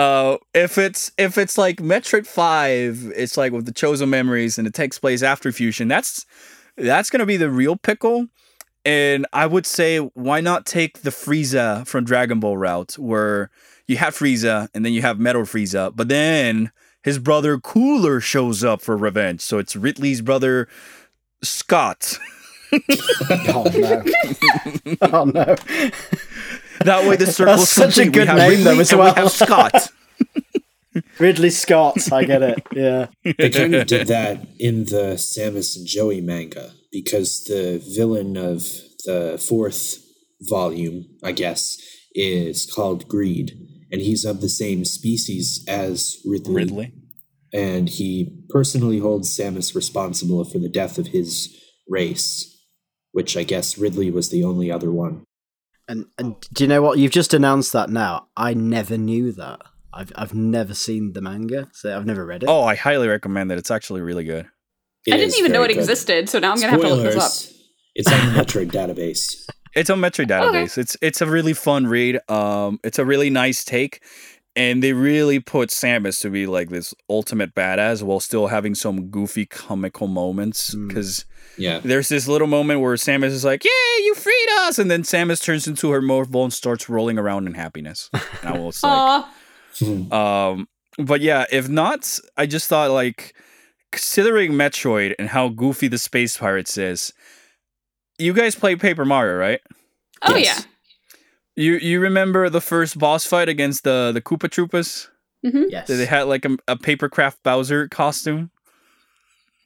uh 0.00 0.36
if 0.54 0.78
it's 0.78 1.12
if 1.18 1.36
it's 1.36 1.56
like 1.58 1.76
metroid 1.76 2.26
5 2.26 3.12
it's 3.14 3.36
like 3.36 3.52
with 3.52 3.66
the 3.66 3.72
Chozo 3.72 4.08
Memories 4.08 4.58
and 4.58 4.66
it 4.66 4.74
takes 4.74 4.98
place 4.98 5.22
after 5.22 5.52
fusion 5.52 5.88
that's 5.88 6.26
that's 6.76 7.10
gonna 7.10 7.26
be 7.26 7.36
the 7.36 7.50
real 7.50 7.76
pickle 7.76 8.26
and 8.84 9.26
i 9.32 9.46
would 9.46 9.66
say 9.66 9.98
why 9.98 10.40
not 10.40 10.64
take 10.64 11.02
the 11.02 11.10
frieza 11.10 11.86
from 11.86 12.04
dragon 12.04 12.40
ball 12.40 12.56
route 12.56 12.98
where 12.98 13.50
you 13.86 13.96
have 13.96 14.14
frieza 14.14 14.68
and 14.74 14.84
then 14.84 14.92
you 14.92 15.02
have 15.02 15.18
metal 15.18 15.42
frieza 15.42 15.94
but 15.94 16.08
then 16.08 16.70
his 17.02 17.18
brother 17.18 17.58
Cooler 17.58 18.20
shows 18.20 18.62
up 18.62 18.82
for 18.82 18.96
revenge. 18.96 19.40
So 19.40 19.58
it's 19.58 19.74
Ridley's 19.76 20.20
brother 20.20 20.68
Scott. 21.42 22.18
Oh 23.52 23.64
no! 23.74 24.04
oh 25.02 25.24
no! 25.24 25.56
That 26.84 27.06
way 27.06 27.16
the 27.16 27.26
circle's 27.26 27.68
such 27.70 27.98
a 27.98 28.04
complete. 28.04 28.12
good 28.12 28.20
we 28.22 28.26
have 28.28 28.36
name, 28.38 28.50
Ridley 28.50 28.64
though, 28.64 28.80
as 28.80 28.94
well. 28.94 29.14
we 29.14 29.20
have 29.20 29.30
Scott. 29.32 29.88
Ridley 31.18 31.50
Scott. 31.50 32.12
I 32.12 32.24
get 32.24 32.42
it. 32.42 32.62
Yeah. 32.74 33.06
They 33.24 33.50
kind 33.50 33.74
of 33.74 33.86
did 33.86 34.08
that 34.08 34.48
in 34.58 34.84
the 34.86 35.14
Samus 35.16 35.76
and 35.76 35.86
Joey 35.86 36.20
manga 36.20 36.72
because 36.90 37.44
the 37.44 37.82
villain 37.94 38.36
of 38.36 38.62
the 39.04 39.38
fourth 39.46 39.98
volume, 40.48 41.04
I 41.22 41.32
guess, 41.32 41.76
is 42.14 42.66
called 42.74 43.06
Greed, 43.08 43.52
and 43.92 44.00
he's 44.00 44.24
of 44.24 44.40
the 44.40 44.48
same 44.48 44.84
species 44.84 45.64
as 45.68 46.16
Ridley. 46.24 46.54
Ridley. 46.54 46.92
and 47.52 47.88
he 47.88 48.44
personally 48.48 48.98
holds 48.98 49.36
Samus 49.36 49.74
responsible 49.74 50.44
for 50.44 50.58
the 50.58 50.68
death 50.68 50.98
of 50.98 51.08
his 51.08 51.54
race, 51.88 52.46
which 53.12 53.36
I 53.36 53.42
guess 53.44 53.78
Ridley 53.78 54.10
was 54.10 54.30
the 54.30 54.42
only 54.44 54.70
other 54.72 54.90
one. 54.90 55.24
And 55.90 56.06
and 56.18 56.36
do 56.52 56.62
you 56.62 56.68
know 56.68 56.82
what? 56.82 56.98
You've 56.98 57.10
just 57.10 57.34
announced 57.34 57.72
that 57.72 57.90
now. 57.90 58.28
I 58.36 58.54
never 58.54 58.96
knew 58.96 59.32
that. 59.32 59.60
I've 59.92 60.12
I've 60.14 60.32
never 60.32 60.72
seen 60.72 61.14
the 61.14 61.20
manga, 61.20 61.68
so 61.72 61.96
I've 61.96 62.06
never 62.06 62.24
read 62.24 62.44
it. 62.44 62.48
Oh, 62.48 62.62
I 62.62 62.76
highly 62.76 63.08
recommend 63.08 63.50
it. 63.50 63.58
It's 63.58 63.72
actually 63.72 64.00
really 64.00 64.22
good. 64.22 64.46
It 65.04 65.14
I 65.14 65.16
didn't 65.16 65.36
even 65.36 65.50
know 65.50 65.64
it 65.64 65.68
good. 65.68 65.78
existed, 65.78 66.28
so 66.28 66.38
now 66.38 66.52
I'm 66.52 66.60
gonna 66.60 66.70
have 66.70 66.80
to 66.80 66.94
look 66.94 67.02
this 67.02 67.16
up. 67.16 67.56
It's 67.96 68.12
on 68.12 68.32
the 68.32 68.40
Metroid 68.40 68.70
database. 68.70 69.48
It's 69.74 69.90
on 69.90 69.98
Metroid 69.98 70.28
database. 70.28 70.78
It's 70.78 70.96
it's 71.02 71.20
a 71.22 71.26
really 71.26 71.54
fun 71.54 71.88
read. 71.88 72.20
Um, 72.30 72.78
it's 72.84 73.00
a 73.00 73.04
really 73.04 73.28
nice 73.28 73.64
take, 73.64 74.00
and 74.56 74.82
they 74.82 74.92
really 74.92 75.38
put 75.40 75.68
Samus 75.70 76.20
to 76.22 76.30
be 76.30 76.46
like 76.46 76.68
this 76.70 76.92
ultimate 77.08 77.54
badass 77.54 78.02
while 78.02 78.20
still 78.20 78.48
having 78.48 78.74
some 78.74 79.08
goofy 79.10 79.46
comical 79.46 80.06
moments. 80.08 80.74
Mm. 80.74 80.88
Because 80.88 81.24
Yeah. 81.56 81.80
there's 81.82 82.08
this 82.08 82.26
little 82.26 82.46
moment 82.48 82.80
where 82.80 82.94
Samus 82.96 83.26
is 83.30 83.44
like, 83.44 83.64
"Yeah, 83.64 84.04
you 84.04 84.14
freed 84.14 84.48
us," 84.60 84.78
and 84.78 84.90
then 84.90 85.02
Samus 85.02 85.42
turns 85.42 85.66
into 85.66 85.90
her 85.90 86.00
Morph 86.02 86.30
Ball 86.30 86.44
and 86.44 86.52
starts 86.52 86.88
rolling 86.88 87.18
around 87.18 87.46
in 87.46 87.54
happiness. 87.54 88.10
And 88.12 88.22
I 88.54 88.58
was 88.58 88.82
like, 88.82 88.92
Aw, 88.92 90.50
Um, 90.52 90.68
but 90.98 91.20
yeah, 91.20 91.44
if 91.52 91.68
not, 91.68 92.18
I 92.36 92.46
just 92.46 92.68
thought 92.68 92.90
like 92.90 93.34
considering 93.92 94.52
Metroid 94.52 95.14
and 95.18 95.28
how 95.28 95.48
goofy 95.48 95.88
the 95.88 95.98
Space 95.98 96.36
Pirates 96.36 96.76
is. 96.78 97.12
You 98.18 98.32
guys 98.34 98.54
play 98.54 98.76
Paper 98.76 99.04
Mario, 99.04 99.36
right? 99.36 99.60
oh 100.22 100.36
Yes. 100.36 100.66
You 101.60 101.74
you 101.76 102.00
remember 102.00 102.48
the 102.48 102.60
first 102.62 102.98
boss 102.98 103.26
fight 103.26 103.48
against 103.48 103.84
the 103.84 104.12
the 104.12 104.20
Koopa 104.22 104.48
Troopas? 104.48 105.08
yeah. 105.42 105.50
hmm 105.50 105.64
yes, 105.68 105.88
That 105.88 105.96
they 105.96 106.06
had 106.06 106.22
like 106.22 106.44
a, 106.46 106.56
a 106.68 106.76
papercraft 106.76 107.36
Bowser 107.44 107.86
costume. 107.88 108.50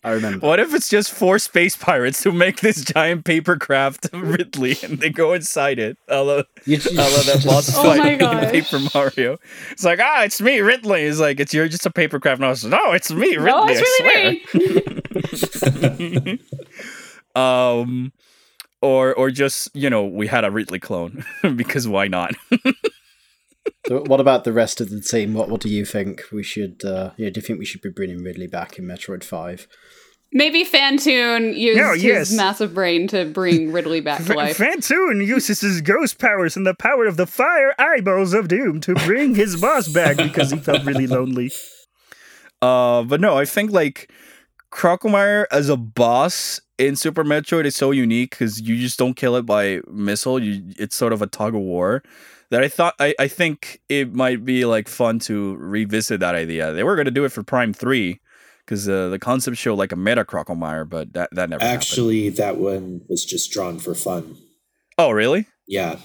I 0.03 0.11
remember. 0.11 0.47
What 0.47 0.61
if 0.61 0.74
it's 0.74 0.88
just 0.90 1.11
four 1.12 1.38
space 1.38 1.76
pirates 1.76 2.22
who 2.22 2.30
make 2.32 2.61
this 2.61 2.84
giant 2.84 3.24
papercraft 3.24 4.11
Ridley 4.12 4.76
and 4.82 4.99
they 4.99 5.09
go 5.09 5.32
inside 5.32 5.78
it? 5.78 5.97
I 6.11 6.18
love, 6.18 6.45
You, 6.66 6.76
I 6.76 7.14
love 7.14 7.24
that 7.26 7.42
boss 7.47 7.70
Oh 7.78 7.82
fight 7.84 7.99
my 8.01 8.11
in 8.11 8.18
gosh. 8.18 8.51
Paper 8.53 8.80
Mario. 8.92 9.38
It's 9.70 9.84
like, 9.84 10.01
ah, 10.03 10.24
it's 10.24 10.42
me, 10.42 10.59
Ridley. 10.61 11.03
It's 11.05 11.20
like, 11.20 11.40
it's 11.40 11.55
you're 11.55 11.68
just 11.68 11.86
a 11.86 11.90
papercraft. 11.90 12.34
And 12.34 12.45
I 12.45 12.49
was 12.51 12.64
like, 12.64 12.72
no, 12.72 12.92
it's 12.92 13.11
me, 13.12 13.36
Ridley. 13.36 13.45
No, 13.45 13.66
it's 13.66 13.80
I 13.80 13.82
really 13.82 14.40
swear. 15.62 16.34
me. 16.34 16.38
um, 17.34 18.12
or 18.85 19.14
or 19.14 19.30
just 19.30 19.74
you 19.74 19.89
know 19.91 20.05
we 20.05 20.26
had 20.26 20.45
a 20.45 20.51
Ridley 20.51 20.78
clone 20.78 21.24
because 21.57 21.89
why 21.89 22.09
not? 22.09 22.35
So 23.87 24.03
what 24.07 24.20
about 24.20 24.45
the 24.45 24.53
rest 24.53 24.80
of 24.80 24.91
the 24.91 25.01
team? 25.01 25.32
What 25.35 25.49
what 25.49 25.61
do 25.61 25.68
you 25.70 25.85
think 25.87 26.22
we 26.32 26.43
should? 26.43 26.85
Uh, 26.85 27.11
yeah, 27.16 27.30
do 27.30 27.39
you 27.39 27.43
think 27.47 27.59
we 27.59 27.64
should 27.64 27.80
be 27.82 27.91
bringing 27.91 28.22
Ridley 28.22 28.47
back 28.47 28.78
in 28.78 28.85
Metroid 28.87 29.24
Five? 29.24 29.66
Maybe 30.32 30.64
Fantoon 30.64 31.55
used 31.57 31.78
No, 31.78 31.93
yes. 31.93 32.28
his 32.30 32.37
massive 32.37 32.74
brain 32.74 33.07
to 33.09 33.24
bring 33.26 33.72
Ridley 33.76 34.01
back 34.01 34.18
to 34.18 34.24
Fa- 34.24 34.35
life. 34.35 34.59
Fantoon 34.59 35.24
uses 35.26 35.61
his 35.61 35.80
ghost 35.80 36.18
powers 36.18 36.57
and 36.57 36.66
the 36.66 36.74
power 36.74 37.07
of 37.07 37.16
the 37.16 37.26
fire 37.26 37.74
eyeballs 37.78 38.35
of 38.35 38.49
doom 38.49 38.80
to 38.82 38.95
bring 39.07 39.35
his 39.35 39.57
boss 39.61 39.87
back 39.89 40.16
because 40.16 40.51
he 40.51 40.59
felt 40.59 40.85
really 40.85 41.07
lonely. 41.07 41.51
Uh, 42.61 43.03
but 43.03 43.20
no, 43.20 43.37
I 43.39 43.45
think 43.45 43.70
like 43.70 44.11
Crocomire 44.72 45.47
as 45.53 45.68
a 45.68 45.76
boss 45.76 46.61
in 46.79 46.97
Super 46.97 47.25
Metroid 47.25 47.64
is 47.64 47.77
so 47.77 47.91
unique 47.91 48.31
because 48.31 48.61
you 48.61 48.77
just 48.79 48.99
don't 48.99 49.14
kill 49.14 49.37
it 49.37 49.47
by 49.47 49.81
missile. 49.91 50.39
You 50.43 50.62
it's 50.79 50.97
sort 50.97 51.12
of 51.12 51.22
a 51.22 51.27
tug 51.27 51.55
of 51.55 51.61
war. 51.61 52.03
That 52.51 52.62
I 52.62 52.68
thought 52.68 52.95
I, 53.01 53.14
I 53.18 53.29
think 53.29 53.81
it 53.89 54.14
might 54.14 54.45
be 54.45 54.64
like 54.64 54.89
fun 54.89 55.18
to 55.20 55.57
revisit 55.57 56.20
that 56.20 56.35
idea. 56.35 56.72
They 56.72 56.83
were 56.85 56.97
gonna 56.97 57.11
do 57.11 57.25
it 57.25 57.31
for 57.33 57.43
Prime 57.43 57.72
Three 57.72 58.20
because 58.64 58.89
uh, 58.89 59.09
the 59.09 59.18
concept 59.18 59.57
showed 59.57 59.75
like 59.77 59.93
a 59.93 59.97
meta 59.97 60.25
Crocomire, 60.25 60.89
but 60.89 61.12
that 61.14 61.31
that 61.33 61.49
never 61.51 61.64
happened. 61.64 61.77
Actually, 61.83 62.29
that 62.31 62.57
one 62.59 63.01
was 63.09 63.25
just 63.25 63.51
drawn 63.51 63.79
for 63.79 63.95
fun. 63.95 64.37
Oh 64.99 65.11
really? 65.11 65.47
Yeah. 65.66 65.99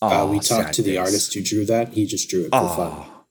Oh, 0.00 0.28
uh, 0.28 0.30
we 0.30 0.38
talked 0.38 0.74
to 0.74 0.82
the 0.82 0.90
days. 0.92 0.98
artist 0.98 1.34
who 1.34 1.42
drew 1.42 1.64
that. 1.66 1.94
He 1.94 2.06
just 2.06 2.28
drew 2.28 2.42
it 2.44 2.50
for 2.50 2.68
fun. 2.76 2.92
Oh, 2.92 3.24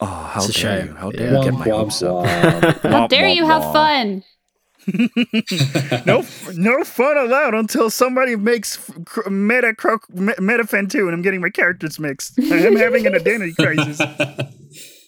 oh, 0.00 0.06
how 0.06 0.44
It's 0.44 0.56
a 0.56 0.62
dare 0.62 0.78
shame. 0.80 0.88
you? 0.88 0.94
How 0.94 1.10
Yeah. 1.10 1.18
dare 1.18 1.32
you 1.38 1.42
get 1.44 1.54
my 1.54 1.68
hopes 1.70 2.02
up? 2.02 2.26
How 2.82 3.06
dare 3.08 3.28
you 3.28 3.44
have 3.46 3.62
fun? 3.72 4.22
No, 6.06 6.24
no 6.54 6.84
fun 6.84 7.16
allowed 7.18 7.54
until 7.54 7.90
somebody 7.90 8.36
makes 8.36 8.76
f- 8.78 9.04
cr- 9.04 9.28
meta 9.30 9.74
croc- 9.74 10.08
me- 10.14 10.34
meta 10.38 10.64
Fantoon. 10.64 11.12
I'm 11.12 11.22
getting 11.22 11.40
my 11.40 11.50
characters 11.50 11.98
mixed. 11.98 12.38
I'm 12.38 12.76
having 12.76 13.06
an 13.06 13.14
identity 13.14 13.52
crisis. 13.54 14.00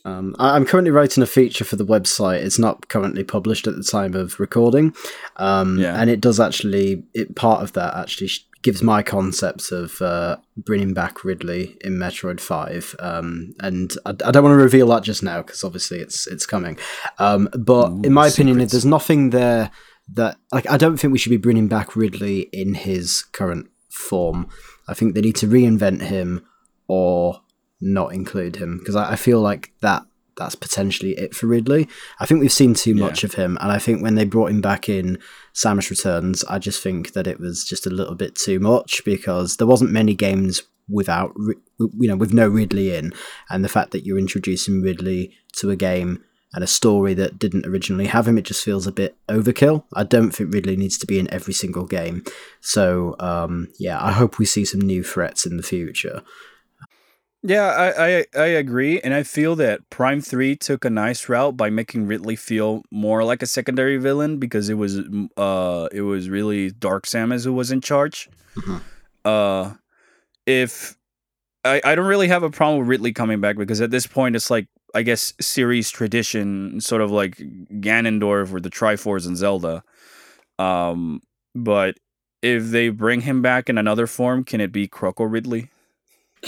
Um, 0.02 0.34
I- 0.38 0.56
I'm 0.56 0.64
currently 0.64 0.90
writing 0.90 1.22
a 1.22 1.26
feature 1.26 1.62
for 1.62 1.76
the 1.76 1.84
website. 1.84 2.40
It's 2.42 2.58
not 2.58 2.88
currently 2.88 3.22
published 3.22 3.66
at 3.66 3.76
the 3.76 3.82
time 3.82 4.14
of 4.14 4.40
recording, 4.40 4.94
um, 5.36 5.78
Yeah. 5.78 5.94
and 6.00 6.08
it 6.08 6.22
does 6.22 6.40
actually. 6.40 7.04
It 7.12 7.36
part 7.36 7.62
of 7.62 7.74
that 7.74 7.94
actually 7.94 8.28
sh- 8.28 8.46
gives 8.62 8.82
my 8.82 9.02
concepts 9.02 9.72
of 9.72 10.00
uh, 10.02 10.36
bringing 10.56 10.92
back 10.92 11.24
Ridley 11.24 11.76
in 11.80 11.94
Metroid 11.94 12.40
Five, 12.40 12.94
um, 12.98 13.54
and 13.60 13.90
I, 14.04 14.10
I 14.10 14.30
don't 14.30 14.42
want 14.42 14.52
to 14.52 14.62
reveal 14.62 14.88
that 14.88 15.02
just 15.02 15.22
now 15.22 15.42
because 15.42 15.64
obviously 15.64 15.98
it's 15.98 16.26
it's 16.26 16.46
coming. 16.46 16.78
Um, 17.18 17.48
but 17.58 17.90
in 18.04 18.12
my 18.12 18.28
opinion, 18.28 18.56
secrets. 18.56 18.72
there's 18.72 18.84
nothing 18.84 19.30
there 19.30 19.70
that 20.14 20.36
like 20.52 20.68
I 20.68 20.76
don't 20.76 20.96
think 20.96 21.12
we 21.12 21.18
should 21.18 21.30
be 21.30 21.36
bringing 21.36 21.68
back 21.68 21.96
Ridley 21.96 22.48
in 22.52 22.74
his 22.74 23.22
current 23.32 23.68
form. 23.88 24.48
I 24.88 24.94
think 24.94 25.14
they 25.14 25.20
need 25.20 25.36
to 25.36 25.46
reinvent 25.46 26.02
him 26.02 26.44
or 26.88 27.40
not 27.80 28.12
include 28.12 28.56
him 28.56 28.78
because 28.78 28.96
I, 28.96 29.12
I 29.12 29.16
feel 29.16 29.40
like 29.40 29.72
that 29.80 30.04
that's 30.40 30.54
potentially 30.54 31.12
it 31.12 31.34
for 31.34 31.46
Ridley. 31.46 31.86
I 32.18 32.26
think 32.26 32.40
we've 32.40 32.50
seen 32.50 32.74
too 32.74 32.94
much 32.94 33.22
of 33.22 33.34
him, 33.34 33.58
and 33.60 33.70
I 33.70 33.78
think 33.78 34.02
when 34.02 34.14
they 34.14 34.24
brought 34.24 34.50
him 34.50 34.60
back 34.60 34.88
in 34.88 35.18
Samus 35.54 35.90
Returns, 35.90 36.42
I 36.44 36.58
just 36.58 36.82
think 36.82 37.12
that 37.12 37.26
it 37.26 37.38
was 37.38 37.64
just 37.64 37.86
a 37.86 37.90
little 37.90 38.14
bit 38.14 38.34
too 38.34 38.58
much 38.58 39.02
because 39.04 39.58
there 39.58 39.66
wasn't 39.66 39.92
many 39.92 40.14
games 40.14 40.62
without 40.88 41.32
you 41.78 42.08
know 42.08 42.16
with 42.16 42.32
no 42.32 42.48
Ridley 42.48 42.96
in, 42.96 43.12
and 43.50 43.62
the 43.62 43.68
fact 43.68 43.90
that 43.92 44.04
you're 44.04 44.18
introducing 44.18 44.82
Ridley 44.82 45.32
to 45.58 45.70
a 45.70 45.76
game 45.76 46.24
and 46.52 46.64
a 46.64 46.66
story 46.66 47.14
that 47.14 47.38
didn't 47.38 47.66
originally 47.66 48.06
have 48.06 48.26
him, 48.26 48.38
it 48.38 48.44
just 48.44 48.64
feels 48.64 48.86
a 48.86 48.92
bit 48.92 49.16
overkill. 49.28 49.84
I 49.94 50.02
don't 50.02 50.32
think 50.32 50.52
Ridley 50.52 50.76
needs 50.76 50.98
to 50.98 51.06
be 51.06 51.18
in 51.18 51.32
every 51.32 51.54
single 51.54 51.84
game. 51.84 52.24
So 52.60 53.14
um, 53.20 53.68
yeah, 53.78 54.02
I 54.02 54.12
hope 54.12 54.38
we 54.38 54.46
see 54.46 54.64
some 54.64 54.80
new 54.80 55.04
threats 55.04 55.46
in 55.46 55.58
the 55.58 55.62
future. 55.62 56.22
Yeah, 57.42 57.68
I, 57.68 58.06
I 58.18 58.24
I 58.36 58.46
agree, 58.46 59.00
and 59.00 59.14
I 59.14 59.22
feel 59.22 59.56
that 59.56 59.88
Prime 59.88 60.20
Three 60.20 60.54
took 60.56 60.84
a 60.84 60.90
nice 60.90 61.26
route 61.28 61.56
by 61.56 61.70
making 61.70 62.06
Ridley 62.06 62.36
feel 62.36 62.82
more 62.90 63.24
like 63.24 63.40
a 63.42 63.46
secondary 63.46 63.96
villain 63.96 64.38
because 64.38 64.68
it 64.68 64.74
was 64.74 64.98
mm, 64.98 65.28
uh 65.38 65.88
it 65.90 66.02
was 66.02 66.28
really 66.28 66.70
Dark 66.70 67.06
Samus 67.06 67.44
who 67.44 67.54
was 67.54 67.70
in 67.70 67.80
charge. 67.80 68.28
Mhm. 68.56 68.82
Uh, 69.24 69.74
if 70.46 70.96
I 71.64 71.80
I 71.84 71.94
don't 71.94 72.06
really 72.06 72.28
have 72.28 72.42
a 72.42 72.50
problem 72.50 72.80
with 72.80 72.88
Ridley 72.88 73.12
coming 73.12 73.40
back 73.40 73.56
because 73.56 73.80
at 73.80 73.90
this 73.90 74.06
point 74.06 74.36
it's 74.36 74.50
like 74.50 74.68
I 74.94 75.02
guess 75.02 75.34
series 75.40 75.90
tradition, 75.90 76.80
sort 76.80 77.02
of 77.02 77.10
like 77.10 77.36
Ganondorf 77.38 78.52
or 78.52 78.60
the 78.60 78.70
Triforce 78.70 79.26
and 79.26 79.36
Zelda. 79.36 79.82
Um, 80.58 81.22
but 81.54 81.96
if 82.42 82.70
they 82.70 82.90
bring 82.90 83.22
him 83.22 83.42
back 83.42 83.68
in 83.70 83.78
another 83.78 84.06
form, 84.06 84.44
can 84.44 84.60
it 84.60 84.72
be 84.72 84.88
Croco 84.88 85.30
Ridley? 85.30 85.70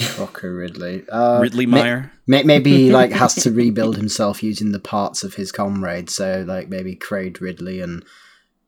Crocker 0.01 0.53
Ridley. 0.55 1.03
Uh, 1.09 1.39
Ridley 1.41 1.65
Meyer? 1.65 2.11
May- 2.27 2.43
maybe 2.43 2.71
he 2.71 2.91
like 2.99 3.11
has 3.11 3.35
to 3.35 3.51
rebuild 3.51 3.95
himself 3.97 4.41
using 4.41 4.71
the 4.71 4.79
parts 4.79 5.23
of 5.23 5.35
his 5.35 5.51
comrade. 5.51 6.09
So 6.09 6.43
like 6.47 6.69
maybe 6.69 6.95
Craig 6.95 7.41
Ridley 7.41 7.79
and 7.79 8.03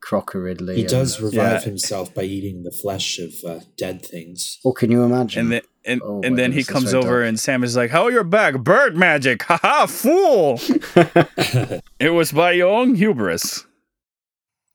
Crocker 0.00 0.40
Ridley. 0.42 0.76
He 0.76 0.80
and- 0.82 0.90
does 0.90 1.20
revive 1.20 1.34
Yeah. 1.34 1.60
himself 1.60 2.14
by 2.14 2.22
eating 2.22 2.62
the 2.62 2.70
flesh 2.70 3.18
of 3.18 3.32
uh, 3.44 3.60
dead 3.76 4.04
things. 4.04 4.58
Oh, 4.64 4.72
can 4.72 4.90
you 4.92 5.02
imagine? 5.02 5.40
And 5.46 5.52
then 5.52 5.62
and, 5.84 6.00
Oh 6.04 6.20
and 6.24 6.34
my 6.36 6.42
then 6.42 6.52
he 6.52 6.62
comes 6.64 6.90
very 6.92 7.02
over 7.02 7.18
dark. 7.20 7.28
and 7.28 7.38
Sam 7.40 7.62
is 7.64 7.76
like, 7.76 7.90
"How 7.90 8.04
are 8.04 8.10
your 8.12 8.24
back? 8.24 8.58
Bird 8.58 8.96
magic! 8.96 9.42
Haha, 9.44 9.86
fool! 9.86 10.60
it 12.00 12.12
was 12.12 12.32
by 12.32 12.52
your 12.52 12.68
own 12.68 12.94
hubris." 12.96 13.64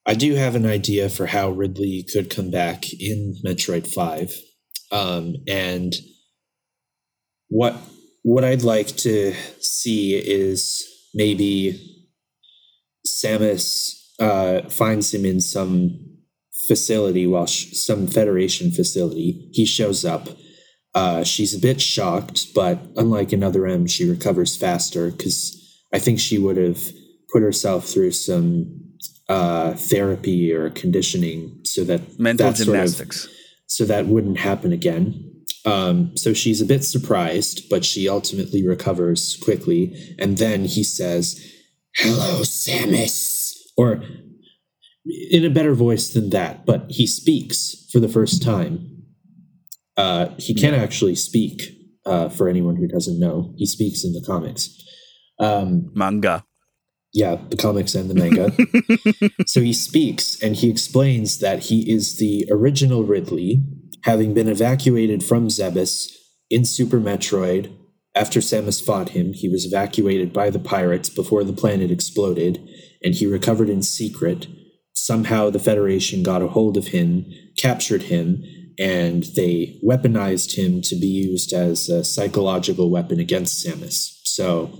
I 0.06 0.14
do 0.16 0.36
have 0.36 0.56
an 0.56 0.66
idea 0.66 1.10
for 1.10 1.28
how 1.28 1.49
Ridley 1.52 2.06
could 2.12 2.30
come 2.30 2.49
back 2.49 2.86
in 2.93 3.36
Metroid 3.45 3.88
Five, 3.93 4.34
um, 4.91 5.36
and 5.47 5.93
what 7.52 7.76
what 8.24 8.43
I'd 8.43 8.64
like 8.64 8.88
to 9.08 9.34
see 9.60 10.16
is 10.16 10.84
maybe 11.14 11.80
Samus 13.08 13.93
uh, 14.20 14.70
finds 14.70 15.14
him 15.14 15.26
in 15.26 15.39
some 15.41 15.99
facility 16.68 17.26
while 17.28 17.47
sh- 17.47 17.74
some 17.74 18.08
Federation 18.08 18.72
facility. 18.72 19.49
He 19.52 19.66
shows 19.66 20.06
up. 20.06 20.30
Uh, 20.93 21.24
she's 21.24 21.54
a 21.56 21.60
bit 21.60 21.82
shocked, 21.82 22.54
but 22.54 22.80
unlike 22.97 23.32
another 23.34 23.66
M, 23.66 23.88
she 23.88 24.10
recovers 24.10 24.56
faster 24.56 25.10
because 25.10 25.58
I 25.93 25.99
think 25.99 26.20
she 26.20 26.38
would 26.38 26.58
have 26.58 26.82
put 27.34 27.41
herself 27.41 27.86
through 27.88 28.12
some 28.12 28.80
uh, 29.30 29.74
therapy 29.74 30.52
or 30.54 30.70
conditioning 30.70 31.62
so 31.64 31.84
that 31.86 32.20
Mental 32.20 32.47
that 32.52 32.58
sort 32.58 32.68
of- 32.70 32.74
gymnastics. 32.76 33.28
so 33.68 33.86
that 33.86 34.06
wouldn't 34.08 34.38
happen 34.39 34.72
again. 34.74 35.31
Um, 35.66 36.16
so 36.18 36.34
she's 36.34 36.62
a 36.62 36.66
bit 36.66 36.84
surprised, 36.84 37.70
but 37.70 37.86
she 37.86 38.09
ultimately 38.09 38.68
recovers 38.68 39.38
quickly. 39.43 40.16
And 40.18 40.38
then 40.38 40.66
he 40.66 40.84
says, 40.84 41.39
Hello, 41.97 42.41
Samus. 42.41 43.53
Or 43.78 44.01
in 45.30 45.45
a 45.45 45.49
better 45.49 45.74
voice 45.74 46.09
than 46.09 46.30
that, 46.32 46.66
but 46.66 46.86
he 46.89 47.07
speaks 47.07 47.88
for 47.91 47.99
the 47.99 48.09
first 48.09 48.43
time. 48.43 49.03
Uh, 49.97 50.30
he 50.38 50.53
can 50.53 50.74
actually 50.74 51.16
speak, 51.16 51.64
uh, 52.05 52.30
for 52.30 52.47
anyone 52.47 52.76
who 52.76 52.88
doesn't 52.88 53.20
know. 53.20 53.53
He 53.57 53.66
speaks 53.66 54.03
in 54.03 54.14
the 54.14 54.22
comics. 54.26 54.70
Um, 55.39 55.91
Manga. 55.95 56.45
yeah, 57.14 57.38
the 57.49 57.57
comics 57.57 57.95
and 57.95 58.09
the 58.09 58.14
manga. 58.14 58.51
so 59.47 59.62
he 59.62 59.74
speaks 59.74 60.41
and 60.41 60.55
he 60.55 60.70
explains 60.70 61.39
that 61.39 61.64
he 61.64 61.91
is 61.91 62.18
the 62.18 62.47
original 62.51 63.03
Ridley, 63.03 63.64
having 64.04 64.34
been 64.34 64.47
evacuated 64.47 65.24
from 65.24 65.47
Zebes 65.47 66.12
in 66.49 66.66
Super 66.66 66.99
Metroid. 66.99 67.72
After 68.16 68.39
Samus 68.39 68.84
fought 68.84 69.10
him, 69.10 69.34
he 69.34 69.47
was 69.47 69.66
evacuated 69.66 70.34
by 70.34 70.49
the 70.49 70.60
pirates 70.60 71.10
before 71.10 71.43
the 71.43 71.54
planet 71.54 71.91
exploded, 71.91 72.60
and 73.04 73.16
he 73.16 73.26
recovered 73.26 73.70
in 73.70 73.82
secret. 73.82 74.47
Somehow 74.93 75.49
the 75.49 75.60
Federation 75.60 76.22
got 76.22 76.41
a 76.41 76.49
hold 76.49 76.78
of 76.78 76.88
him, 76.88 77.26
captured 77.58 78.04
him, 78.04 78.43
and 78.78 79.24
they 79.36 79.80
weaponized 79.86 80.58
him 80.58 80.82
to 80.82 80.95
be 80.95 81.08
used 81.08 81.54
as 81.54 81.88
a 81.88 82.04
psychological 82.04 82.89
weapon 82.89 83.20
against 83.20 83.66
Samus. 83.66 84.20
So 84.24 84.78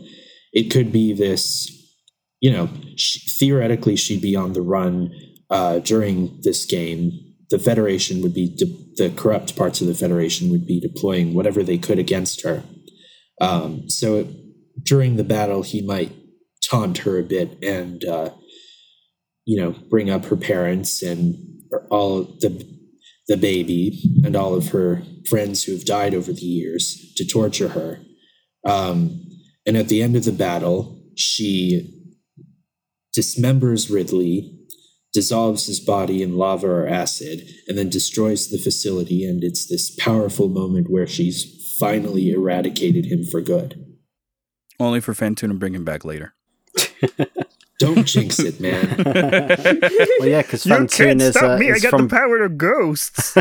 it 0.52 0.70
could 0.72 0.92
be 0.92 1.14
this 1.14 1.82
you 2.42 2.52
know, 2.52 2.70
sh 2.98 3.38
theoretically, 3.40 3.96
she'd 3.96 4.22
be 4.22 4.36
on 4.36 4.54
the 4.54 4.62
run 4.62 5.14
uh, 5.50 5.80
during 5.80 6.40
this 6.42 6.66
game. 6.66 7.31
The 7.52 7.60
Federation 7.60 8.22
would 8.22 8.34
be 8.34 8.56
de- 8.56 8.88
the 8.96 9.14
corrupt 9.16 9.56
parts 9.56 9.82
of 9.82 9.88
the 9.88 9.94
Federation 9.94 10.50
would 10.50 10.66
be 10.66 10.80
deploying 10.80 11.34
whatever 11.34 11.62
they 11.64 11.78
could 11.78 12.00
against 12.00 12.44
her. 12.44 12.64
Um, 13.40 13.90
so 13.90 14.28
during 14.84 15.18
the 15.18 15.24
battle, 15.24 15.62
he 15.62 15.82
might 15.82 16.12
taunt 16.64 17.00
her 17.00 17.20
a 17.20 17.24
bit 17.24 17.64
and, 17.64 18.04
uh, 18.06 18.32
you 19.46 19.62
know, 19.62 19.76
bring 19.90 20.10
up 20.10 20.26
her 20.26 20.38
parents 20.38 21.04
and 21.04 21.36
all 21.90 22.24
the 22.24 22.66
the 23.28 23.38
baby 23.38 24.02
and 24.26 24.36
all 24.36 24.54
of 24.56 24.70
her 24.70 25.04
friends 25.30 25.64
who 25.64 25.72
have 25.72 25.86
died 25.86 26.14
over 26.14 26.34
the 26.34 26.42
years 26.42 27.14
to 27.16 27.26
torture 27.26 27.70
her. 27.70 28.00
Um, 28.68 29.26
and 29.66 29.78
at 29.78 29.88
the 29.88 30.02
end 30.02 30.16
of 30.16 30.26
the 30.26 30.34
battle, 30.34 31.02
she 31.16 32.12
dismembers 33.18 33.90
Ridley, 33.94 34.61
dissolves 35.14 35.66
his 35.68 35.80
body 35.80 36.22
in 36.24 36.38
lava 36.38 36.68
or 36.68 36.88
acid, 36.88 37.48
and 37.68 37.78
then 37.78 37.90
destroys 37.90 38.50
the 38.50 38.58
facility. 38.58 39.26
And 39.26 39.44
it's 39.44 39.68
this 39.68 39.90
powerful 39.96 40.48
moment 40.48 40.90
where 40.90 41.08
she's 41.08 41.76
finally 41.80 42.32
eradicated 42.32 43.06
him 43.06 43.24
for 43.24 43.42
good. 43.42 43.98
Only 44.80 45.00
for 45.00 45.14
Fantoon 45.14 45.50
to 45.50 45.54
bring 45.54 45.76
him 45.76 45.84
back 45.86 46.06
later. 46.06 46.34
Don't 47.80 48.06
jinx 48.06 48.40
it, 48.40 48.60
man. 48.60 48.96
Well, 50.20 50.30
yeah, 50.30 50.44
because 50.44 50.64
Fantoon 50.66 51.20
is, 51.20 51.36
stop 51.36 51.52
uh, 51.52 51.58
me. 51.58 51.72
I 51.72 51.76
is 51.76 51.82
got 51.82 51.90
from 51.90 52.08
the 52.08 52.16
power 52.16 52.44
of 52.44 52.58
ghosts. 52.58 53.36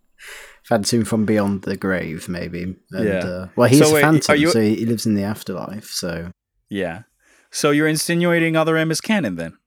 Fantoon 0.70 1.04
from 1.06 1.26
beyond 1.26 1.62
the 1.62 1.76
grave, 1.76 2.28
maybe. 2.28 2.62
And, 2.92 3.04
Yeah. 3.04 3.18
Uh, 3.18 3.48
well, 3.56 3.68
he's 3.68 3.80
So 3.80 3.90
a 3.90 3.94
wait, 3.94 4.00
phantom, 4.02 4.36
you- 4.38 4.50
so 4.50 4.60
he 4.60 4.76
he 4.76 4.86
lives 4.86 5.04
in 5.06 5.14
the 5.14 5.24
afterlife. 5.24 5.86
So, 5.86 6.30
Yeah. 6.68 7.02
So 7.50 7.70
you're 7.70 7.88
insinuating 7.88 8.56
other 8.56 8.76
M 8.76 8.90
is 8.90 9.00
canon 9.00 9.36
then? 9.36 9.58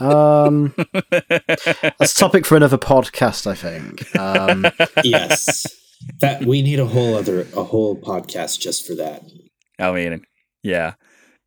Um, 0.00 0.74
that's 1.10 2.12
a 2.12 2.16
topic 2.16 2.46
for 2.46 2.56
another 2.56 2.78
podcast, 2.78 3.46
I 3.46 3.54
think. 3.54 4.14
Um, 4.18 4.66
yes. 5.02 5.66
That 6.20 6.44
we 6.44 6.62
need 6.62 6.80
a 6.80 6.86
whole 6.86 7.14
other 7.14 7.46
a 7.56 7.64
whole 7.64 7.96
podcast 7.96 8.60
just 8.60 8.86
for 8.86 8.94
that. 8.96 9.22
I 9.78 9.92
mean, 9.92 10.22
yeah. 10.62 10.94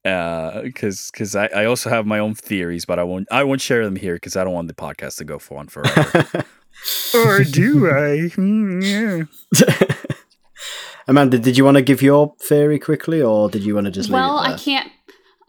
Because 0.03 1.09
because 1.11 1.35
I, 1.35 1.47
I 1.47 1.65
also 1.65 1.89
have 1.89 2.05
my 2.05 2.19
own 2.19 2.33
theories, 2.33 2.85
but 2.85 2.97
I 2.97 3.03
won't 3.03 3.27
I 3.31 3.43
won't 3.43 3.61
share 3.61 3.83
them 3.83 3.97
here 3.97 4.15
because 4.15 4.35
I 4.35 4.43
don't 4.43 4.53
want 4.53 4.67
the 4.67 4.73
podcast 4.73 5.17
to 5.17 5.25
go 5.25 5.37
for 5.37 5.57
on 5.57 5.67
forever. 5.67 6.45
or 7.13 7.43
do 7.43 7.89
I? 7.91 8.29
Hmm, 8.29 8.81
yeah. 8.81 9.23
Amanda, 11.07 11.39
did 11.39 11.57
you 11.57 11.63
want 11.63 11.75
to 11.77 11.81
give 11.81 12.01
your 12.01 12.35
theory 12.41 12.79
quickly, 12.79 13.21
or 13.21 13.49
did 13.49 13.63
you 13.63 13.75
want 13.75 13.85
to 13.85 13.91
just 13.91 14.09
well, 14.09 14.41
leave 14.41 14.51
it 14.51 14.53
I 14.53 14.57
can't. 14.57 14.91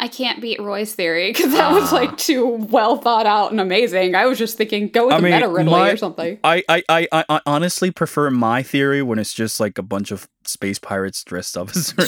I 0.01 0.07
can't 0.09 0.41
beat 0.41 0.61
Roy's 0.61 0.95
theory 0.95 1.33
because 1.35 1.51
that 1.53 1.73
was 1.73 1.93
Ah. 1.93 1.97
like 1.97 2.17
too 2.17 2.47
well 2.47 2.97
thought 2.99 3.27
out 3.27 3.51
and 3.51 3.61
amazing. 3.61 4.15
I 4.15 4.27
was 4.27 4.39
just 4.39 4.57
thinking, 4.57 4.89
go 4.89 5.07
with 5.07 5.15
I 5.15 5.19
a 5.19 5.21
mean, 5.23 5.33
meta 5.33 5.49
Ridley 5.49 5.73
my- 5.73 5.91
or 5.91 5.97
something. 5.97 6.39
I, 6.45 6.63
I, 6.69 6.83
I, 6.89 7.09
I 7.13 7.25
I 7.29 7.41
honestly 7.47 7.91
prefer 7.91 8.31
my 8.31 8.63
theory 8.63 9.03
when 9.03 9.19
it's 9.19 9.35
just 9.35 9.59
like 9.59 9.77
a 9.79 9.83
bunch 9.83 10.11
of 10.13 10.29
space 10.45 10.79
pirates 10.79 11.25
dressed 11.25 11.57
up 11.57 11.71
as 11.71 11.93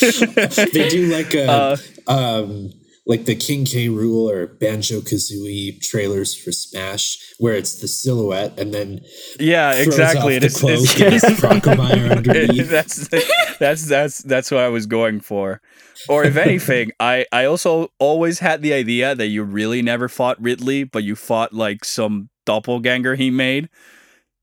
They 0.00 0.88
do 0.88 1.06
like 1.12 1.34
a 1.34 1.50
Uh, 1.50 1.76
um 2.08 2.72
like 3.10 3.24
the 3.26 3.34
King 3.34 3.64
K. 3.64 3.88
Rool 3.88 4.30
or 4.30 4.46
Banjo 4.46 5.00
Kazooie 5.00 5.80
trailers 5.82 6.34
for 6.34 6.52
Smash, 6.52 7.18
where 7.38 7.54
it's 7.54 7.80
the 7.80 7.88
silhouette 7.88 8.58
and 8.58 8.72
then 8.72 9.00
Yeah, 9.38 9.72
exactly. 9.74 10.36
off 10.36 10.38
It 10.38 10.40
the 10.42 10.46
is. 10.46 10.60
cloak 10.60 11.00
and 11.00 11.14
It's, 11.14 11.24
it's 11.28 11.44
underneath. 11.44 12.70
that's 12.76 13.08
that's 13.58 13.84
that's 13.86 14.18
that's 14.18 14.50
what 14.50 14.60
I 14.60 14.68
was 14.68 14.86
going 14.86 15.20
for. 15.20 15.60
Or 16.08 16.24
if 16.24 16.36
anything, 16.36 16.92
I 17.00 17.26
I 17.32 17.44
also 17.44 17.90
always 17.98 18.38
had 18.38 18.62
the 18.62 18.72
idea 18.72 19.14
that 19.14 19.26
you 19.26 19.42
really 19.42 19.82
never 19.82 20.08
fought 20.08 20.40
Ridley, 20.40 20.84
but 20.84 21.02
you 21.02 21.16
fought 21.16 21.52
like 21.52 21.84
some 21.84 22.30
doppelganger 22.46 23.16
he 23.16 23.30
made, 23.30 23.68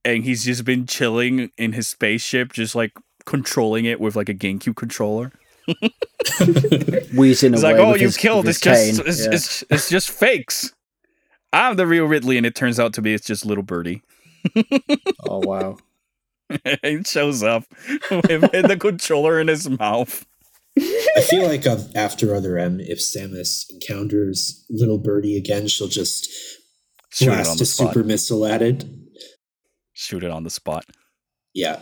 and 0.05 0.23
he's 0.23 0.43
just 0.43 0.65
been 0.65 0.85
chilling 0.85 1.51
in 1.57 1.73
his 1.73 1.87
spaceship, 1.87 2.53
just 2.53 2.75
like 2.75 2.91
controlling 3.25 3.85
it 3.85 3.99
with 3.99 4.15
like 4.15 4.29
a 4.29 4.33
GameCube 4.33 4.75
controller. 4.75 5.31
Wheezing 7.15 7.53
It's 7.53 7.63
away 7.63 7.73
like, 7.73 7.81
oh, 7.81 7.91
with 7.91 8.01
you 8.01 8.07
his, 8.07 8.17
killed. 8.17 8.45
with 8.45 8.55
It's 8.55 8.61
just 8.61 8.99
it's, 9.07 9.25
Yeah. 9.25 9.31
it's 9.33 9.63
it's 9.69 9.89
just 9.89 10.09
fakes. 10.09 10.73
I'm 11.53 11.75
the 11.75 11.87
real 11.87 12.05
Ridley, 12.05 12.37
and 12.37 12.45
it 12.45 12.55
turns 12.55 12.79
out 12.79 12.93
to 12.93 13.01
be 13.01 13.13
it's 13.13 13.25
just 13.25 13.45
little 13.45 13.63
birdie. 13.63 14.01
Oh 15.27 15.39
wow. 15.39 15.77
it 16.49 17.05
shows 17.07 17.43
up 17.43 17.63
with 18.09 18.51
the 18.51 18.77
controller 18.79 19.39
in 19.39 19.47
his 19.49 19.69
mouth. 19.69 20.25
I 20.79 21.21
feel 21.21 21.45
like 21.47 21.65
uh, 21.65 21.79
after 21.95 22.35
Other 22.35 22.57
M, 22.57 22.79
if 22.79 22.99
Samus 22.99 23.65
encounters 23.71 24.63
Little 24.69 24.99
Birdie 24.99 25.35
again, 25.35 25.67
she'll 25.67 25.87
just 25.87 26.29
Shoot 27.11 27.25
blast 27.27 27.59
a 27.59 27.65
spot. 27.65 27.93
super 27.93 28.05
missile 28.05 28.45
at 28.45 28.61
it. 28.61 28.85
Shoot 29.93 30.23
it 30.23 30.29
on 30.29 30.43
the 30.43 30.51
spot. 30.51 30.85
Yeah. 31.55 31.79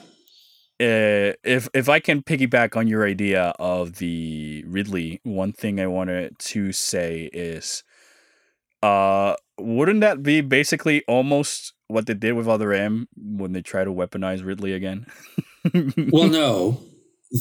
Uh, 0.82 1.32
if 1.44 1.70
if 1.74 1.88
I 1.88 2.00
can 2.00 2.22
piggyback 2.22 2.76
on 2.76 2.88
your 2.88 3.08
idea 3.08 3.54
of 3.60 3.96
the 3.96 4.64
Ridley, 4.68 5.22
one 5.24 5.54
thing 5.54 5.80
I 5.80 5.88
wanted 5.88 6.38
to 6.40 6.72
say 6.72 7.30
is, 7.32 7.84
uh, 8.84 9.36
wouldn't 9.58 10.02
that 10.02 10.22
be 10.22 10.42
basically 10.42 11.04
almost 11.08 11.74
what 11.88 12.08
they 12.08 12.14
did 12.14 12.34
with 12.34 12.48
Other 12.48 12.74
M 12.74 13.08
when 13.16 13.54
they 13.54 13.62
try 13.62 13.84
to 13.84 13.92
weaponize 13.92 14.46
Ridley 14.46 14.74
again? 14.74 15.06
Well, 16.12 16.28
no, 16.30 16.82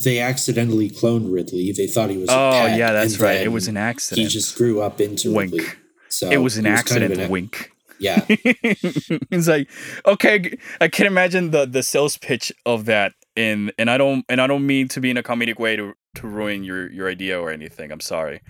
they 0.05 0.21
accidentally 0.21 0.89
cloned 0.89 1.33
Ridley. 1.33 1.73
They 1.73 1.87
thought 1.87 2.11
he 2.11 2.17
was. 2.19 2.29
a 2.29 2.33
oh 2.33 2.51
pet, 2.53 2.79
yeah, 2.79 2.93
that's 2.93 3.19
right. 3.19 3.41
It 3.41 3.53
was 3.53 3.69
an 3.69 3.77
accident. 3.77 4.25
He 4.25 4.33
just 4.33 4.57
grew 4.57 4.81
up 4.81 5.01
into 5.01 5.35
Wink. 5.35 5.53
Ridley. 5.53 5.69
So 6.09 6.31
it 6.31 6.37
was 6.37 6.57
an 6.57 6.67
he 6.67 6.69
kind 6.69 6.79
of 6.79 6.81
accident. 6.81 7.21
an- 7.21 7.31
wink. 7.31 7.73
Yeah. 7.99 8.25
it's 8.29 9.49
like 9.49 9.69
okay, 10.07 10.59
I 10.81 10.89
can 10.89 11.07
imagine 11.07 11.51
the 11.51 11.67
the 11.67 11.83
sales 11.83 12.17
pitch 12.17 12.53
of 12.67 12.85
that, 12.87 13.13
and 13.37 13.73
and 13.79 13.91
I 13.91 13.99
don't 13.99 14.25
and 14.29 14.41
I 14.41 14.47
don't 14.47 14.67
mean 14.67 14.89
to 14.89 15.01
be 15.01 15.11
in 15.11 15.17
a 15.17 15.23
comedic 15.23 15.59
way 15.59 15.77
to 15.77 15.95
to 16.17 16.27
ruin 16.27 16.65
your 16.65 16.91
your 16.93 17.09
idea 17.09 17.41
or 17.41 17.51
anything. 17.51 17.91
I'm 17.93 18.01
sorry, 18.01 18.41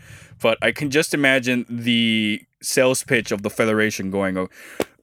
but 0.43 0.59
I 0.63 0.73
can 0.73 0.91
just 0.91 1.15
imagine 1.15 1.65
the 1.69 2.43
sales 2.63 3.03
pitch 3.05 3.33
of 3.33 3.43
the 3.43 3.51
Federation 3.51 4.11
going, 4.11 4.37
"Oh, 4.39 4.49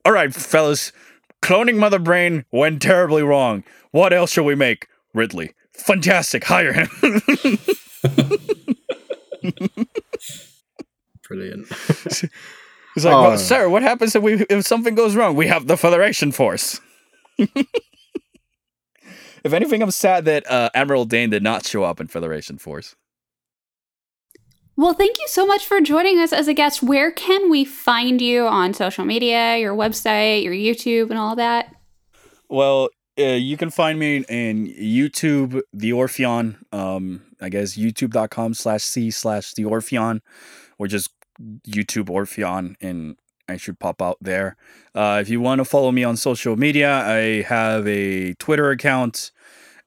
all 0.06 0.12
right, 0.12 0.34
fellas, 0.34 0.92
cloning 1.42 1.78
Mother 1.78 2.00
Brain 2.00 2.46
went 2.52 2.82
terribly 2.82 3.24
wrong. 3.24 3.64
What 3.92 4.14
else 4.14 4.32
shall 4.32 4.46
we 4.46 4.56
make? 4.56 4.88
Ridley, 5.14 5.54
fantastic, 5.74 6.44
hire 6.46 6.74
him." 6.74 6.90
Brilliant. 11.28 11.68
It's 12.96 13.06
like, 13.06 13.14
Oh. 13.16 13.22
well, 13.22 13.38
sir, 13.38 13.70
what 13.70 13.84
happens 13.84 14.16
if 14.16 14.22
we 14.24 14.46
if 14.50 14.66
something 14.66 14.96
goes 14.96 15.16
wrong? 15.16 15.36
We 15.36 15.48
have 15.48 15.68
the 15.68 15.78
Federation 15.78 16.32
Force. 16.32 16.80
if 19.44 19.54
anything, 19.54 19.82
I'm 19.82 19.92
sad 19.92 20.26
that 20.26 20.50
uh, 20.50 20.70
Admiral 20.74 21.06
Dane 21.06 21.30
did 21.30 21.44
not 21.44 21.66
show 21.66 21.84
up 21.84 22.00
in 22.00 22.08
Federation 22.08 22.58
Force. 22.58 22.96
Well, 24.78 24.94
thank 24.94 25.20
you 25.20 25.28
so 25.28 25.46
much 25.46 25.66
for 25.66 25.82
joining 25.82 26.18
us 26.18 26.34
as 26.34 26.48
a 26.48 26.54
guest. 26.54 26.82
Where 26.82 27.12
can 27.12 27.50
we 27.50 27.66
find 27.66 28.22
you 28.22 28.48
on 28.48 28.74
social 28.74 29.06
media, 29.06 29.58
your 29.58 29.76
website, 29.76 30.44
your 30.44 30.54
YouTube, 30.54 31.10
and 31.10 31.20
all 31.20 31.36
that? 31.36 31.76
Well, 32.50 32.90
uh, 33.20 33.24
you 33.24 33.58
can 33.58 33.70
find 33.70 34.00
me 34.00 34.24
in 34.28 34.68
YouTube, 34.68 35.62
The 35.74 35.94
Orpheon. 35.94 36.58
Um, 36.72 37.22
I 37.42 37.50
guess 37.50 37.78
youtube.com 37.78 38.54
slash 38.54 38.84
C 38.84 39.12
slash 39.12 39.54
The 39.54 39.66
Orpheon, 39.66 40.22
or 40.80 40.88
just 40.88 41.12
YouTube 41.68 42.10
Orpheon, 42.10 42.76
and 42.82 43.18
I 43.52 43.58
should 43.58 43.80
pop 43.80 44.02
out 44.02 44.18
there. 44.22 44.56
Uh, 44.96 45.20
if 45.22 45.30
you 45.30 45.40
want 45.42 45.60
to 45.60 45.66
follow 45.66 45.92
me 45.92 46.04
on 46.04 46.18
social 46.18 46.56
media, 46.56 46.92
I 46.92 47.44
have 47.44 47.88
a 47.88 48.34
Twitter 48.36 48.72
account 48.72 49.32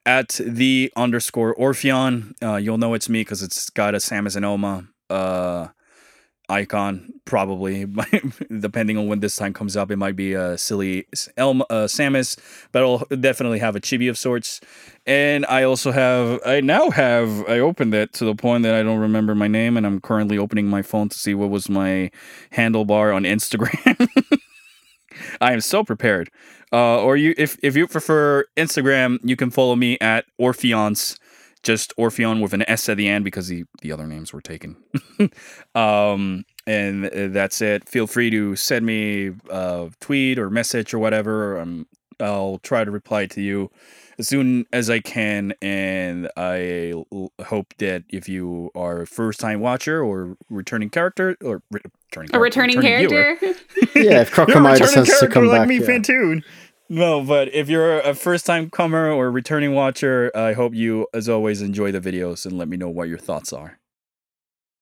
at 0.07 0.41
the 0.45 0.93
underscore 0.97 1.55
Orpheon. 1.55 2.35
Uh, 2.43 2.57
you'll 2.57 2.79
know 2.79 2.95
it's 2.95 3.09
me 3.09 3.23
because 3.23 3.43
it's 3.43 3.71
got 3.71 3.95
a 3.95 3.99
Samus 3.99 4.37
and 4.37 4.45
Oma 4.45 4.89
uh, 5.11 5.69
icon, 6.55 7.13
probably. 7.25 7.87
Depending 8.61 8.97
on 8.97 9.09
when 9.09 9.21
this 9.21 9.37
time 9.37 9.53
comes 9.53 9.77
up, 9.77 9.91
it 9.91 9.97
might 9.97 10.17
be 10.17 10.35
a 10.35 10.57
silly 10.57 11.07
Elma, 11.37 11.65
uh, 11.69 11.87
Samus, 11.87 12.39
but 12.73 12.83
I'll 12.83 13.05
definitely 13.17 13.59
have 13.59 13.77
a 13.77 13.81
chibi 13.81 14.09
of 14.09 14.17
sorts. 14.17 14.61
And 15.07 15.45
I 15.47 15.65
also 15.65 15.91
have, 15.93 16.41
I 16.47 16.61
now 16.61 16.91
have, 16.91 17.47
I 17.49 17.59
opened 17.59 17.95
it 17.95 18.13
to 18.15 18.25
the 18.25 18.35
point 18.35 18.63
that 18.63 18.75
I 18.75 18.83
don't 18.83 19.01
remember 19.01 19.35
my 19.35 19.49
name, 19.49 19.77
and 19.77 19.85
I'm 19.85 20.01
currently 20.01 20.39
opening 20.39 20.69
my 20.69 20.83
phone 20.83 21.09
to 21.09 21.19
see 21.19 21.35
what 21.35 21.51
was 21.51 21.69
my 21.69 22.11
handlebar 22.53 23.15
on 23.15 23.25
Instagram. 23.25 24.09
I 25.41 25.53
am 25.53 25.61
so 25.61 25.85
prepared. 25.85 26.31
Uh, 26.73 27.01
or 27.01 27.17
you, 27.17 27.35
if 27.37 27.57
if 27.63 27.77
you 27.77 27.87
prefer 27.87 28.45
Instagram, 28.57 29.19
you 29.23 29.37
can 29.37 29.51
follow 29.51 29.77
me 29.77 29.97
at 30.01 30.25
Orpheons, 30.41 31.19
just 31.65 31.93
Orpheon 31.97 32.41
with 32.41 32.53
an 32.53 32.63
S 32.69 32.89
at 32.89 32.97
the 32.97 33.09
end 33.09 33.25
because 33.25 33.49
the 33.49 33.65
the 33.83 33.91
other 33.91 34.07
names 34.07 34.33
were 34.33 34.41
taken. 34.41 34.77
um, 35.75 36.45
and 36.67 37.07
uh, 37.07 37.29
that's 37.29 37.61
it. 37.61 37.89
Feel 37.89 38.07
free 38.07 38.31
to 38.31 38.57
send 38.57 38.87
me 38.87 39.33
a 39.51 39.91
tweet 40.01 40.39
or 40.39 40.51
message 40.51 40.95
or 40.95 40.99
whatever. 40.99 41.59
Um, 41.61 41.87
I'll 42.21 42.59
try 42.63 42.85
to 42.85 42.91
reply 42.91 43.27
to 43.27 43.41
you 43.43 43.71
as 44.19 44.29
soon 44.29 44.67
as 44.73 44.89
I 44.89 45.01
can. 45.01 45.53
And 45.61 46.31
I 46.37 46.93
l- 47.13 47.33
hope 47.45 47.75
that 47.79 48.05
if 48.09 48.29
you 48.29 48.71
are 48.77 49.03
a 49.03 49.07
first 49.07 49.41
time 49.41 49.61
watcher 49.61 50.01
or 50.03 50.37
returning 50.49 50.91
character 50.91 51.37
or 51.43 51.63
re- 51.73 51.81
returning 52.11 52.31
A 52.35 52.39
returning 52.39 52.81
viewer, 52.81 53.09
character? 53.37 53.47
Yeah, 53.97 54.21
if 54.23 54.37
You're 54.37 54.47
a 54.47 54.47
Crocomidus 54.47 54.81
returning 54.81 55.05
has 55.07 55.21
to 55.21 55.29
come 55.29 55.47
like 55.47 55.63
back. 55.63 55.69
me, 55.69 55.79
yeah. 55.81 55.87
Fantoon. 55.87 56.45
No, 56.95 57.25
but 57.25 57.53
if 57.53 57.69
you're 57.69 57.99
a 57.99 58.15
first 58.15 58.47
time 58.47 58.71
comer 58.71 59.11
or 59.11 59.29
returning 59.29 59.75
watcher, 59.75 60.31
I 60.33 60.53
hope 60.53 60.77
you, 60.77 61.09
as 61.13 61.29
always, 61.29 61.61
enjoy 61.61 61.91
the 61.91 62.01
videos 62.01 62.47
and 62.47 62.57
let 62.57 62.69
me 62.69 62.77
know 62.77 62.89
what 62.89 63.09
your 63.09 63.19
thoughts 63.19 63.53
are. 63.53 63.81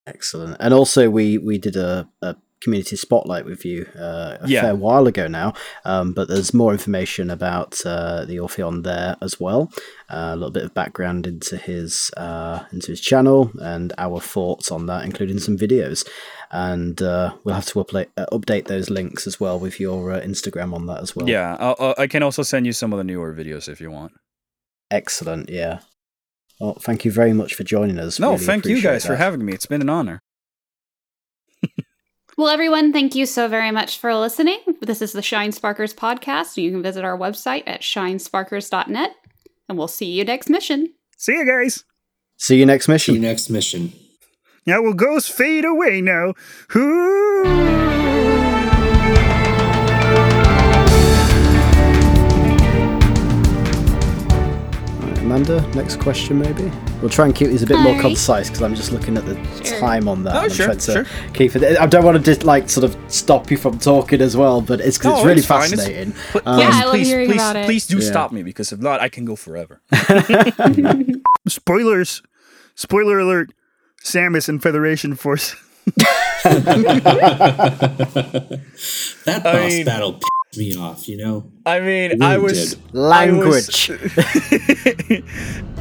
Excellent. 0.07 0.59
And 0.61 0.75
also, 0.75 1.09
we 1.09 1.39
we 1.39 1.57
did 1.57 1.75
a, 1.75 2.07
a 2.21 2.37
community 2.63 2.97
spotlight 2.97 3.45
with 3.45 3.65
you 3.65 3.87
uh, 3.99 4.39
a 4.41 4.49
Yeah. 4.49 4.61
fair 4.63 4.75
while 4.77 5.07
ago 5.07 5.27
now, 5.27 5.53
um, 5.85 6.13
but 6.13 6.29
there's 6.29 6.55
more 6.55 6.73
information 6.73 7.31
about 7.31 7.81
uh, 7.85 8.25
the 8.25 8.39
Orpheon 8.39 8.83
there 8.83 9.17
as 9.21 9.39
well. 9.41 9.71
Uh, 10.11 10.31
a 10.33 10.37
little 10.37 10.51
bit 10.51 10.65
of 10.65 10.75
background 10.75 11.27
into 11.27 11.57
his 11.57 12.11
uh, 12.17 12.65
into 12.73 12.89
his 12.89 13.01
channel 13.01 13.51
and 13.61 13.93
our 13.99 14.21
thoughts 14.21 14.71
on 14.71 14.87
that, 14.87 15.05
including 15.05 15.39
some 15.39 15.57
videos. 15.57 16.07
And 16.51 17.01
uh, 17.01 17.35
we'll 17.45 17.55
have 17.55 17.67
to 17.67 17.83
update 17.83 18.09
uh, 18.17 18.27
update 18.31 18.67
those 18.67 18.91
links 18.91 19.27
as 19.27 19.41
well 19.41 19.59
with 19.59 19.81
your 19.81 20.13
uh, 20.13 20.21
Instagram 20.21 20.75
on 20.75 20.87
that 20.87 21.01
as 21.03 21.17
well. 21.17 21.29
Yeah, 21.29 21.57
I'll, 21.59 21.95
I'll- 21.99 22.09
can 22.09 22.23
also 22.23 22.43
send 22.43 22.67
you 22.67 22.73
some 22.75 22.93
of 22.93 22.99
the 22.99 23.05
newer 23.05 23.35
videos 23.35 23.69
if 23.69 23.81
you 23.81 23.91
want. 23.91 24.13
Excellent. 24.91 25.49
Yeah. 25.49 25.79
Well, 26.61 26.75
thank 26.75 27.05
you 27.05 27.11
very 27.11 27.33
much 27.33 27.55
for 27.55 27.65
joining 27.65 27.99
us. 27.99 28.21
No, 28.21 28.33
Really 28.33 28.45
thank 28.45 28.67
you 28.67 28.81
guys 28.83 29.05
for 29.07 29.17
having 29.17 29.45
me. 29.45 29.53
It's 29.55 29.67
been 29.67 29.81
an 29.81 29.89
honor. 29.89 30.21
Well, 32.39 32.49
everyone, 32.49 32.93
thank 32.93 33.15
you 33.15 33.27
so 33.27 33.47
very 33.47 33.71
much 33.71 33.99
for 33.99 34.15
listening. 34.15 34.59
This 34.81 35.03
is 35.03 35.13
the 35.13 35.23
Shine 35.23 35.53
Sparkers 35.53 35.93
podcast. 35.93 36.57
You 36.57 36.71
can 36.71 36.83
visit 36.83 37.05
our 37.05 37.17
website 37.17 37.65
at 37.67 37.83
shinesparkers.net, 37.83 39.15
and 39.69 39.79
we'll 39.79 39.89
see 39.89 40.07
you 40.13 40.25
next 40.25 40.49
mission. 40.49 40.93
See 41.19 41.33
you 41.33 41.47
guys. 41.47 41.85
See 42.39 42.59
you 42.59 42.67
next 42.67 42.87
See 42.87 42.93
you 42.93 42.97
mission. 42.97 43.21
next 43.21 43.51
mission. 43.51 43.93
Now 44.67 44.81
will 44.81 44.95
ghosts 44.95 45.29
fade 45.29 45.65
away 45.65 46.01
now. 46.01 46.33
Ooh. 46.75 48.02
Amanda, 55.33 55.67
next 55.75 55.99
question 55.99 56.39
maybe. 56.39 56.71
We'll 57.01 57.09
try 57.09 57.25
and 57.25 57.35
keep 57.35 57.49
these 57.49 57.63
a 57.63 57.67
bit 57.67 57.79
more 57.79 57.87
Alright. 57.95 58.03
concise 58.03 58.49
because 58.51 58.61
I'm 58.61 58.75
just 58.75 58.93
looking 58.93 59.17
at 59.17 59.25
the 59.25 59.35
Sure. 59.65 59.81
time 59.81 60.07
on 60.07 60.25
that. 60.25 60.35
Oh, 60.35 60.41
and 60.41 60.45
I'm 60.51 60.55
sure, 60.55 60.67
trying 60.67 60.77
to 60.79 60.93
sure. 60.93 61.07
keep 61.33 61.57
it. 61.57 61.79
I 61.81 61.87
don't 61.87 62.05
want 62.05 62.19
to 62.19 62.23
just 62.23 62.45
like 62.45 62.69
sort 62.69 62.85
of 62.85 62.95
stop 63.11 63.51
you 63.51 63.57
from 63.57 63.79
talking 63.79 64.21
as 64.21 64.37
well, 64.37 64.61
but 64.61 64.83
it's 64.83 64.99
'cause 64.99 65.07
No, 65.07 65.17
it's 65.17 65.25
really 65.25 65.39
it's 65.39 65.47
fine. 65.47 65.73
It's- 65.73 65.79
fascinating. 65.81 66.13
Pl- 66.33 66.43
Um, 66.45 66.59
Yeah, 66.59 66.67
please, 66.69 66.75
I 66.77 66.85
love 66.85 66.91
please, 66.93 67.07
hearing 67.09 67.29
please, 67.31 67.35
about 67.37 67.57
it. 67.57 67.65
please 67.65 67.87
do 67.87 67.97
Yeah. 67.97 68.11
stop 68.11 68.33
me 68.33 68.43
because 68.43 68.73
if 68.73 68.81
not, 68.81 69.01
I 69.01 69.09
can 69.09 69.25
go 69.25 69.35
forever. 69.35 69.81
Spoilers. 71.49 72.23
Spoiler 72.75 73.19
alert. 73.19 73.55
Samus 74.05 74.51
and 74.51 74.63
Federation 74.63 75.15
Force. 75.15 75.57
That 79.25 79.43
I 79.47 79.53
boss 79.53 79.71
mean- 79.73 79.85
battle 79.87 80.13
pissed 80.15 80.29
me 80.57 80.77
off, 80.77 81.09
you 81.09 81.17
know? 81.17 81.51
I 81.65 81.81
mean, 81.81 82.13
It 82.13 82.23
I 82.23 82.35
really 82.35 82.45
was 82.45 82.75
did. 82.75 82.95
Language. 82.95 83.91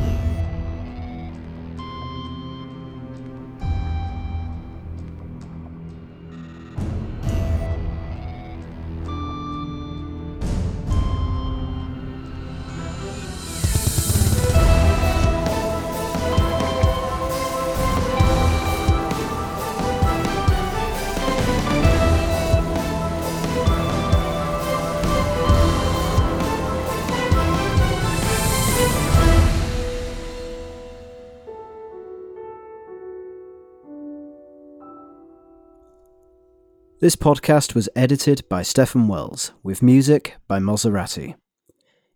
This 37.02 37.16
podcast 37.16 37.74
was 37.74 37.90
edited 37.96 38.48
by 38.48 38.62
Stefan 38.62 39.08
Wells 39.08 39.54
with 39.64 39.82
music 39.82 40.36
by 40.48 40.60
Maserati. 40.60 41.34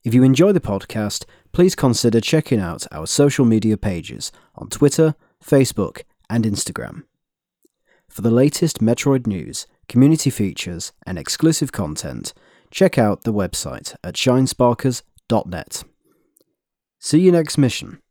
If 0.03 0.13
you 0.13 0.21
enjoy 0.21 0.51
the 0.51 0.59
podcast, 0.59 1.25
please 1.51 1.73
consider 1.73 2.21
checking 2.21 2.59
out 2.59 2.85
our 2.91 3.07
social 3.07 3.45
media 3.45 3.77
pages 3.77 4.31
on 4.53 4.69
Twitter, 4.69 5.15
Facebook, 5.43 6.03
and 6.29 6.45
Instagram. 6.45 7.01
For 8.07 8.21
the 8.21 8.29
latest 8.29 8.77
Metroid 8.79 9.25
news, 9.25 9.65
community 9.89 10.29
features, 10.29 10.93
and 11.03 11.17
exclusive 11.17 11.71
content, 11.71 12.35
check 12.69 12.99
out 12.99 13.23
the 13.23 13.33
website 13.33 13.95
at 14.03 14.13
shinesparkers.net. 14.13 15.83
See 16.99 17.19
you 17.21 17.31
next 17.31 17.57
mission. 17.57 18.03